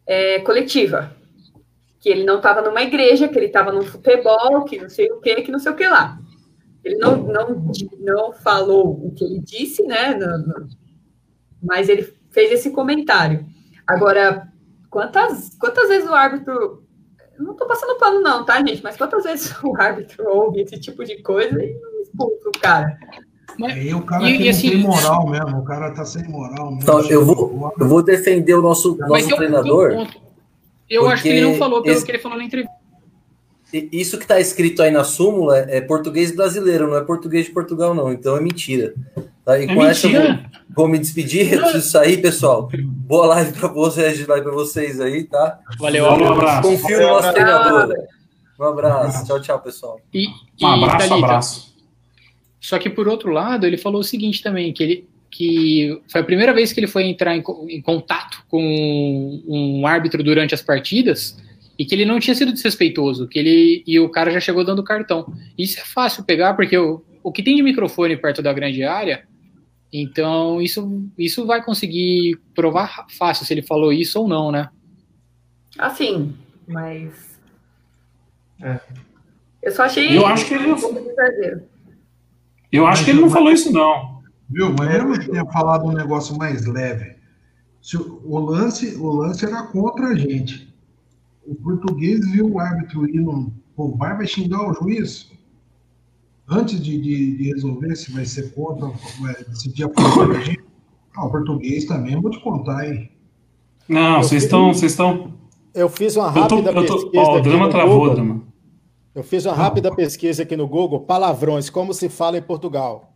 [0.06, 1.12] é, coletiva
[2.00, 5.20] que ele não estava numa igreja, que ele estava no futebol, que não sei o
[5.20, 6.18] que, que não sei o que lá.
[6.82, 7.70] Ele não, não,
[8.00, 10.14] não falou o que ele disse, né?
[10.14, 10.68] no- no-
[11.62, 13.44] mas ele fez esse comentário.
[13.86, 14.48] Agora,
[14.88, 16.82] quantas, quantas vezes o árbitro
[17.38, 18.82] não tô passando pano, não, tá, gente?
[18.82, 22.98] Mas quantas vezes o árbitro ouve esse tipo de coisa e não expulsa o cara?
[23.62, 26.26] Aí o cara E- que e não assim- tem moral mesmo, o cara tá sem
[26.28, 26.82] moral mesmo.
[26.82, 29.92] Então, eu vou, eu vou defender o nosso, nosso treinador.
[29.92, 30.06] um.
[30.88, 32.74] Eu acho que ele não falou pelo esse- que ele falou na entrevista.
[33.72, 37.52] E- Isso que tá escrito aí na súmula é português brasileiro, não é português de
[37.52, 38.12] Portugal, não.
[38.12, 38.94] Então é mentira.
[39.44, 39.58] Tá?
[39.58, 40.50] E É com essa eu vou, mentira.
[40.76, 42.68] vou me despedir, eu preciso sair, pessoal.
[42.82, 45.58] Boa live pra vocês, live pra vocês aí, tá?
[45.78, 46.68] Valeu, Um abraço.
[46.68, 47.94] Confio no nosso treinador.
[48.58, 49.26] Um abraço.
[49.26, 50.00] Tchau, tchau, pessoal.
[50.12, 50.26] E,
[50.62, 51.74] Um abraço, Thalita, abraço.
[52.60, 56.24] Só que por outro lado, ele falou o seguinte também, que ele que foi a
[56.24, 61.38] primeira vez que ele foi entrar em, em contato com um árbitro durante as partidas
[61.80, 64.84] e que ele não tinha sido desrespeitoso, que ele e o cara já chegou dando
[64.84, 65.32] cartão.
[65.56, 69.26] Isso é fácil pegar porque o, o que tem de microfone perto da grande área,
[69.90, 74.68] então isso isso vai conseguir provar fácil se ele falou isso ou não, né?
[75.78, 76.34] Assim,
[76.68, 77.40] mas.
[78.60, 78.78] É.
[79.62, 80.74] Eu só achei Eu acho que ele-.
[82.70, 84.20] Eu acho que ele não falou isso, não.
[84.50, 84.74] Viu?
[84.78, 87.16] Mas eu tinha falado um negócio mais leve.
[87.80, 90.69] Se o, o lance, o lance era contra a gente.
[91.50, 93.52] O português viu o árbitro ir no.
[93.74, 95.30] Pô, vai, vai xingar o juiz?
[96.48, 98.88] Antes de, de, de resolver se vai ser contra,
[99.20, 100.60] vai decidir a favor da gente.
[101.16, 103.10] Ah, o português também, eu vou te contar, hein?
[103.88, 104.72] Não, vocês estão.
[104.72, 105.34] Vocês estão.
[105.74, 107.22] Eu fiz uma Eu tô- rápida eu tô- pesquisa.
[107.22, 108.14] ó, o drama travou, Google.
[108.14, 108.42] drama.
[109.12, 113.12] Eu fiz uma rápida pesquisa aqui no Google, palavrões, como se fala em Portugal.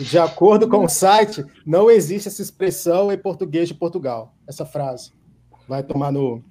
[0.00, 5.12] De acordo com o site, não existe essa expressão em português de Portugal, essa frase.
[5.68, 6.42] Vai tomar no.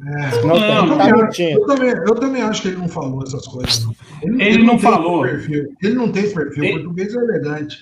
[0.00, 1.50] É, Não, eu, tá também, mentindo.
[1.60, 3.86] eu, também, eu também acho que ele não falou essas coisas.
[4.24, 4.40] Não.
[4.40, 5.24] Ele não tem falou.
[5.26, 5.68] esse perfil.
[5.82, 6.64] Ele não tem esse perfil.
[6.64, 7.76] Ele- O português é elegante.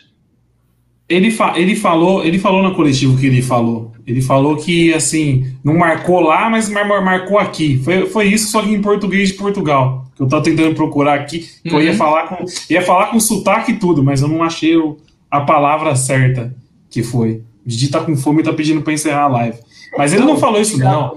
[1.09, 3.93] Ele, fa ele falou, ele falou na coletiva que ele falou.
[4.07, 7.81] Ele falou que assim, não marcou lá, mas mar marcou aqui.
[7.85, 10.07] Foi, foi isso, só que em português de Portugal.
[10.17, 11.97] Que eu tava tentando procurar aqui, que eu ia Uhum.
[11.97, 12.45] falar com.
[12.71, 14.97] Ia falar com sotaque e tudo, mas eu não achei o-
[15.31, 16.55] a palavra certa
[16.91, 17.43] que foi.
[17.65, 19.59] O Didi tá com fome e tá pedindo pra encerrar a live.
[19.97, 21.15] Mas ele não falou isso, não.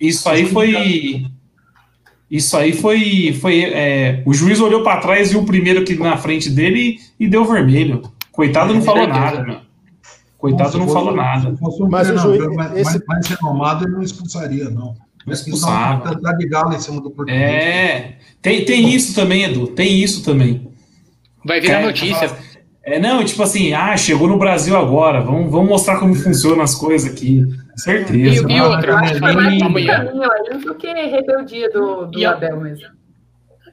[0.00, 1.26] Isso aí foi.
[2.30, 3.36] Isso aí foi.
[3.40, 7.24] foi é, o juiz olhou pra trás, viu o primeiro que na frente dele e,
[7.24, 8.02] e deu vermelho.
[8.32, 9.60] Coitado não falou nada, meu.
[10.36, 11.50] Coitado não falou nada.
[11.50, 14.94] Se fosse um Mas o juiz- mais, esse- mais, renomado, ele não expulsaria, não.
[15.26, 15.50] Mas que
[16.22, 17.38] dá de galo em cima do português.
[17.40, 18.18] É.
[18.40, 19.66] Tem, tem isso também, Edu.
[19.68, 20.68] Tem isso também.
[21.44, 22.30] Vai virar Cara, notícia.
[22.84, 25.20] É, não, tipo assim, ah, chegou no Brasil agora.
[25.20, 27.44] Vamos, vamos mostrar como funcionam as coisas aqui.
[27.78, 28.48] Certeza.
[28.48, 32.06] E- e Ah, outra, Eu acho que foi mais Amanhã- caminho do que rebeldia do,
[32.06, 32.86] do E a- Abel mesmo.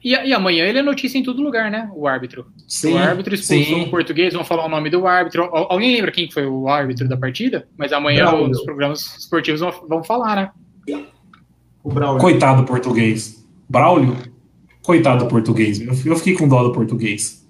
[0.04, 1.90] E, e amanhã ele é notícia em todo lugar, né?
[1.94, 2.46] O árbitro.
[2.68, 3.82] Sim, o árbitro expulsou sim.
[3.84, 5.42] o português, vão falar o nome do árbitro.
[5.44, 7.66] Al- Alguém lembra quem foi o árbitro da partida?
[7.76, 8.50] Mas amanhã Braulio.
[8.52, 10.50] os programas esportivos vão, vão falar, né?
[11.82, 12.20] O Braulio.
[12.20, 13.44] Coitado do português.
[13.68, 14.16] Braulio?
[14.82, 15.80] Coitado do português.
[15.80, 17.44] Eu, eu fiquei com dó do português.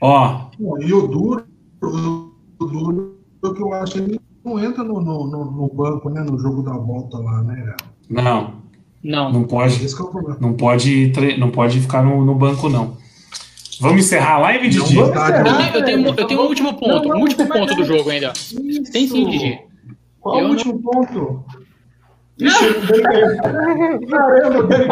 [0.00, 0.50] Ó,
[0.80, 1.44] E o duro,
[1.80, 2.30] o
[2.60, 6.20] duro que eu acho que ele não entra no, no, no- no banco, né?
[6.22, 7.74] No jogo da volta lá, né?
[8.08, 8.60] não.
[9.04, 9.32] Não.
[9.32, 9.84] Não pode.
[9.84, 10.38] Esse que é o problema.
[10.40, 12.96] Não pode, tre- não pode ficar no, no banco, não.
[13.80, 14.94] Vamos encerrar a live, Didi?
[14.94, 17.74] Não, Eu tenho, eu tenho- eu tenho um último ponto, Não, um não, último ponto
[17.74, 18.32] do jogo ainda.
[18.36, 18.92] Isso.
[18.92, 19.58] Tem sim, Didi.
[20.20, 21.44] Qual Eu o não- último ponto?
[22.38, 24.06] Ixi, o Dani caiu.
[24.08, 24.88] Caramba, o Didi é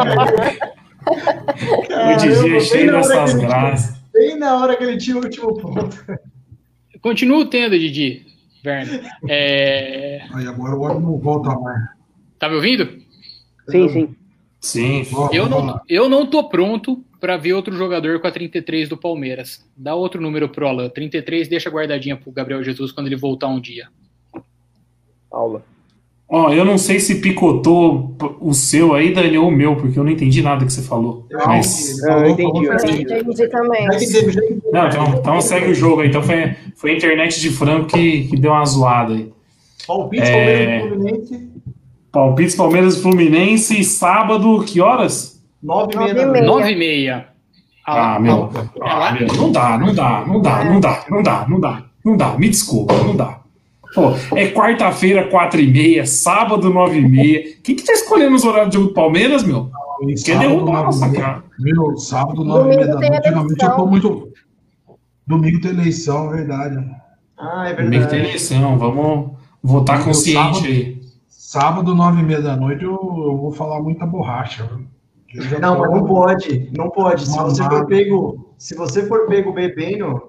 [1.86, 4.00] Caramba, cheio bem na hora dessas graças.
[4.12, 6.04] Bem na hora que ele tinha o último ponto.
[7.00, 8.26] Continuo tendo, Didi.
[8.64, 9.10] Werner.
[9.28, 11.88] É, Aí agora o homem não volta mais.
[12.38, 13.02] Tá me ouvindo?
[13.68, 14.16] Sim, sim.
[14.60, 15.06] Sim.
[15.32, 19.64] Eu não, eu não tô pronto pra ver outro jogador com a 33 do Palmeiras.
[19.76, 20.88] Dá outro número pro Alan.
[20.88, 23.88] 33 deixa guardadinha pro Gabriel Jesus quando ele voltar um dia.
[25.30, 25.64] Aula.
[26.32, 30.04] Ó, eu não sei se picotou o seu aí, Dani, ou o meu, porque eu
[30.04, 31.26] não entendi nada que você falou.
[31.44, 31.98] Mas.
[31.98, 33.02] Ele Não, falou- eu entendi, eu entendi.
[33.14, 33.86] Entendi também.
[34.72, 36.08] Não, então, então segue o jogo aí.
[36.08, 39.32] Então foi, foi a internet de Franco que, que deu uma zoada aí.
[39.88, 40.78] Palpite, É.
[40.78, 41.50] Palmeiras e Fluminense,
[42.12, 45.42] Palpites Palmeiras e Fluminense, sábado, que horas?
[45.62, 46.46] nove e meia Nove e meia.
[46.46, 47.26] 9 e meia.
[47.86, 48.50] Ah, meu.
[48.82, 52.16] Ah, meu, não dá, não dá, não dá, não dá, não dá, não dá, não
[52.16, 53.39] dá, me desculpa, não dá.
[53.94, 57.42] Pô, é quarta-feira, quatro e meia, sábado, nove e meia.
[57.62, 59.70] Quem que tá escolhendo os horários de jogo do Palmeiras, meu?
[60.02, 61.22] e Quer sábado, derrubar nove nossa e meia.
[61.22, 61.44] cara.
[61.58, 63.20] Meu, sábado, nove e meia da noite.
[63.24, 64.28] Geralmente eu tô muito.
[65.26, 66.90] Domingo tem eleição, é verdade.
[67.38, 68.16] Ah, é Domingo tem verdade.
[68.28, 69.30] eleição, vamos
[69.62, 71.00] votar Meu, consciente sábado- aí.
[71.28, 74.68] Sábado, nove e meia da noite, eu, eu vou falar muita borracha.
[75.60, 76.70] Não, tô- mas não pode.
[76.76, 77.26] Não pode.
[77.28, 80.22] Se você for pego, se você for pego bebendo,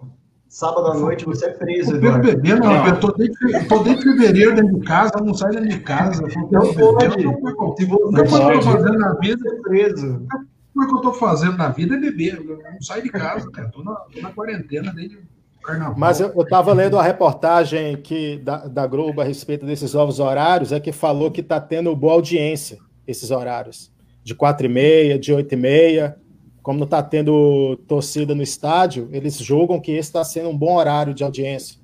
[0.52, 2.28] sábado à noite você é preso, Eduardo.
[2.28, 2.86] bebê, não.
[2.86, 3.36] Eu tô desde,
[3.84, 6.24] desde fevereiro dentro de casa, não saio dentro de casa.
[6.24, 7.82] Eu Não tô bebendo, pode.
[7.86, 10.28] Se O você que eu tô for fazendo na vida, é preso.
[10.76, 12.36] o que eu tô fazendo na vida é beber.
[12.46, 13.70] Eu não saio de casa, cara.
[13.70, 15.22] Tô na, tô na quarentena desde o
[15.64, 15.96] carnaval.
[15.98, 20.74] Mas eu estava lendo a reportagem que, da, da Globo a respeito desses novos horários,
[20.74, 23.90] é que falou que está tendo boa audiência, esses horários.
[24.22, 26.18] De 4 e meia, de 8 e meia.
[26.62, 30.76] Como não está tendo torcida no estádio, eles julgam que esse está sendo um bom
[30.76, 31.80] horário de audiência.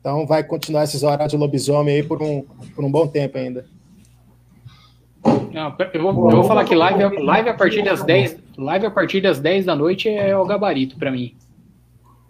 [0.00, 2.42] Então vai continuar esses horários de lobisomem aí por um,
[2.74, 3.64] por um bom tempo ainda.
[5.52, 8.90] Não, eu vou, eu vou falar que live, live a partir das 10, live a
[8.90, 11.34] partir das 10 da noite é o gabarito para mim.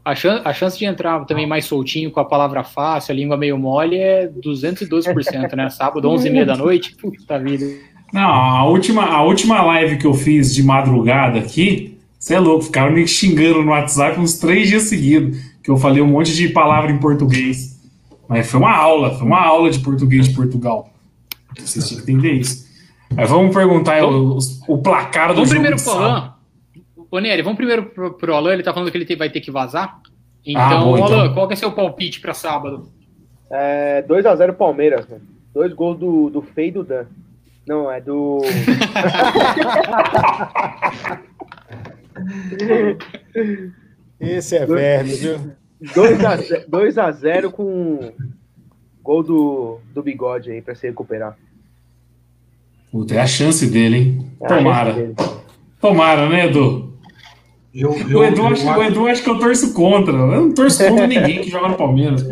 [0.04, 3.38] A chance, a chance de entrar também mais soltinho com a palavra fácil, a língua
[3.38, 5.70] meio mole é 212%, né?
[5.70, 7.64] Sábado, 11h30 da noite, puta vida.
[8.14, 12.64] Não, a última, a última live que eu fiz de madrugada aqui, você é louco,
[12.66, 16.48] ficaram me xingando no WhatsApp uns três dias seguidos, que eu falei um monte de
[16.50, 17.74] palavra em português.
[18.28, 20.90] Mas foi uma aula, foi uma aula de português de Portugal.
[21.58, 22.64] Vocês tinham que entender isso.
[23.16, 24.38] Mas vamos perguntar o,
[24.68, 26.04] o placar do Vamos jogo primeiro pro sábado.
[26.06, 26.34] Alan.
[27.10, 29.40] Ô, Nery, vamos primeiro pro, pro Alan, ele tá falando que ele tem- vai ter
[29.40, 30.00] que vazar.
[30.46, 31.06] Então, Ah, bom, então.
[31.20, 32.88] Alan, qual que é seu palpite pra sábado?
[33.50, 35.22] É 2x0 Palmeiras, mano.
[35.52, 37.04] Dois gols do, do Fei e do Dan.
[37.66, 38.40] Não, é do.
[44.20, 45.52] Esse é verme, viu?
[45.82, 48.12] 2x0 com
[49.02, 51.36] gol do, do bigode aí pra se recuperar.
[52.90, 54.30] Puta, é a chance dele, hein?
[54.40, 54.92] É Tomara.
[54.92, 55.14] dele.
[55.80, 56.94] Tomara, né, Edu?
[57.74, 60.12] Eu, o, Edu acho, que- o Edu acho que eu torço contra.
[60.14, 62.22] Eu não torço contra ninguém que joga no Palmeiras.
[62.22, 62.30] pô.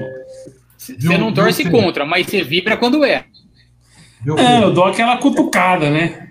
[0.78, 3.24] Você não torce contra, mas você vibra quando é.
[4.24, 6.28] Viu, É, eu dou aquela cutucada, né?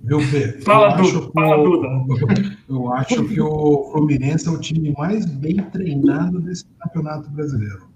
[0.00, 0.60] Viu, Fê?
[0.62, 4.94] Fala, eu Duda, acho que fala, o- Eu acho que o Fluminense é o time
[4.96, 7.88] mais bem treinado desse campeonato brasileiro.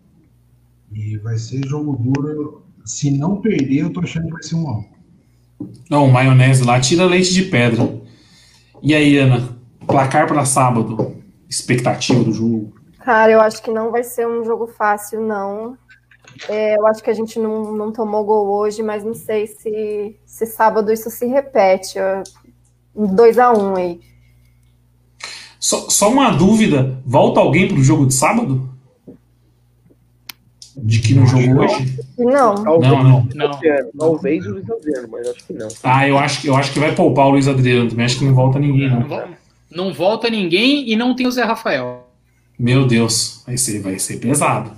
[0.93, 2.65] E vai ser jogo duro.
[2.85, 4.85] Se não perder, eu tô achando que vai ser um a.
[5.89, 8.01] Não, o maionese lá tira leite de pedra.
[8.83, 9.57] E aí, Ana?
[9.87, 11.17] Placar para sábado.
[11.49, 12.75] Expectativa do jogo.
[13.01, 15.77] Cara, eu acho que não vai ser um jogo fácil, não.
[16.49, 20.17] É, eu acho que a gente não, não tomou gol hoje, mas não sei se,
[20.25, 21.99] se sábado isso se repete.
[21.99, 22.23] ó.
[22.95, 24.01] Um 2x1 aí.
[25.59, 28.69] Só, só uma dúvida: volta alguém pro jogo de sábado?
[30.77, 31.99] De que não jogou hoje?
[32.17, 32.55] Não.
[32.55, 33.29] Talvez, Não, não.
[33.35, 33.51] Não.
[33.99, 35.69] Talvez o Luiz Adriano, mas acho que não.
[35.83, 38.07] Ah, eu acho, que- eu acho que vai poupar o Luiz Adriano também.
[38.07, 39.29] Acho que não volta ninguém, Não, não.
[39.71, 42.07] não volta ninguém e não tem o Zé Rafael.
[42.59, 44.71] Meu Deus, vai ser, vai ser pesado.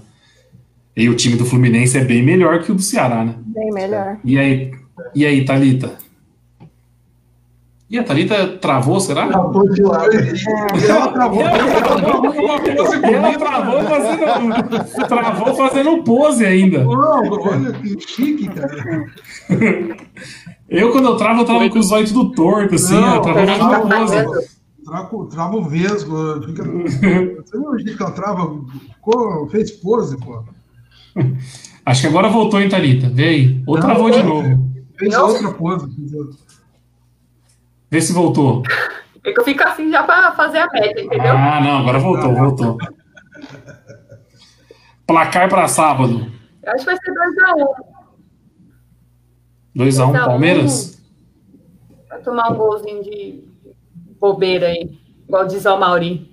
[0.94, 3.34] E o time do Fluminense é bem melhor que o do Ceará, né?
[3.46, 4.18] Bem melhor.
[4.24, 4.72] E aí,
[5.14, 5.96] e aí, Thalita?
[7.88, 9.26] E a Thalita travou, será?
[9.26, 10.10] Travou de lado.
[10.14, 11.42] Ela travou.
[11.42, 16.84] Ela travou fazendo, travou fazendo pose ainda.
[16.84, 19.06] Não, olha que chique, cara.
[20.68, 22.94] Eu, quando eu travo, eu travo com os olhos tudo torto, assim.
[22.94, 24.48] Não, eu travo fazendo pose.
[24.84, 26.42] Trava, trava o vesgo.
[26.46, 26.64] Fica...
[26.64, 28.58] Você não imagina que ela trava.
[28.94, 30.42] Ficou, fez pose, pô.
[31.84, 33.08] Acho que agora voltou, hein, Thalita?
[33.10, 33.62] Vê aí.
[33.66, 34.72] Ou Não, travou de novo.
[34.96, 35.86] Fez outra pose.
[37.90, 38.62] Vê se voltou.
[39.24, 41.32] É que eu fico assim já pra fazer a meta, entendeu?
[41.32, 42.78] Ah, não, agora voltou, voltou.
[45.06, 46.30] Placar para sábado.
[46.62, 47.66] Eu acho que vai ser 2x1.
[49.76, 51.02] 2x1 Então, Palmeiras?
[52.08, 53.44] Vai tomar um golzinho de
[54.20, 56.30] bobeira aí, igual diz o Mauri.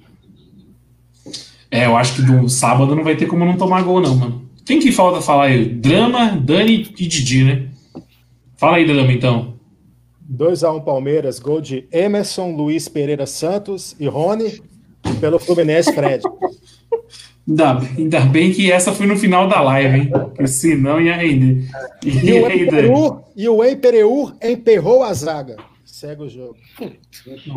[1.72, 4.49] É, eu acho que do sábado não vai ter como não tomar gol, não, mano.
[4.70, 5.66] Quem que falta falar aí?
[5.66, 7.70] Drama, Dani e Didi, né?
[8.56, 9.56] Fala aí, Drama, então.
[10.32, 14.62] 2x1 Palmeiras, gol de Emerson, Luiz Pereira Santos e Rony.
[15.20, 16.22] Pelo Fluminense, Fred.
[17.50, 20.12] Ainda, ainda bem que essa foi no final da live, hein?
[20.12, 21.68] Porque senão ia render.
[22.06, 22.46] E E o?
[22.54, 25.58] Empereur, e o Empereur emperrou a zaga.
[25.84, 26.58] Segue o jogo.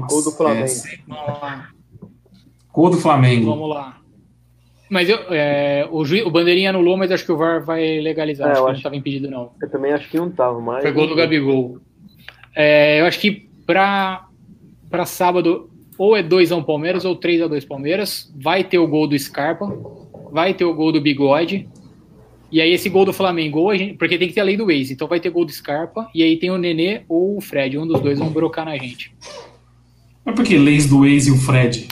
[0.08, 0.72] Gol do Flamengo.
[1.06, 1.68] Vamos lá.
[2.72, 3.50] Gol do Flamengo.
[3.50, 4.01] Vamos lá.
[4.92, 8.48] Mas eu, é, o, juiz, o Bandeirinha anulou, mas acho que o VAR vai legalizar.
[8.48, 9.52] É, acho que acho- não estava impedido, não.
[9.62, 10.82] Eu também acho que não tava, mas.
[10.82, 11.78] Foi gol do Gabigol.
[12.54, 14.26] É, eu acho que pra,
[14.90, 18.30] pra sábado ou é 2x1 Palmeiras ou 3x2 Palmeiras.
[18.38, 19.66] Vai ter o gol do Scarpa,
[20.30, 21.66] vai ter o gol do Bigode.
[22.50, 24.92] E aí esse gol do Flamengo, gente- porque tem que ter a lei do Waze,
[24.92, 27.86] então vai ter gol do Scarpa, e aí tem o Nenê ou o Fred, um
[27.86, 29.10] dos dois vão brocar na gente.
[30.22, 31.88] Mas por que Leis do Waze e o Fred?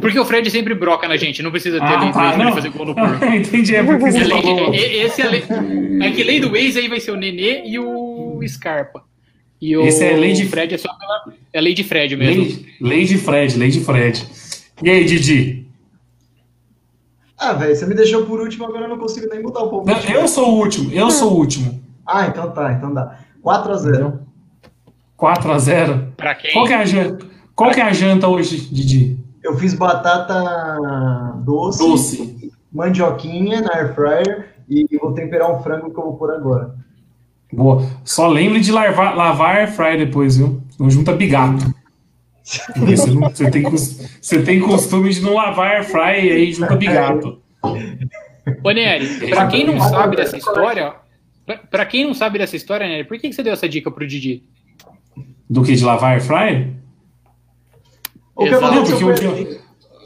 [0.00, 2.36] Porque o Fred sempre broca na gente, não precisa ter Ah, lei do tá, Waze
[2.36, 2.52] pra não.
[2.52, 3.24] fazer gol no corpo.
[3.34, 4.74] Entendi, é porque você lei- falou.
[4.74, 5.44] esse é, a lei,
[6.02, 9.02] é que lei do Waze aí vai ser o Nenê e o Scarpa.
[9.60, 11.34] E o Esse é lei de- Fred é só pela.
[11.52, 12.42] É lei de Fred mesmo.
[12.42, 14.26] Lei, lei de Fred, lei de Fred.
[14.82, 15.66] E aí, Didi?
[17.38, 19.84] Ah, velho, você me deixou por último, agora eu não consigo nem mudar o Não,
[19.84, 20.12] palpite.
[20.12, 21.82] eu sou o último, eu sou o último.
[22.06, 23.18] Ah, então tá, então dá.
[23.42, 24.18] 4x0.
[25.18, 26.12] 4x0.
[26.16, 26.52] Pra quem?
[26.52, 29.18] Qual que é a janta, Qual que é a janta hoje, Didi?
[29.44, 30.32] Eu fiz batata
[31.44, 32.50] doce, Doce.
[32.72, 36.74] mandioquinha na air fryer e vou temperar um frango que eu vou pôr agora.
[37.52, 37.86] Boa.
[38.04, 40.62] Só lembre de lavar, lavar air fry depois, viu?
[40.80, 41.62] Não junta bigato.
[42.74, 46.52] Porque você, não- você tem, você tem costume de não lavar air fry e aí
[46.52, 47.38] junta bigato.
[48.62, 50.94] Ô, Nery, pra quem não sabe dessa história,
[51.70, 54.06] Para quem não sabe dessa história, né, por que, que você deu essa dica pro
[54.06, 54.42] Didi?
[55.48, 55.74] Do que?
[55.76, 56.70] De lavar air fryer?
[58.36, 59.60] O que aconteceu Porque foi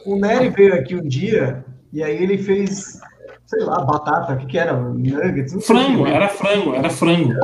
[0.06, 2.98] o o Nery veio aqui um dia e aí ele fez,
[3.46, 4.72] sei lá, batata, o que que era?
[4.74, 5.66] Nuggets?
[5.66, 6.10] Frango, que.
[6.10, 7.34] era frango, era frango.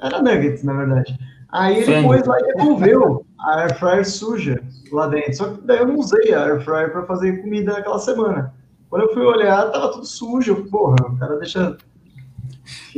[0.00, 1.16] Era nuggets, na verdade.
[1.52, 2.08] Aí ele Frango.
[2.08, 4.60] pôs lá e devolveu a air fryer suja
[4.90, 5.34] lá dentro.
[5.34, 8.52] Só que daí eu não usei a air fryer para fazer comida naquela semana.
[8.90, 10.52] Quando eu fui olhar, tava tudo sujo.
[10.52, 11.76] Eu, Porra, o cara deixa.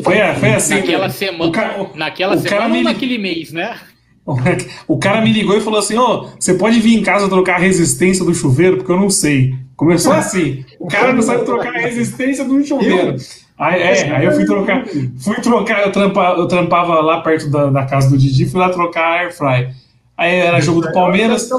[0.03, 0.75] Foi, foi assim.
[0.77, 3.79] naquela o semana, cara- naquela o semana cara ou me- naquele mês, né?
[4.89, 7.61] O cara me ligou e falou assim: Ô, você pode vir em casa trocar a
[7.61, 8.79] resistência do chuveiro?
[8.79, 9.55] Porque eu não sei.
[9.77, 13.17] Começou assim: o cara não sabe trocar a resistência do chuveiro.
[13.59, 14.85] Aí, é, aí eu fui trocar,
[15.19, 18.69] fui trocar, eu, trampa, eu trampava lá perto da, da casa do Didi, fui lá
[18.69, 19.69] trocar a air fry.
[20.17, 21.57] Aí era jogo do Palmeiras, Tá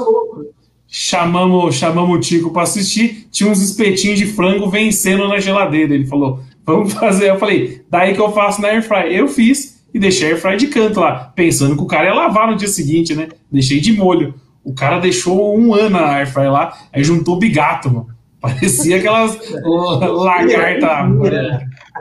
[0.86, 5.94] chamamos, chamamos o Tico pra assistir, tinha uns espetinhos de frango vencendo na geladeira.
[5.94, 7.30] Ele falou: Vamos fazer.
[7.30, 9.14] Eu falei: Daí que eu faço na air fry.
[9.14, 12.14] Eu fiz e deixei a air fry de canto lá, pensando que o cara ia
[12.14, 13.28] lavar no dia seguinte, né?
[13.50, 14.34] Deixei de molho.
[14.64, 18.06] O cara deixou um ano a air fry lá, aí juntou bigato, mano.
[18.40, 21.60] Parecia aquelas lagartas.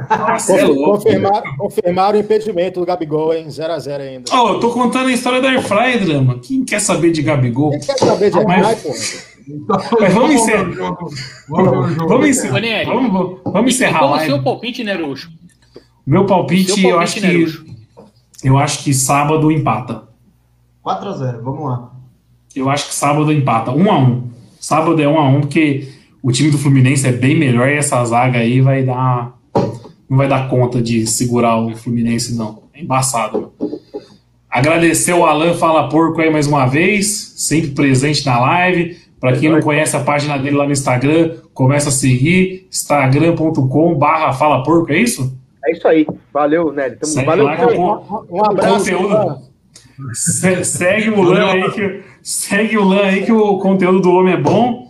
[0.09, 1.03] Nossa, é louco.
[1.03, 3.47] Confirmaram, confirmaram o impedimento do Gabigol, hein?
[3.47, 4.23] 0x0 ainda.
[4.31, 6.39] Ó, eu tô contando a história da Airfry, Drama.
[6.39, 7.71] Quem quer saber de Gabigol?
[7.71, 9.97] Quem quer saber de Mas- Airfry, pô?
[9.99, 10.97] Mas vamos encerrar.
[12.07, 12.85] Vamos encerrar.
[12.85, 15.29] Vamos, vamos, vamos encerrar Qual o seu palpite, Nerucho?
[16.05, 17.27] Meu palpite, Seu eu palpite, acho que.
[17.27, 17.65] Nerucho.
[18.43, 20.03] Eu acho que sábado empata.
[20.85, 21.91] 4x0, vamos lá.
[22.55, 23.71] Eu acho que sábado empata.
[23.71, 24.23] 1 a 1
[24.59, 25.87] Sábado é 1 a 1 porque
[26.21, 29.37] o time do Fluminense é bem melhor e essa zaga aí vai dar.
[30.09, 32.63] Não vai dar conta de segurar o Fluminense, não.
[32.73, 33.51] É embaçado.
[34.49, 38.97] Agradecer o Alan Fala Porco aí mais uma vez, sempre presente na live.
[39.19, 44.63] Para quem não conhece a página dele lá no Instagram, começa a seguir instagram.com/barra Fala
[44.63, 45.37] Porco, é isso?
[45.65, 46.05] É isso aí.
[46.33, 46.95] Valeu, Nery.
[46.97, 47.77] Tamo, Segue valeu, lá que eu Nery.
[47.79, 48.77] vou- Um abraço.
[48.91, 49.47] conteúdo.
[50.63, 54.37] Segue o Lan aí que segue o Lan aí que o conteúdo do homem é
[54.37, 54.87] bom.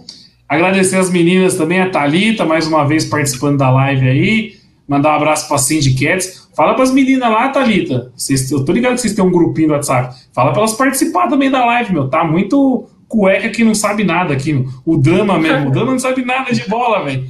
[0.50, 4.54] Agradecer as meninas também, a Thalita, mais uma vez participando da live aí.
[4.88, 6.48] Mandar um abraço pra Cindy Cats.
[6.56, 8.12] Fala pras meninas lá, Thalita.
[8.16, 10.16] Vocês, eu tô ligado que vocês têm um grupinho do WhatsApp.
[10.34, 12.08] Fala pra elas participar também da live, meu.
[12.10, 14.66] Tá muito cueca que não sabe nada aqui, meu.
[14.86, 15.68] O drama mesmo.
[15.68, 17.26] O drama não sabe nada de bola, velho.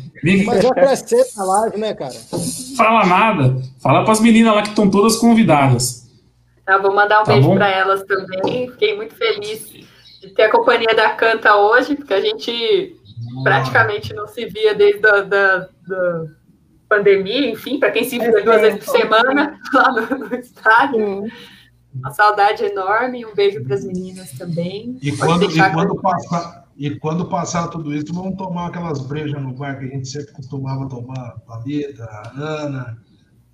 [0.45, 2.13] Mas já crescer na live, né, cara?
[2.77, 3.61] Fala nada.
[3.81, 6.07] Fala pras meninas lá que estão todas convidadas.
[6.65, 8.69] Tá, vou mandar um Tá beijo para elas também.
[8.71, 12.95] Fiquei muito feliz de ter a companhia da Canta hoje, porque a gente
[13.43, 16.25] praticamente não se via desde a da, da
[16.89, 21.23] pandemia, enfim, para quem se via duas vezes por semana lá no, no estádio.
[21.23, 21.31] Sim.
[21.95, 23.25] Uma saudade enorme.
[23.25, 24.97] Um beijo para as meninas também.
[25.01, 29.41] E Pode quando, e, quando passar, e quando passar tudo isso, vamos tomar aquelas brejas
[29.41, 31.17] no bar que a gente sempre costumava tomar.
[31.17, 32.97] A Thalita, a Ana,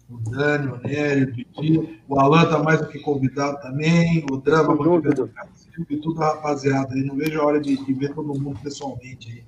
[0.10, 1.32] o Dani, o Nery, o
[1.62, 2.00] Didi.
[2.08, 4.26] O Alan tá mais do que convidado também.
[4.30, 5.30] O Drama, no Brasil,
[5.90, 7.02] e tudo a rapaziada aí.
[7.04, 9.44] Não vejo a hora de, de ver todo mundo pessoalmente aí.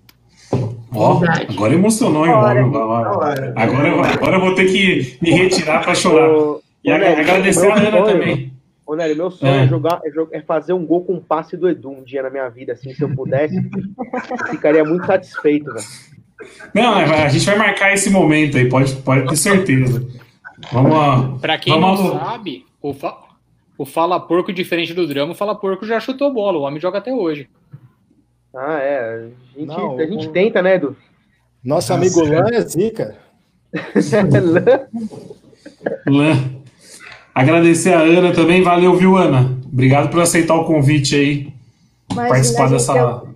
[0.93, 1.47] Ó, Verdade.
[1.49, 2.31] agora emocionou, hein?
[2.31, 2.61] Agora,
[3.55, 6.29] agora, eu- agora eu vou ter que me retirar pra chorar.
[6.83, 8.53] E agradecer a Ana também.
[8.85, 9.63] Ô, Nery, meu sonho É.
[9.63, 9.67] é.
[9.67, 12.47] jogar, é, é fazer um gol com um passe do Edu um dia na minha
[12.49, 13.55] vida, assim, se eu pudesse.
[13.57, 15.85] eu ficaria muito satisfeito, velho.
[16.73, 20.05] Não, é, a gente vai marcar esse momento aí, pode, pode ter certeza.
[20.71, 21.37] Vamos lá.
[21.39, 22.25] Pra quem não Vamos lá.
[22.25, 23.17] sabe, o, fa-
[23.77, 26.57] o Fala Porco, diferente do drama, o Fala Porco já chutou bola.
[26.59, 27.49] O homem joga até hoje.
[28.55, 29.27] Ah, é.
[29.55, 30.95] A gente, Não, a gente o- tenta, né, Edu?
[31.63, 33.15] Nosso amigo Lan é zica.
[36.07, 36.39] Lan.
[37.35, 39.59] Agradecer a Ana também, valeu, viu, Ana?
[39.71, 41.53] Obrigado por aceitar o convite aí,
[42.09, 42.97] Imagina, participar gente, dessa.
[42.97, 43.35] eu-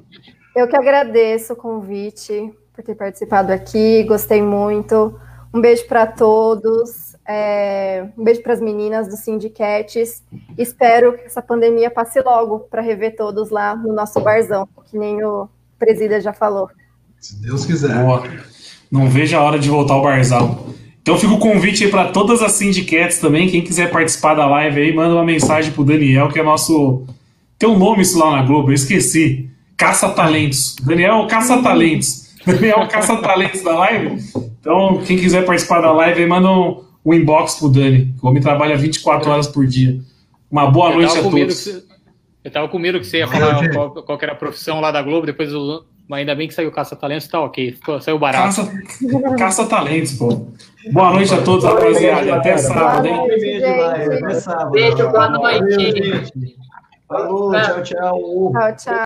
[0.55, 5.19] Eu que agradeço o convite por ter participado aqui, gostei muito.
[5.53, 10.23] Um beijo para todos, é, um beijo para as meninas do Syndicates.
[10.57, 15.21] Espero que essa pandemia passe logo para rever todos lá no nosso barzão, que nem
[15.26, 15.47] o
[15.77, 16.69] presida já falou.
[17.19, 17.93] Se Deus quiser.
[18.01, 18.23] Boa.
[18.91, 20.65] Não vejo a hora de voltar ao Barzal.
[21.10, 23.49] Então fica o convite aí para todas as syndicates também.
[23.49, 27.03] Quem quiser participar da live aí, manda uma mensagem pro Daniel, que é nosso.
[27.57, 29.49] Tem um nome isso lá na Globo, eu esqueci.
[29.76, 30.76] Caça-talentos.
[30.84, 32.36] Daniel Caça-talentos.
[32.45, 34.22] Daniel Caça-talentos da live.
[34.61, 38.14] Então, quem quiser participar da live aí, manda um, um inbox pro Dani.
[38.22, 39.99] O homem trabalha 24 horas por dia.
[40.52, 41.56] Uma boa Eu noite a todos.
[41.56, 41.84] você-
[42.44, 45.02] Eu tava com medo que você ia falar qual, qual era a profissão lá da
[45.02, 45.84] Globo, depois eu...
[46.10, 47.73] Mas ainda bem que saiu caça-talentos, tá ok.
[47.73, 48.45] Ficou, saiu barato.
[48.45, 48.72] Caça,
[49.38, 50.48] caça-talentos, pô.
[50.91, 52.36] Boa noite a todos, rapaziada.
[52.36, 53.61] Até sábado, hein?
[54.15, 54.72] Até sábado.
[54.72, 56.57] Beijo, boa noite.
[57.07, 58.52] Falou, tchau, tchau.
[58.52, 59.06] Tchau, tchau.